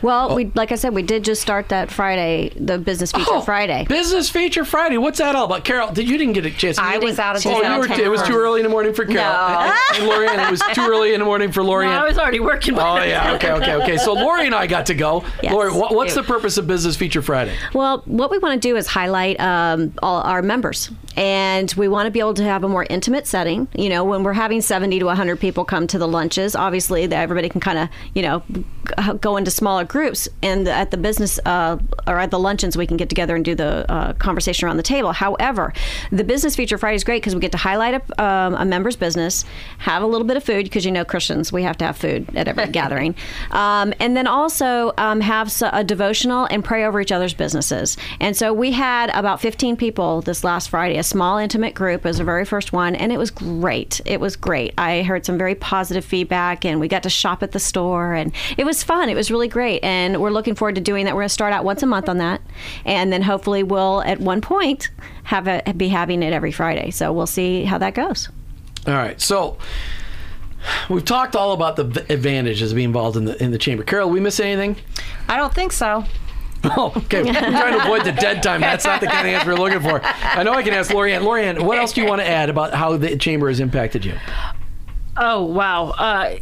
Well, 0.02 0.34
we 0.34 0.46
like 0.54 0.72
I 0.72 0.76
said, 0.76 0.94
we 0.94 1.02
did 1.02 1.24
just 1.24 1.42
start 1.42 1.68
that 1.68 1.90
Friday, 1.90 2.50
the 2.56 2.78
Business 2.78 3.12
Feature 3.12 3.26
Oh, 3.28 3.40
Friday. 3.40 3.84
Business 3.88 4.30
Feature 4.30 4.64
Friday. 4.64 4.98
What's 4.98 5.18
that 5.18 5.34
all 5.34 5.44
about? 5.44 5.64
Carol, 5.64 5.92
did 5.92 6.08
you 6.08 6.16
didn't 6.18 6.34
get 6.34 6.46
a 6.46 6.50
chance? 6.50 6.78
I 6.78 6.98
was 6.98 7.18
out 7.18 7.36
of 7.36 7.44
Oh, 7.46 7.62
town. 7.62 7.82
you 7.82 7.88
were, 7.88 8.00
it 8.06 8.08
was 8.10 8.22
too 8.22 8.34
early 8.36 8.60
in 8.60 8.64
the 8.64 8.70
morning 8.70 8.94
for 8.94 9.04
Carol. 9.04 9.32
No. 9.32 9.72
And, 9.94 10.02
and 10.02 10.10
Lorianne, 10.38 10.46
it 10.46 10.50
was 10.50 10.62
too 10.74 10.86
early 10.88 11.12
in 11.14 11.20
the 11.20 11.24
morning 11.26 11.52
for 11.52 11.62
No, 11.62 11.72
I 11.72 12.04
was 12.06 12.18
already 12.18 12.40
working. 12.40 12.74
by 12.74 12.88
Oh 12.88 12.94
then. 13.00 13.08
yeah, 13.08 13.34
okay, 13.34 13.52
okay, 13.52 13.74
okay. 13.74 13.96
So 13.98 14.12
Lori 14.14 14.46
and 14.46 14.54
I 14.54 14.66
got 14.66 14.86
to 14.86 14.94
go. 14.94 15.24
Yes. 15.42 15.52
Lori, 15.54 15.72
what, 15.72 15.94
what's 15.94 16.14
the 16.14 16.22
purpose 16.22 16.58
of 16.58 16.66
Business 16.66 16.96
Feature 16.96 17.22
Friday? 17.22 17.56
Well, 17.72 18.02
what 18.04 18.30
we 18.30 18.36
want 18.38 18.60
to 18.60 18.68
do 18.68 18.76
is 18.76 18.86
highlight 18.86 19.40
um, 19.40 19.94
all 20.02 20.20
our 20.22 20.42
members, 20.42 20.90
and 21.16 21.72
we 21.76 21.88
want 21.88 22.06
to 22.06 22.10
be 22.10 22.20
able 22.20 22.34
to 22.34 22.44
have 22.44 22.64
a 22.64 22.68
more 22.68 22.86
intimate 22.88 23.26
setting. 23.26 23.68
You 23.74 23.88
know, 23.88 24.04
when 24.04 24.22
we're 24.22 24.32
having 24.32 24.60
70 24.60 24.98
to 25.00 25.06
100 25.06 25.40
people 25.40 25.64
come 25.64 25.86
to 25.88 25.98
the 25.98 26.08
lunches, 26.08 26.54
obviously 26.54 27.06
that 27.06 27.20
everybody 27.22 27.48
can 27.48 27.60
kind 27.60 27.78
of, 27.78 27.88
you 28.14 28.22
know, 28.22 28.42
go 29.20 29.36
into 29.36 29.50
smaller 29.50 29.84
groups. 29.84 30.28
And 30.42 30.68
at 30.68 30.90
the 30.90 30.96
business 30.96 31.38
uh, 31.44 31.78
or 32.06 32.18
at 32.18 32.30
the 32.30 32.38
luncheons, 32.38 32.76
we 32.76 32.86
can 32.86 32.96
get 32.96 33.08
together 33.08 33.34
and 33.34 33.44
do 33.44 33.54
the 33.54 33.90
uh, 33.90 34.12
conversation 34.14 34.66
around 34.66 34.76
the 34.76 34.82
table. 34.82 35.12
However, 35.12 35.72
the 36.10 36.24
Business 36.24 36.56
Feature 36.56 36.78
Friday 36.78 36.96
is 36.96 37.04
great 37.04 37.22
because 37.22 37.34
we 37.34 37.40
get 37.40 37.52
to 37.52 37.58
highlight 37.58 37.94
a, 37.94 38.22
um, 38.22 38.54
a 38.54 38.64
member's 38.64 38.96
business, 38.96 39.44
have 39.78 40.02
a 40.02 40.06
little 40.06 40.26
bit 40.26 40.36
of 40.36 40.44
food 40.44 40.64
because 40.64 40.84
you 40.84 40.92
know 40.92 41.04
Christians, 41.04 41.52
we 41.52 41.62
have 41.62 41.76
to 41.78 41.86
have 41.86 41.96
food 41.96 42.34
at 42.36 42.48
every 42.48 42.66
gathering, 42.70 43.14
um, 43.50 43.92
and 43.98 44.16
then 44.16 44.26
also 44.26 44.92
um, 44.98 45.20
have 45.20 45.52
a 45.72 45.84
devotional 45.84 46.46
and 46.50 46.64
pray 46.64 46.84
over 46.84 47.00
each 47.00 47.12
other's 47.12 47.34
businesses. 47.34 47.96
And 48.20 48.36
so 48.36 48.52
we 48.52 48.72
had 48.72 49.10
about 49.10 49.40
15 49.40 49.76
people 49.76 50.20
this 50.22 50.44
last 50.44 50.70
Friday, 50.70 50.99
a 51.00 51.02
small 51.02 51.38
intimate 51.38 51.74
group 51.74 52.04
It 52.04 52.08
was 52.08 52.18
the 52.18 52.24
very 52.24 52.44
first 52.44 52.72
one, 52.72 52.94
and 52.94 53.10
it 53.10 53.18
was 53.18 53.30
great. 53.30 54.00
It 54.04 54.20
was 54.20 54.36
great. 54.36 54.74
I 54.78 55.02
heard 55.02 55.24
some 55.24 55.38
very 55.38 55.54
positive 55.54 56.04
feedback, 56.04 56.64
and 56.64 56.78
we 56.78 56.86
got 56.86 57.02
to 57.04 57.10
shop 57.10 57.42
at 57.42 57.52
the 57.52 57.58
store, 57.58 58.12
and 58.12 58.32
it 58.56 58.64
was 58.64 58.84
fun. 58.84 59.08
It 59.08 59.14
was 59.16 59.30
really 59.30 59.48
great, 59.48 59.82
and 59.82 60.20
we're 60.20 60.30
looking 60.30 60.54
forward 60.54 60.74
to 60.76 60.80
doing 60.80 61.06
that. 61.06 61.14
We're 61.14 61.22
going 61.22 61.28
to 61.28 61.34
start 61.34 61.52
out 61.52 61.64
once 61.64 61.82
a 61.82 61.86
month 61.86 62.08
on 62.08 62.18
that, 62.18 62.42
and 62.84 63.12
then 63.12 63.22
hopefully 63.22 63.62
we'll 63.62 64.02
at 64.02 64.20
one 64.20 64.42
point 64.42 64.90
have 65.24 65.48
a, 65.48 65.62
be 65.74 65.88
having 65.88 66.22
it 66.22 66.32
every 66.32 66.52
Friday. 66.52 66.90
So 66.90 67.12
we'll 67.12 67.26
see 67.26 67.64
how 67.64 67.78
that 67.78 67.94
goes. 67.94 68.28
All 68.86 68.94
right, 68.94 69.20
so 69.20 69.56
we've 70.90 71.04
talked 71.04 71.34
all 71.34 71.52
about 71.52 71.76
the 71.76 72.04
advantages 72.12 72.72
of 72.72 72.76
being 72.76 72.90
involved 72.90 73.16
in 73.16 73.24
the 73.24 73.42
in 73.42 73.50
the 73.50 73.58
chamber. 73.58 73.84
Carol, 73.84 74.10
we 74.10 74.20
miss 74.20 74.38
anything? 74.38 74.76
I 75.28 75.38
don't 75.38 75.54
think 75.54 75.72
so. 75.72 76.04
Oh, 76.76 76.92
okay. 76.94 77.20
I'm 77.28 77.52
trying 77.52 77.72
to 77.78 77.82
avoid 77.82 78.04
the 78.04 78.12
dead 78.12 78.42
time. 78.42 78.60
That's 78.60 78.84
not 78.84 79.00
the 79.00 79.06
kind 79.06 79.26
of 79.26 79.34
answer 79.34 79.50
we're 79.50 79.56
looking 79.56 79.80
for. 79.80 80.00
I 80.04 80.42
know 80.42 80.52
I 80.52 80.62
can 80.62 80.74
ask 80.74 80.90
Lorianne. 80.90 81.22
Lorianne, 81.22 81.62
what 81.62 81.78
else 81.78 81.92
do 81.92 82.02
you 82.02 82.06
want 82.06 82.20
to 82.20 82.28
add 82.28 82.50
about 82.50 82.74
how 82.74 82.96
the 82.96 83.16
chamber 83.16 83.48
has 83.48 83.60
impacted 83.60 84.04
you? 84.04 84.14
Oh 85.16 85.42
wow. 85.44 85.90
Uh, 85.90 86.36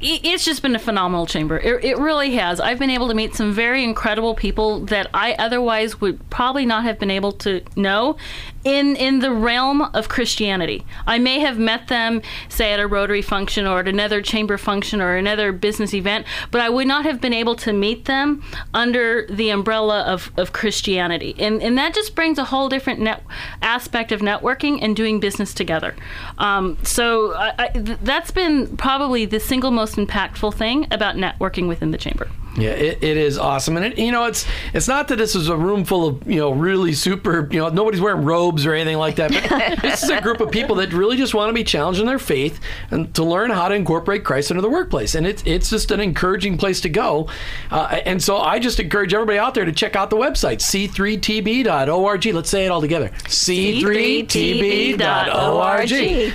it's 0.00 0.44
just 0.44 0.62
been 0.62 0.74
a 0.74 0.78
phenomenal 0.78 1.26
chamber. 1.26 1.58
It, 1.58 1.84
it 1.84 1.98
really 1.98 2.34
has. 2.34 2.60
I've 2.60 2.78
been 2.78 2.90
able 2.90 3.08
to 3.08 3.14
meet 3.14 3.34
some 3.34 3.52
very 3.52 3.82
incredible 3.82 4.34
people 4.34 4.80
that 4.86 5.08
I 5.14 5.32
otherwise 5.34 6.00
would 6.00 6.28
probably 6.30 6.66
not 6.66 6.84
have 6.84 6.98
been 6.98 7.10
able 7.10 7.32
to 7.32 7.62
know 7.76 8.16
in 8.64 8.96
in 8.96 9.20
the 9.20 9.32
realm 9.32 9.82
of 9.82 10.08
Christianity. 10.08 10.84
I 11.06 11.18
may 11.18 11.40
have 11.40 11.58
met 11.58 11.88
them, 11.88 12.22
say, 12.48 12.72
at 12.72 12.80
a 12.80 12.86
Rotary 12.86 13.22
function 13.22 13.66
or 13.66 13.80
at 13.80 13.88
another 13.88 14.20
chamber 14.22 14.58
function 14.58 15.00
or 15.00 15.16
another 15.16 15.52
business 15.52 15.94
event, 15.94 16.26
but 16.50 16.60
I 16.60 16.68
would 16.68 16.86
not 16.86 17.04
have 17.04 17.20
been 17.20 17.32
able 17.32 17.56
to 17.56 17.72
meet 17.72 18.04
them 18.04 18.42
under 18.74 19.26
the 19.28 19.50
umbrella 19.50 20.02
of, 20.02 20.30
of 20.36 20.52
Christianity. 20.52 21.34
And 21.38 21.62
and 21.62 21.78
that 21.78 21.94
just 21.94 22.14
brings 22.14 22.38
a 22.38 22.44
whole 22.44 22.68
different 22.68 23.00
net 23.00 23.22
aspect 23.62 24.12
of 24.12 24.20
networking 24.20 24.78
and 24.82 24.94
doing 24.94 25.20
business 25.20 25.54
together. 25.54 25.94
Um, 26.38 26.76
so 26.82 27.34
I, 27.34 27.54
I, 27.58 27.68
th- 27.68 27.98
that's 28.02 28.30
been 28.30 28.76
probably 28.76 29.24
the 29.24 29.40
single 29.40 29.70
most 29.70 29.96
impactful 29.96 30.54
thing 30.54 30.86
about 30.90 31.16
networking 31.16 31.68
within 31.68 31.90
the 31.90 31.98
chamber. 31.98 32.28
Yeah, 32.56 32.70
it, 32.70 33.02
it 33.02 33.16
is 33.16 33.38
awesome, 33.38 33.76
and 33.76 33.86
it, 33.86 33.98
you 33.98 34.10
know, 34.10 34.24
it's 34.24 34.44
it's 34.74 34.88
not 34.88 35.06
that 35.08 35.16
this 35.16 35.36
is 35.36 35.48
a 35.48 35.56
room 35.56 35.84
full 35.84 36.08
of 36.08 36.26
you 36.28 36.40
know 36.40 36.50
really 36.50 36.92
super 36.94 37.48
you 37.50 37.60
know 37.60 37.68
nobody's 37.68 38.00
wearing 38.00 38.24
robes 38.24 38.66
or 38.66 38.74
anything 38.74 38.96
like 38.98 39.14
that. 39.16 39.30
But 39.30 39.82
this 39.82 40.02
is 40.02 40.10
a 40.10 40.20
group 40.20 40.40
of 40.40 40.50
people 40.50 40.74
that 40.76 40.92
really 40.92 41.16
just 41.16 41.32
want 41.32 41.48
to 41.48 41.52
be 41.54 41.62
challenged 41.62 42.00
in 42.00 42.06
their 42.06 42.18
faith 42.18 42.58
and 42.90 43.14
to 43.14 43.22
learn 43.22 43.50
how 43.50 43.68
to 43.68 43.74
incorporate 43.76 44.24
Christ 44.24 44.50
into 44.50 44.62
the 44.62 44.68
workplace, 44.68 45.14
and 45.14 45.28
it's 45.28 45.44
it's 45.46 45.70
just 45.70 45.92
an 45.92 46.00
encouraging 46.00 46.58
place 46.58 46.80
to 46.80 46.88
go. 46.88 47.28
Uh, 47.70 48.00
and 48.04 48.20
so 48.20 48.38
I 48.38 48.58
just 48.58 48.80
encourage 48.80 49.14
everybody 49.14 49.38
out 49.38 49.54
there 49.54 49.64
to 49.64 49.72
check 49.72 49.94
out 49.94 50.10
the 50.10 50.16
website 50.16 50.58
c3tb.org. 50.58 52.26
Let's 52.26 52.50
say 52.50 52.66
it 52.66 52.70
all 52.70 52.80
together: 52.80 53.10
c3tb.org. 53.26 54.98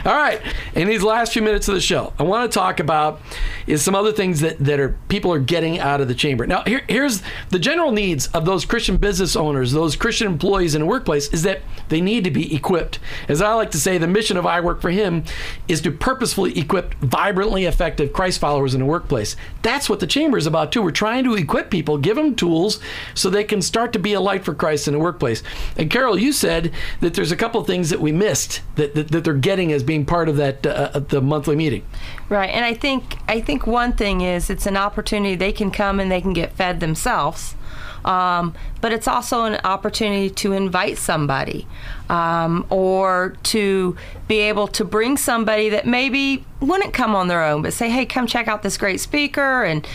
All 0.06 0.16
right, 0.16 0.42
in 0.76 0.88
these 0.88 1.04
last 1.04 1.34
few 1.34 1.42
minutes 1.42 1.68
of 1.68 1.76
the 1.76 1.82
show, 1.82 2.14
I 2.18 2.24
want 2.24 2.50
to 2.50 2.56
talk 2.58 2.80
about 2.80 3.20
is 3.68 3.82
some 3.82 3.96
other 3.96 4.12
things 4.12 4.42
that, 4.42 4.60
that 4.60 4.80
are 4.80 4.98
people 5.10 5.34
are 5.34 5.40
getting 5.40 5.80
out 5.80 6.02
of 6.02 6.05
the 6.08 6.16
chamber. 6.16 6.48
Now, 6.48 6.64
here, 6.66 6.82
here's 6.88 7.22
the 7.50 7.60
general 7.60 7.92
needs 7.92 8.28
of 8.28 8.46
those 8.46 8.66
Christian 8.66 8.98
business 8.98 9.36
owners, 9.36 9.72
those 9.72 9.96
Christian 9.96 10.28
employees 10.28 10.76
in 10.76 10.82
a 10.82 10.86
workplace, 10.86 11.28
is 11.30 11.44
that 11.44 11.62
they 11.90 12.02
need 12.02 12.24
to 12.24 12.32
be 12.32 12.56
equipped. 12.56 13.00
As 13.28 13.42
I 13.42 13.54
like 13.54 13.72
to 13.72 13.80
say, 13.80 13.98
the 13.98 14.08
mission 14.08 14.38
of 14.38 14.46
I 14.46 14.62
Work 14.62 14.82
for 14.82 14.90
Him 14.90 15.24
is 15.68 15.82
to 15.82 15.92
purposefully 15.92 16.58
equip 16.58 16.94
vibrantly 16.96 17.66
effective 17.66 18.14
Christ 18.14 18.40
followers 18.40 18.74
in 18.74 18.82
a 18.82 18.86
workplace. 18.86 19.36
That's 19.62 19.90
what 19.90 20.00
the 20.00 20.08
chamber 20.08 20.38
is 20.38 20.48
about 20.48 20.72
too. 20.72 20.82
We're 20.82 20.92
trying 20.92 21.24
to 21.26 21.36
equip 21.36 21.70
people, 21.70 21.98
give 21.98 22.16
them 22.16 22.36
tools 22.36 22.80
so 23.14 23.30
they 23.30 23.44
can 23.44 23.62
start 23.62 23.94
to 23.94 24.00
be 24.00 24.14
a 24.14 24.20
light 24.20 24.46
for 24.46 24.54
Christ 24.54 24.88
in 24.88 24.94
the 24.94 25.00
workplace. 25.00 25.44
And 25.78 25.90
Carol, 25.90 26.18
you 26.18 26.32
said 26.32 26.74
that 27.02 27.14
there's 27.14 27.32
a 27.32 27.36
couple 27.36 27.62
of 27.62 27.68
things 27.68 27.90
that 27.90 28.00
we 28.00 28.12
missed 28.12 28.62
that, 28.76 28.96
that, 28.96 29.10
that 29.10 29.24
they're 29.24 29.34
getting 29.34 29.72
as 29.72 29.84
being 29.84 30.06
part 30.06 30.30
of 30.30 30.38
that 30.38 30.66
uh, 30.66 31.00
the 31.00 31.22
monthly 31.22 31.56
meeting. 31.56 31.84
Right, 32.30 32.50
and 32.50 32.66
I 32.66 32.74
think 32.74 33.18
I 33.28 33.42
think 33.42 33.68
one 33.68 33.94
thing 33.94 34.22
is 34.22 34.50
it's 34.50 34.66
an 34.66 34.78
opportunity 34.78 35.36
they 35.36 35.52
can 35.52 35.70
come 35.70 35.95
and 36.00 36.12
they 36.12 36.22
can 36.22 36.34
get 36.34 36.54
fed 36.54 36.80
themselves, 36.80 37.56
um, 38.04 38.54
but 38.82 38.92
it's 38.92 39.08
also 39.08 39.46
an 39.46 39.60
opportunity 39.64 40.30
to 40.30 40.54
invite 40.54 40.98
somebody, 40.98 41.68
um, 42.10 42.66
or 42.70 43.36
to 43.44 43.98
be 44.28 44.40
able 44.40 44.68
to 44.68 44.86
bring 44.86 45.18
somebody 45.18 45.70
that 45.70 45.86
maybe 45.88 46.46
wouldn't 46.60 46.94
come 46.94 47.16
on 47.16 47.28
their 47.28 47.44
own, 47.44 47.62
but 47.62 47.74
say, 47.74 47.90
"Hey, 47.90 48.06
come 48.06 48.28
check 48.28 48.48
out 48.48 48.62
this 48.62 48.78
great 48.78 49.00
speaker," 49.00 49.64
and 49.64 49.88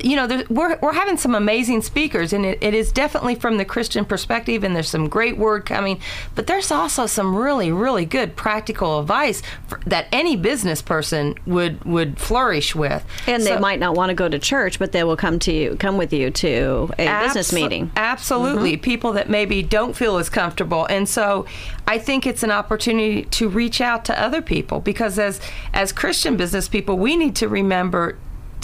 you 0.00 0.16
know, 0.16 0.26
there- 0.26 0.44
we're, 0.50 0.78
we're 0.80 0.92
having 0.92 1.16
some 1.16 1.34
amazing 1.34 1.82
speakers, 1.82 2.32
and 2.32 2.44
it, 2.44 2.58
it 2.60 2.74
is 2.74 2.92
definitely 2.92 3.34
from 3.34 3.56
the 3.56 3.64
Christian 3.64 4.04
perspective, 4.04 4.64
and 4.64 4.74
there's 4.74 4.88
some 4.88 5.08
great 5.08 5.36
word 5.38 5.64
coming, 5.64 6.00
but 6.34 6.46
there's 6.46 6.70
also 6.70 7.06
some 7.06 7.34
really, 7.34 7.70
really 7.72 8.04
good 8.04 8.36
practical 8.36 8.98
advice 8.98 9.42
for, 9.66 9.80
that 9.86 10.06
any 10.12 10.36
business 10.36 10.82
person 10.82 11.34
would 11.46 11.82
would 11.84 12.18
flourish 12.18 12.74
with. 12.74 13.04
And 13.26 13.42
they 13.44 13.58
might 13.58 13.80
not 13.80 13.94
want 13.94 14.10
to 14.10 14.14
go 14.14 14.28
to 14.28 14.38
church, 14.38 14.78
but 14.78 14.92
they 14.92 15.04
will 15.04 15.16
come 15.16 15.38
to 15.40 15.52
you, 15.52 15.76
come 15.76 15.96
with 15.96 16.12
you 16.12 16.30
to 16.30 16.90
a 16.98 17.24
business 17.24 17.52
meeting. 17.52 17.90
Absolutely. 17.96 18.72
Mm-hmm. 18.72 18.82
People 18.82 19.12
that 19.12 19.30
maybe 19.30 19.62
don't 19.62 19.94
feel 19.94 20.18
as 20.18 20.28
comfortable. 20.28 20.86
And 20.86 21.08
so 21.08 21.46
I 21.86 21.98
think 21.98 22.26
it's 22.26 22.42
an 22.42 22.50
opportunity 22.50 23.24
to 23.24 23.48
reach 23.48 23.80
out 23.80 24.04
to 24.06 24.20
other 24.20 24.42
people 24.42 24.80
because 24.80 25.18
as 25.18 25.40
as 25.72 25.92
Christian 25.92 26.36
business 26.36 26.68
people, 26.68 26.98
we 26.98 27.16
need 27.16 27.36
to 27.36 27.48
remember 27.48 28.16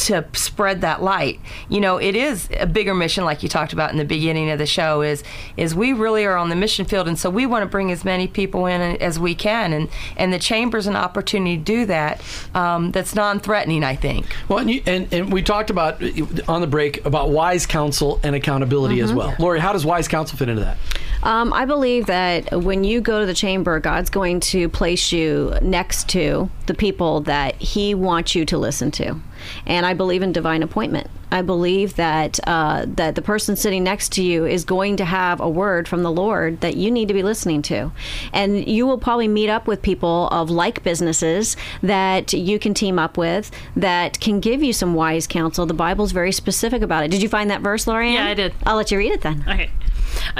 to 0.06 0.24
spread 0.32 0.80
that 0.80 1.02
light. 1.02 1.40
You 1.68 1.80
know, 1.80 1.96
it 1.98 2.16
is 2.16 2.48
a 2.58 2.66
bigger 2.66 2.94
mission 2.94 3.24
like 3.24 3.42
you 3.42 3.48
talked 3.48 3.72
about 3.72 3.90
in 3.90 3.98
the 3.98 4.04
beginning 4.04 4.50
of 4.50 4.58
the 4.58 4.66
show 4.66 5.02
is 5.02 5.22
is 5.56 5.74
we 5.74 5.92
really 5.92 6.24
are 6.24 6.36
on 6.36 6.48
the 6.48 6.56
mission 6.56 6.84
field 6.84 7.08
and 7.08 7.18
so 7.18 7.30
we 7.30 7.46
want 7.46 7.62
to 7.62 7.66
bring 7.66 7.90
as 7.90 8.04
many 8.04 8.26
people 8.26 8.66
in 8.66 8.80
as 8.80 9.18
we 9.18 9.34
can 9.34 9.72
and 9.72 9.88
and 10.16 10.32
the 10.32 10.38
chamber's 10.38 10.86
an 10.86 10.96
opportunity 10.96 11.56
to 11.56 11.62
do 11.62 11.86
that 11.86 12.20
um, 12.54 12.90
that's 12.92 13.14
non-threatening, 13.14 13.84
I 13.84 13.96
think. 13.96 14.26
Well, 14.48 14.58
and, 14.58 14.70
you, 14.70 14.82
and 14.86 15.12
and 15.12 15.32
we 15.32 15.42
talked 15.42 15.70
about 15.70 16.02
on 16.48 16.60
the 16.60 16.66
break 16.66 17.04
about 17.04 17.30
wise 17.30 17.66
counsel 17.66 18.20
and 18.22 18.34
accountability 18.34 19.00
as 19.00 19.12
well. 19.12 19.34
Lori, 19.38 19.60
how 19.60 19.72
does 19.72 19.84
wise 19.84 20.08
counsel 20.08 20.38
fit 20.38 20.48
into 20.48 20.62
that? 20.62 20.78
Um, 21.22 21.52
I 21.52 21.64
believe 21.66 22.06
that 22.06 22.62
when 22.62 22.84
you 22.84 23.00
go 23.00 23.20
to 23.20 23.26
the 23.26 23.34
chamber, 23.34 23.78
God's 23.78 24.10
going 24.10 24.40
to 24.40 24.68
place 24.68 25.12
you 25.12 25.54
next 25.60 26.08
to 26.10 26.50
the 26.66 26.74
people 26.74 27.20
that 27.22 27.56
He 27.56 27.94
wants 27.94 28.34
you 28.34 28.44
to 28.46 28.58
listen 28.58 28.90
to, 28.92 29.20
and 29.66 29.84
I 29.84 29.94
believe 29.94 30.22
in 30.22 30.32
divine 30.32 30.62
appointment. 30.62 31.08
I 31.32 31.42
believe 31.42 31.94
that 31.94 32.40
uh, 32.46 32.86
that 32.88 33.14
the 33.14 33.22
person 33.22 33.54
sitting 33.54 33.84
next 33.84 34.12
to 34.14 34.22
you 34.22 34.46
is 34.46 34.64
going 34.64 34.96
to 34.96 35.04
have 35.04 35.40
a 35.40 35.48
word 35.48 35.86
from 35.86 36.02
the 36.02 36.10
Lord 36.10 36.60
that 36.60 36.76
you 36.76 36.90
need 36.90 37.08
to 37.08 37.14
be 37.14 37.22
listening 37.22 37.62
to, 37.62 37.92
and 38.32 38.66
you 38.66 38.86
will 38.86 38.98
probably 38.98 39.28
meet 39.28 39.48
up 39.48 39.66
with 39.66 39.82
people 39.82 40.28
of 40.28 40.50
like 40.50 40.82
businesses 40.82 41.56
that 41.82 42.32
you 42.32 42.58
can 42.58 42.74
team 42.74 42.98
up 42.98 43.16
with 43.16 43.50
that 43.76 44.18
can 44.20 44.40
give 44.40 44.62
you 44.62 44.72
some 44.72 44.94
wise 44.94 45.26
counsel. 45.26 45.66
The 45.66 45.74
Bible's 45.74 46.12
very 46.12 46.32
specific 46.32 46.82
about 46.82 47.04
it. 47.04 47.10
Did 47.10 47.22
you 47.22 47.28
find 47.28 47.50
that 47.50 47.60
verse, 47.60 47.84
Lorianne? 47.84 48.14
Yeah, 48.14 48.26
I 48.26 48.34
did. 48.34 48.54
I'll 48.66 48.76
let 48.76 48.90
you 48.90 48.98
read 48.98 49.12
it 49.12 49.20
then. 49.20 49.44
Okay. 49.46 49.70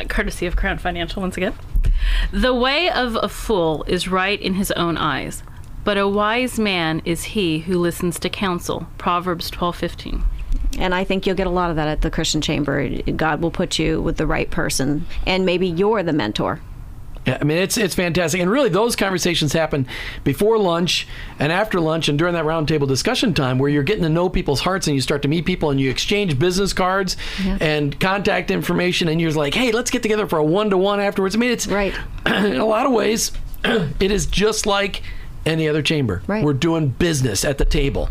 Courtesy 0.09 0.47
of 0.47 0.57
Crown 0.57 0.79
Financial 0.79 1.23
once 1.23 1.37
again. 1.37 1.55
The 2.33 2.55
way 2.55 2.91
of 2.91 3.17
a 3.23 3.29
fool 3.29 3.85
is 3.87 4.09
right 4.09 4.41
in 4.41 4.55
his 4.55 4.71
own 4.73 4.97
eyes, 4.97 5.43
but 5.85 5.99
a 5.99 6.09
wise 6.09 6.59
man 6.59 7.03
is 7.05 7.25
he 7.25 7.61
who 7.61 7.79
listens 7.79 8.19
to 8.21 8.29
counsel. 8.29 8.87
Proverbs 8.99 9.51
12:15. 9.51 10.23
And 10.79 10.95
I 10.95 11.05
think 11.05 11.27
you'll 11.27 11.37
get 11.37 11.47
a 11.47 11.51
lot 11.51 11.71
of 11.71 11.77
that 11.77 11.89
at 11.89 12.01
the 12.03 12.11
Christian 12.11 12.41
Chamber. 12.41 12.89
God 12.89 13.43
will 13.43 13.51
put 13.51 13.79
you 13.79 14.01
with 14.01 14.17
the 14.17 14.27
right 14.27 14.51
person, 14.51 15.07
and 15.27 15.45
maybe 15.45 15.67
you're 15.67 16.03
the 16.03 16.13
mentor. 16.13 16.61
Yeah, 17.27 17.37
I 17.39 17.45
mean 17.45 17.59
it's 17.59 17.77
it's 17.77 17.95
fantastic, 17.95 18.41
and 18.41 18.51
really 18.51 18.71
those 18.71 18.97
conversations 18.97 19.53
happen 19.53 19.87
before 20.25 20.57
lunch 20.59 21.07
and 21.39 21.53
after 21.53 21.79
lunch, 21.79 22.09
and 22.09 22.19
during 22.19 22.33
that 22.33 22.47
roundtable 22.47 22.89
discussion 22.89 23.35
time 23.35 23.59
where 23.59 23.69
you're 23.69 23.83
getting 23.83 24.05
to 24.05 24.09
know 24.09 24.31
people's 24.31 24.61
hearts 24.61 24.87
and 24.87 24.95
you 24.95 25.03
start 25.03 25.21
to 25.23 25.29
meet 25.29 25.45
people 25.45 25.71
and 25.71 25.79
you 25.79 25.91
exchange 25.91 26.39
business 26.39 26.73
cards 26.73 27.19
and 27.61 28.01
contact 28.01 28.51
information, 28.51 29.07
and 29.09 29.21
you're 29.21 29.33
like, 29.33 29.53
hey, 29.55 29.71
let's 29.71 29.91
get 29.91 30.03
together 30.03 30.27
for 30.27 30.39
a 30.39 30.45
one 30.45 30.71
to 30.71 30.79
one 30.79 30.99
afterwards. 30.99 31.35
I 31.35 31.39
mean, 31.39 31.51
it's 31.51 31.67
Right. 31.67 31.95
in 32.27 32.57
a 32.57 32.65
lot 32.67 32.87
of 32.87 32.93
ways, 32.93 33.33
it 33.65 34.11
is 34.11 34.25
just 34.25 34.65
like 34.65 35.03
any 35.45 35.69
other 35.69 35.83
chamber. 35.83 36.23
Right. 36.27 36.43
We're 36.43 36.55
doing 36.55 36.89
business 36.89 37.45
at 37.45 37.59
the 37.59 37.65
table, 37.67 38.09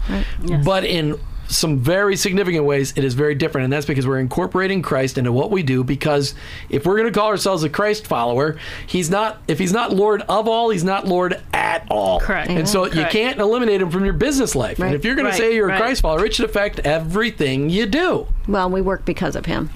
but 0.63 0.83
in 0.83 1.19
some 1.49 1.79
very 1.79 2.15
significant 2.15 2.63
ways, 2.65 2.93
it 2.95 3.03
is 3.03 3.15
very 3.15 3.35
different, 3.35 3.63
and 3.65 3.73
that's 3.73 3.85
because 3.85 4.07
we're 4.07 4.19
incorporating 4.19 4.81
Christ 4.81 5.17
into 5.17 5.31
what 5.31 5.51
we 5.51 5.63
do. 5.63 5.83
Because 5.83 6.35
if 6.69 6.85
we're 6.85 6.97
going 6.97 7.11
to 7.11 7.17
call 7.17 7.27
ourselves 7.27 7.63
a 7.63 7.69
Christ 7.69 8.07
follower, 8.07 8.57
he's 8.87 9.09
not. 9.09 9.41
If 9.47 9.59
he's 9.59 9.73
not 9.73 9.91
Lord 9.91 10.21
of 10.29 10.47
all, 10.47 10.69
he's 10.69 10.83
not 10.83 11.07
Lord 11.07 11.41
at 11.53 11.85
all. 11.89 12.19
Correct. 12.19 12.49
And 12.49 12.69
so 12.69 12.85
mm-hmm. 12.85 12.99
you 12.99 13.05
can't 13.05 13.39
eliminate 13.39 13.81
him 13.81 13.89
from 13.89 14.05
your 14.05 14.13
business 14.13 14.55
life. 14.55 14.79
And 14.79 14.93
if 14.93 15.03
you're 15.03 15.15
going 15.15 15.25
Right, 15.25 15.31
to 15.31 15.37
say 15.37 15.55
you're 15.55 15.69
a. 15.69 15.77
Christ 15.77 16.01
follower, 16.01 16.25
it 16.25 16.33
should 16.33 16.45
affect 16.45 16.79
everything 16.79 17.69
you 17.69 17.85
do. 17.85 18.27
Well, 18.47 18.69
we 18.69 18.81
work 18.81 19.05
because 19.05 19.35
of 19.35 19.45
Him, 19.45 19.69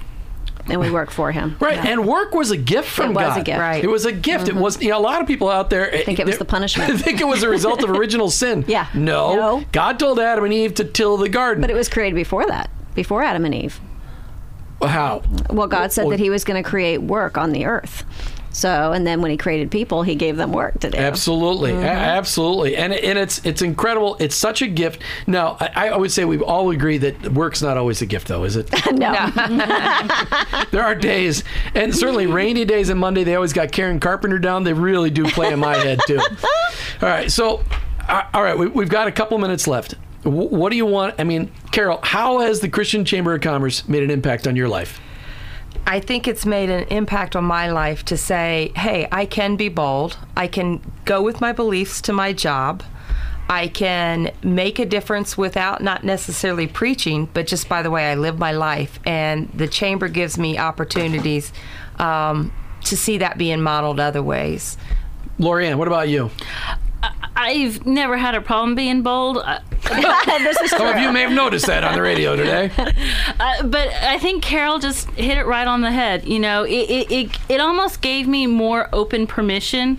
and 0.66 0.80
we 0.80 0.90
work 0.90 1.10
for 1.10 1.30
Him. 1.32 1.56
Right. 1.60 1.76
And 1.78 2.06
work 2.06 2.34
was 2.34 2.50
a 2.50 2.56
gift 2.56 2.88
from 2.88 3.10
It 3.10 3.14
was 3.14 3.28
God. 3.34 3.40
a 3.40 3.42
gift. 3.42 3.58
Right. 3.60 3.84
It 3.84 3.88
was 3.88 4.04
a 4.06 4.12
gift. 4.12 4.48
It 4.48 4.54
was, 4.54 4.80
you 4.82 4.90
know, 4.90 4.98
a 4.98 5.00
lot 5.00 5.20
of 5.20 5.26
people 5.26 5.48
out 5.50 5.70
there 5.70 5.92
I 5.94 6.02
think 6.04 6.18
it 6.18 6.26
was 6.26 6.38
the 6.38 6.44
punishment. 6.44 6.90
I 6.94 6.96
think 6.96 7.20
it 7.20 7.26
was 7.26 7.42
a 7.42 7.48
result 7.48 7.82
of 7.84 7.90
original 7.90 8.30
sin. 8.30 8.64
Yeah. 8.74 8.86
No. 8.94 9.36
No. 9.36 9.64
God 9.72 9.98
told 9.98 10.18
Adam 10.18 10.44
and 10.44 10.52
Eve 10.52 10.74
to 10.74 10.84
till 10.84 11.16
the 11.16 11.28
garden. 11.28 11.60
But 11.60 11.70
it 11.70 11.74
was 11.76 11.88
created 11.88 12.14
before 12.16 12.46
that, 12.46 12.70
before 12.94 13.22
Adam 13.22 13.44
and 13.44 13.54
Eve. 13.54 13.80
How? 14.82 15.22
Well, 15.50 15.66
God 15.68 15.92
said 15.92 16.02
Well- 16.04 16.10
that 16.10 16.20
He 16.20 16.30
was 16.30 16.44
going 16.44 16.62
to 16.62 16.68
create 16.68 16.98
work 17.02 17.38
on 17.38 17.52
the 17.52 17.64
earth. 17.66 18.04
So, 18.54 18.92
and 18.92 19.06
then 19.06 19.20
when 19.20 19.30
He 19.30 19.36
created 19.36 19.70
people, 19.70 20.02
He 20.02 20.14
gave 20.14 20.36
them 20.36 20.52
work 20.52 20.80
to 20.80 20.90
do. 20.90 20.96
Absolutely, 20.96 21.72
A- 21.72 21.84
absolutely, 21.84 22.76
and 22.76 22.92
and 22.92 23.18
it's 23.18 23.44
it's 23.44 23.62
incredible. 23.62 24.16
It's 24.20 24.36
such 24.36 24.62
a 24.62 24.66
gift. 24.66 25.02
Now, 25.26 25.56
I, 25.60 25.70
I 25.74 25.88
always 25.90 26.14
say 26.14 26.24
we 26.24 26.38
all 26.38 26.70
agree 26.70 26.98
that 26.98 27.32
work's 27.32 27.60
not 27.60 27.76
always 27.76 28.00
a 28.00 28.06
gift, 28.06 28.28
though, 28.28 28.44
is 28.44 28.56
it? 28.56 28.70
no. 28.92 29.12
there 30.70 30.82
are 30.82 30.94
days, 30.94 31.44
and 31.74 31.94
certainly 31.94 32.26
rainy 32.26 32.64
days 32.64 32.88
and 32.88 32.98
Monday. 32.98 33.24
They 33.24 33.34
always 33.34 33.52
got 33.52 33.72
Karen 33.72 34.00
Carpenter 34.00 34.38
down. 34.38 34.64
They 34.64 34.72
really 34.72 35.10
do 35.10 35.24
play 35.24 35.52
in 35.52 35.58
my 35.58 35.76
head 35.76 36.00
too. 36.06 36.18
All 37.02 37.08
right, 37.08 37.30
so 37.30 37.62
uh, 38.08 38.22
all 38.32 38.42
right, 38.42 38.56
we, 38.56 38.68
we've 38.68 38.88
got 38.88 39.08
a 39.08 39.12
couple 39.12 39.36
minutes 39.38 39.66
left. 39.66 39.94
What 40.22 40.70
do 40.70 40.76
you 40.76 40.86
want? 40.86 41.16
I 41.18 41.24
mean, 41.24 41.50
Carol, 41.70 42.00
how 42.02 42.38
has 42.38 42.60
the 42.60 42.68
Christian 42.68 43.04
Chamber 43.04 43.34
of 43.34 43.42
Commerce 43.42 43.86
made 43.88 44.02
an 44.02 44.10
impact 44.10 44.46
on 44.46 44.56
your 44.56 44.68
life? 44.68 45.00
I 45.86 46.00
think 46.00 46.26
it's 46.26 46.46
made 46.46 46.70
an 46.70 46.84
impact 46.88 47.36
on 47.36 47.44
my 47.44 47.70
life 47.70 48.04
to 48.06 48.16
say, 48.16 48.72
hey, 48.74 49.06
I 49.12 49.26
can 49.26 49.56
be 49.56 49.68
bold. 49.68 50.16
I 50.36 50.48
can 50.48 50.80
go 51.04 51.22
with 51.22 51.40
my 51.40 51.52
beliefs 51.52 52.00
to 52.02 52.12
my 52.12 52.32
job. 52.32 52.82
I 53.48 53.68
can 53.68 54.32
make 54.42 54.78
a 54.78 54.86
difference 54.86 55.36
without 55.36 55.82
not 55.82 56.02
necessarily 56.02 56.66
preaching, 56.66 57.28
but 57.34 57.46
just 57.46 57.68
by 57.68 57.82
the 57.82 57.90
way 57.90 58.10
I 58.10 58.14
live 58.14 58.38
my 58.38 58.52
life. 58.52 58.98
And 59.04 59.50
the 59.52 59.68
chamber 59.68 60.08
gives 60.08 60.38
me 60.38 60.56
opportunities 60.56 61.52
um, 61.98 62.52
to 62.84 62.96
see 62.96 63.18
that 63.18 63.36
being 63.36 63.60
modeled 63.60 64.00
other 64.00 64.22
ways. 64.22 64.78
Lorianne, 65.38 65.76
what 65.76 65.88
about 65.88 66.08
you? 66.08 66.30
I've 67.36 67.84
never 67.84 68.16
had 68.16 68.34
a 68.34 68.40
problem 68.40 68.74
being 68.74 69.02
bold. 69.02 69.44
This 70.44 70.60
is 70.60 70.70
Some 70.70 70.86
of 70.86 70.98
you 70.98 71.12
may 71.12 71.22
have 71.22 71.32
noticed 71.32 71.66
that 71.66 71.84
on 71.84 71.94
the 71.94 72.02
radio 72.02 72.36
today. 72.36 72.70
Uh, 73.40 73.64
but 73.66 73.88
I 73.88 74.18
think 74.18 74.42
Carol 74.44 74.78
just 74.78 75.10
hit 75.10 75.36
it 75.36 75.44
right 75.44 75.66
on 75.66 75.80
the 75.80 75.90
head. 75.90 76.24
You 76.26 76.38
know, 76.38 76.62
it, 76.62 76.70
it, 76.88 77.10
it, 77.12 77.38
it 77.48 77.60
almost 77.60 78.00
gave 78.00 78.28
me 78.28 78.46
more 78.46 78.88
open 78.92 79.26
permission 79.26 79.98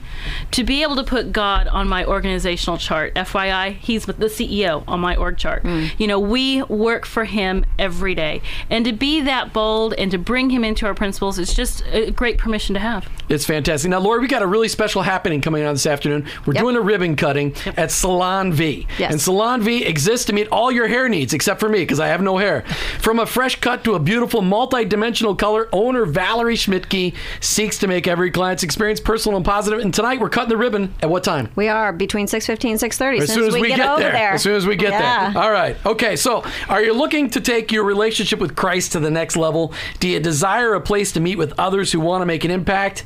to 0.52 0.64
be 0.64 0.82
able 0.82 0.96
to 0.96 1.04
put 1.04 1.34
God 1.34 1.68
on 1.68 1.90
my 1.90 2.06
organizational 2.06 2.78
chart. 2.78 3.14
FYI, 3.16 3.76
he's 3.76 4.06
the 4.06 4.14
CEO 4.14 4.84
on 4.88 5.02
my 5.02 5.16
org 5.18 5.38
chart. 5.38 5.66
You 5.66 6.08
know, 6.08 6.20
we 6.20 6.64
work 6.64 7.06
for 7.06 7.26
him 7.26 7.66
every 7.78 8.16
day. 8.16 8.42
And 8.70 8.86
to 8.86 8.94
be 8.94 9.20
that 9.22 9.52
bold 9.52 9.94
and 9.96 10.10
to 10.12 10.18
bring 10.18 10.50
him 10.50 10.64
into 10.64 10.86
our 10.86 10.94
principles 10.96 11.38
is 11.38 11.54
just 11.54 11.84
a 11.92 12.12
great 12.12 12.38
permission 12.38 12.74
to 12.76 12.80
have. 12.80 13.08
It's 13.28 13.46
fantastic. 13.46 13.90
Now, 13.92 14.00
Lori, 14.00 14.20
we 14.22 14.28
got 14.28 14.44
a 14.44 14.48
really 14.48 14.70
special 14.70 15.02
happening 15.02 15.42
coming 15.42 15.66
on 15.66 15.74
this 15.74 15.86
afternoon. 15.86 16.26
We're 16.46 16.54
Yep. 16.54 16.64
doing 16.64 16.76
a 16.78 16.82
ribbon 16.82 17.16
cutting 17.18 17.54
at 17.76 17.92
Salon 17.92 18.54
V. 18.54 18.88
Yes. 18.98 19.12
And 19.12 19.20
Salon 19.22 19.62
V 19.62 19.75
exists 19.84 20.26
to 20.28 20.34
meet 20.34 20.48
all 20.50 20.72
your 20.72 20.88
hair 20.88 21.10
needs, 21.10 21.34
except 21.34 21.60
for 21.60 21.68
me, 21.70 21.80
because 21.80 22.00
I 22.00 22.08
have 22.08 22.22
no 22.22 22.38
hair. 22.38 22.62
From 23.00 23.20
a 23.20 23.26
fresh 23.26 23.56
cut 23.60 23.84
to 23.86 23.96
a 23.96 24.00
beautiful 24.00 24.42
multi-dimensional 24.42 25.36
color, 25.36 25.68
owner 25.72 26.06
Valerie 26.06 26.56
Schmidtke 26.56 27.14
seeks 27.40 27.78
to 27.80 27.88
make 27.88 28.08
every 28.08 28.32
client's 28.32 28.64
experience 28.64 29.00
personal 29.00 29.38
and 29.38 29.46
positive. 29.46 29.80
And 29.80 29.94
tonight, 29.94 30.20
we're 30.20 30.30
cutting 30.30 30.50
the 30.50 30.58
ribbon 30.58 30.94
at 31.02 31.10
what 31.10 31.24
time? 31.24 31.50
We 31.56 31.68
are 31.68 31.92
between 31.94 32.28
6:15 32.28 32.72
and 32.72 32.80
6:30 32.80 33.20
As 33.22 33.34
soon 33.34 33.48
as 33.48 33.54
we, 33.54 33.68
get, 33.68 33.78
get, 33.78 33.90
over 33.90 34.02
there. 34.02 34.12
there. 34.12 34.32
As 34.34 34.42
soon 34.44 34.56
as 34.56 34.66
we 34.68 34.76
get 34.76 34.92
Yeah. 34.92 35.32
there. 35.34 35.42
All 35.44 35.52
right. 35.52 35.76
Okay. 35.86 36.16
So, 36.16 36.44
are 36.70 36.82
you 36.82 36.94
looking 36.94 37.30
to 37.32 37.42
take 37.42 37.72
your 37.72 37.84
relationship 37.84 38.40
with 38.40 38.56
Christ 38.56 38.92
to 38.94 39.00
the 39.00 39.12
next 39.12 39.36
level? 39.36 39.74
Do 40.00 40.08
you 40.08 40.20
desire 40.20 40.74
a 40.74 40.82
place 40.82 41.12
to 41.14 41.20
meet 41.20 41.38
with 41.38 41.54
others 41.58 41.92
who 41.92 42.00
want 42.00 42.22
to 42.22 42.26
make 42.26 42.44
an 42.44 42.52
impact? 42.52 43.04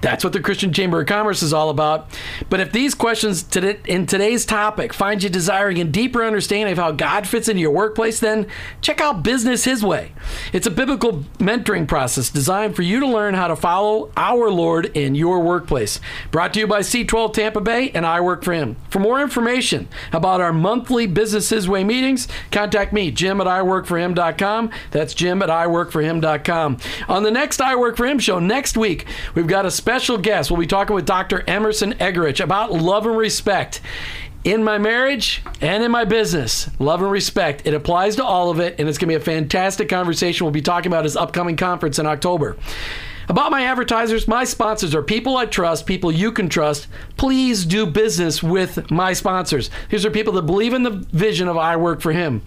That's 0.00 0.24
what 0.24 0.32
the 0.32 0.40
Christian 0.40 0.72
Chamber 0.72 1.00
of 1.00 1.06
Commerce 1.06 1.42
is 1.42 1.52
all 1.52 1.70
about. 1.70 2.08
But 2.48 2.60
if 2.60 2.72
these 2.72 2.94
questions 2.94 3.44
in 3.56 4.06
today's 4.06 4.46
topic 4.46 4.92
find 4.92 5.22
you 5.22 5.28
desiring 5.28 5.80
a 5.80 5.84
deeper 5.84 6.24
understanding 6.24 6.72
of 6.72 6.78
how 6.78 6.92
God 6.92 7.26
fits 7.26 7.48
into 7.48 7.60
your 7.60 7.70
workplace, 7.70 8.20
then 8.20 8.46
check 8.80 9.00
out 9.00 9.22
Business 9.22 9.64
His 9.64 9.84
Way. 9.84 10.12
It's 10.52 10.66
a 10.66 10.70
biblical 10.70 11.24
mentoring 11.38 11.88
process 11.88 12.30
designed 12.30 12.76
for 12.76 12.82
you 12.82 13.00
to 13.00 13.06
learn 13.06 13.34
how 13.34 13.48
to 13.48 13.56
follow 13.56 14.10
our 14.16 14.50
Lord 14.50 14.86
in 14.96 15.14
your 15.14 15.40
workplace. 15.40 16.00
Brought 16.30 16.54
to 16.54 16.60
you 16.60 16.66
by 16.66 16.80
C12 16.80 17.32
Tampa 17.34 17.60
Bay 17.60 17.90
and 17.90 18.06
I 18.06 18.20
Work 18.20 18.44
for 18.44 18.52
Him. 18.52 18.76
For 18.90 19.00
more 19.00 19.20
information 19.20 19.88
about 20.12 20.40
our 20.40 20.52
monthly 20.52 21.06
Business 21.06 21.50
His 21.50 21.68
Way 21.68 21.84
meetings, 21.84 22.28
contact 22.50 22.92
me, 22.92 23.10
Jim 23.10 23.40
at 23.40 23.46
iWorkForHim.com. 23.46 24.70
That's 24.90 25.14
Jim 25.14 25.42
at 25.42 25.48
iWorkForHim.com. 25.48 26.78
On 27.08 27.22
the 27.22 27.30
next 27.30 27.60
I 27.60 27.76
Work 27.76 27.96
for 27.96 28.06
Him 28.06 28.18
show 28.18 28.38
next 28.38 28.76
week, 28.76 29.06
we've 29.34 29.46
got 29.46 29.66
a 29.66 29.70
special 29.88 30.18
guest. 30.18 30.50
We'll 30.50 30.60
be 30.60 30.66
talking 30.66 30.94
with 30.94 31.06
Dr. 31.06 31.42
Emerson 31.48 31.94
Eggerichs 31.94 32.44
about 32.44 32.70
love 32.70 33.06
and 33.06 33.16
respect. 33.16 33.80
In 34.44 34.62
my 34.62 34.76
marriage 34.76 35.42
and 35.62 35.82
in 35.82 35.90
my 35.90 36.04
business, 36.04 36.68
love 36.78 37.00
and 37.00 37.10
respect. 37.10 37.62
It 37.64 37.72
applies 37.72 38.16
to 38.16 38.24
all 38.24 38.50
of 38.50 38.60
it, 38.60 38.78
and 38.78 38.86
it's 38.86 38.98
going 38.98 39.08
to 39.08 39.18
be 39.18 39.22
a 39.22 39.24
fantastic 39.24 39.88
conversation. 39.88 40.44
We'll 40.44 40.52
be 40.52 40.60
talking 40.60 40.92
about 40.92 41.04
his 41.04 41.16
upcoming 41.16 41.56
conference 41.56 41.98
in 41.98 42.04
October. 42.04 42.58
About 43.30 43.50
my 43.50 43.64
advertisers, 43.64 44.28
my 44.28 44.44
sponsors 44.44 44.94
are 44.94 45.02
people 45.02 45.38
I 45.38 45.46
trust, 45.46 45.86
people 45.86 46.12
you 46.12 46.32
can 46.32 46.50
trust. 46.50 46.86
Please 47.16 47.64
do 47.64 47.86
business 47.86 48.42
with 48.42 48.90
my 48.90 49.14
sponsors. 49.14 49.70
These 49.88 50.04
are 50.04 50.10
people 50.10 50.34
that 50.34 50.42
believe 50.42 50.74
in 50.74 50.82
the 50.82 50.90
vision 50.90 51.48
of 51.48 51.56
I 51.56 51.76
Work 51.76 52.02
for 52.02 52.12
Him. 52.12 52.42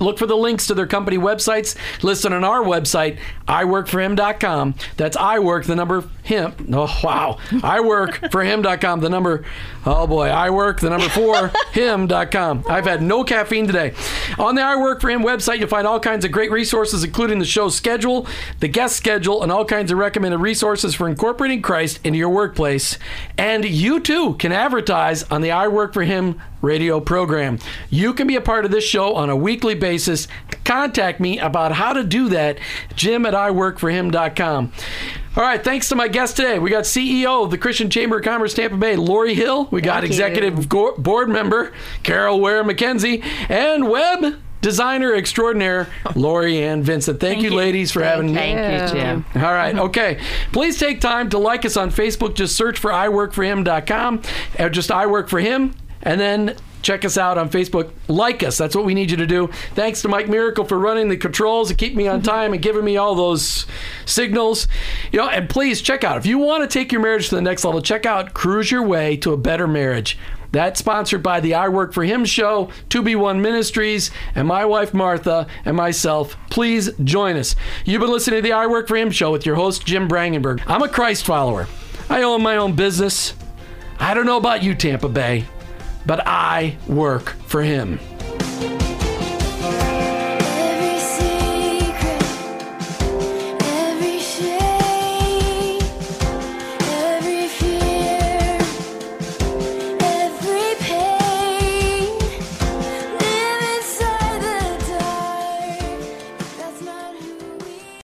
Look 0.00 0.18
for 0.18 0.26
the 0.26 0.34
links 0.34 0.66
to 0.68 0.74
their 0.74 0.86
company 0.86 1.18
websites 1.18 1.76
listed 2.02 2.32
on 2.32 2.42
our 2.42 2.62
website, 2.62 3.18
iworkforhim.com. 3.46 4.74
That's 4.96 5.16
I 5.16 5.38
work, 5.38 5.66
the 5.66 5.76
number 5.76 6.04
him. 6.24 6.54
Oh, 6.72 7.00
wow. 7.02 7.38
I 7.62 7.80
work 7.80 8.30
for 8.30 8.42
him.com, 8.42 9.00
the 9.00 9.08
number, 9.08 9.44
oh 9.86 10.06
boy, 10.06 10.28
I 10.28 10.50
work, 10.50 10.80
the 10.80 10.90
number 10.90 11.08
four, 11.08 11.52
him.com. 11.72 12.64
I've 12.68 12.86
had 12.86 13.02
no 13.02 13.24
caffeine 13.24 13.66
today. 13.66 13.94
On 14.38 14.54
the 14.54 14.62
I 14.62 14.76
Work 14.76 15.00
for 15.00 15.10
Him 15.10 15.22
website, 15.22 15.58
you'll 15.58 15.68
find 15.68 15.86
all 15.86 16.00
kinds 16.00 16.24
of 16.24 16.32
great 16.32 16.50
resources, 16.50 17.04
including 17.04 17.38
the 17.38 17.44
show's 17.44 17.74
schedule, 17.76 18.26
the 18.60 18.68
guest 18.68 18.96
schedule, 18.96 19.42
and 19.42 19.52
all 19.52 19.64
kinds 19.64 19.92
of 19.92 19.98
recommended 19.98 20.38
resources 20.38 20.94
for 20.94 21.08
incorporating 21.08 21.62
Christ 21.62 22.00
into 22.04 22.18
your 22.18 22.30
workplace. 22.30 22.98
And 23.38 23.64
you 23.64 24.00
too 24.00 24.34
can 24.34 24.52
advertise 24.52 25.22
on 25.24 25.40
the 25.40 25.50
I 25.50 25.68
Work 25.68 25.92
for 25.92 26.02
Him 26.02 26.40
radio 26.62 27.00
program. 27.00 27.58
You 27.90 28.14
can 28.14 28.26
be 28.26 28.36
a 28.36 28.40
part 28.40 28.64
of 28.64 28.70
this 28.70 28.84
show 28.84 29.14
on 29.14 29.30
a 29.30 29.36
weekly 29.36 29.74
basis. 29.74 30.26
Contact 30.64 31.20
me 31.20 31.38
about 31.38 31.72
how 31.72 31.92
to 31.92 32.02
do 32.02 32.28
that, 32.30 32.58
jim 32.96 33.26
at 33.26 33.34
iworkforhim.com. 33.34 34.72
All 35.36 35.42
right, 35.42 35.62
thanks 35.62 35.88
to 35.88 35.96
my 35.96 36.06
guest 36.06 36.36
today. 36.36 36.60
We 36.60 36.70
got 36.70 36.84
CEO 36.84 37.42
of 37.44 37.50
the 37.50 37.58
Christian 37.58 37.90
Chamber 37.90 38.18
of 38.18 38.24
Commerce 38.24 38.54
Tampa 38.54 38.76
Bay, 38.76 38.94
Lori 38.94 39.34
Hill. 39.34 39.66
We 39.72 39.80
got 39.80 40.02
Thank 40.02 40.12
executive 40.12 40.68
go- 40.68 40.94
board 40.96 41.28
member, 41.28 41.72
Carol 42.04 42.40
Ware 42.40 42.62
McKenzie, 42.62 43.24
and 43.50 43.88
web 43.88 44.36
designer 44.60 45.12
extraordinaire, 45.12 45.88
Lori 46.14 46.62
Ann 46.62 46.84
Vincent. 46.84 47.18
Thank, 47.18 47.42
you, 47.42 47.50
you. 47.50 47.56
ladies, 47.56 47.90
for 47.90 48.04
having 48.04 48.28
me. 48.28 48.34
Thank 48.34 48.92
you, 48.92 48.96
Jim. 49.00 49.24
All 49.34 49.42
right. 49.42 49.76
Okay. 49.76 50.20
Please 50.52 50.78
take 50.78 51.00
time 51.00 51.28
to 51.30 51.38
like 51.38 51.64
us 51.64 51.76
on 51.76 51.90
Facebook. 51.90 52.34
Just 52.34 52.54
search 52.56 52.78
for 52.78 52.92
iworkforhim.com 52.92 54.22
or 54.60 54.64
uh, 54.66 54.68
just 54.68 54.92
I 54.92 55.06
work 55.06 55.28
for 55.28 55.40
him. 55.40 55.74
And 56.02 56.20
then 56.20 56.56
check 56.84 57.04
us 57.04 57.18
out 57.18 57.38
on 57.38 57.48
Facebook. 57.48 57.90
Like 58.08 58.42
us. 58.42 58.58
That's 58.58 58.76
what 58.76 58.84
we 58.84 58.94
need 58.94 59.10
you 59.10 59.16
to 59.16 59.26
do. 59.26 59.48
Thanks 59.74 60.02
to 60.02 60.08
Mike 60.08 60.28
Miracle 60.28 60.64
for 60.64 60.78
running 60.78 61.08
the 61.08 61.16
controls 61.16 61.70
and 61.70 61.78
keeping 61.78 61.98
me 61.98 62.06
on 62.06 62.20
mm-hmm. 62.20 62.30
time 62.30 62.52
and 62.52 62.62
giving 62.62 62.84
me 62.84 62.96
all 62.96 63.14
those 63.14 63.66
signals. 64.06 64.68
You 65.10 65.18
know, 65.18 65.28
and 65.28 65.48
please 65.48 65.82
check 65.82 66.04
out 66.04 66.18
if 66.18 66.26
you 66.26 66.38
want 66.38 66.62
to 66.62 66.72
take 66.72 66.92
your 66.92 67.00
marriage 67.00 67.28
to 67.30 67.34
the 67.34 67.42
next 67.42 67.64
level, 67.64 67.80
check 67.80 68.06
out 68.06 68.34
Cruise 68.34 68.70
Your 68.70 68.82
Way 68.82 69.16
to 69.18 69.32
a 69.32 69.36
Better 69.36 69.66
Marriage. 69.66 70.18
That's 70.54 70.78
sponsored 70.78 71.20
by 71.20 71.40
the 71.40 71.54
I 71.54 71.66
Work 71.68 71.92
for 71.92 72.04
Him 72.04 72.24
show, 72.24 72.70
2B1 72.88 73.40
Ministries, 73.40 74.12
and 74.36 74.46
my 74.46 74.64
wife 74.64 74.94
Martha 74.94 75.48
and 75.64 75.76
myself. 75.76 76.36
Please 76.48 76.92
join 77.02 77.34
us. 77.34 77.56
You've 77.84 78.00
been 78.00 78.12
listening 78.12 78.38
to 78.38 78.42
the 78.42 78.52
I 78.52 78.68
Work 78.68 78.86
for 78.86 78.96
Him 78.96 79.10
show 79.10 79.32
with 79.32 79.44
your 79.44 79.56
host, 79.56 79.84
Jim 79.84 80.08
Brangenberg. 80.08 80.62
I'm 80.68 80.82
a 80.82 80.88
Christ 80.88 81.26
follower. 81.26 81.66
I 82.08 82.22
own 82.22 82.40
my 82.40 82.56
own 82.56 82.76
business. 82.76 83.34
I 83.98 84.14
don't 84.14 84.26
know 84.26 84.36
about 84.36 84.62
you, 84.62 84.76
Tampa 84.76 85.08
Bay, 85.08 85.44
but 86.06 86.26
I 86.26 86.76
work 86.86 87.30
for 87.46 87.62
Him. 87.62 87.98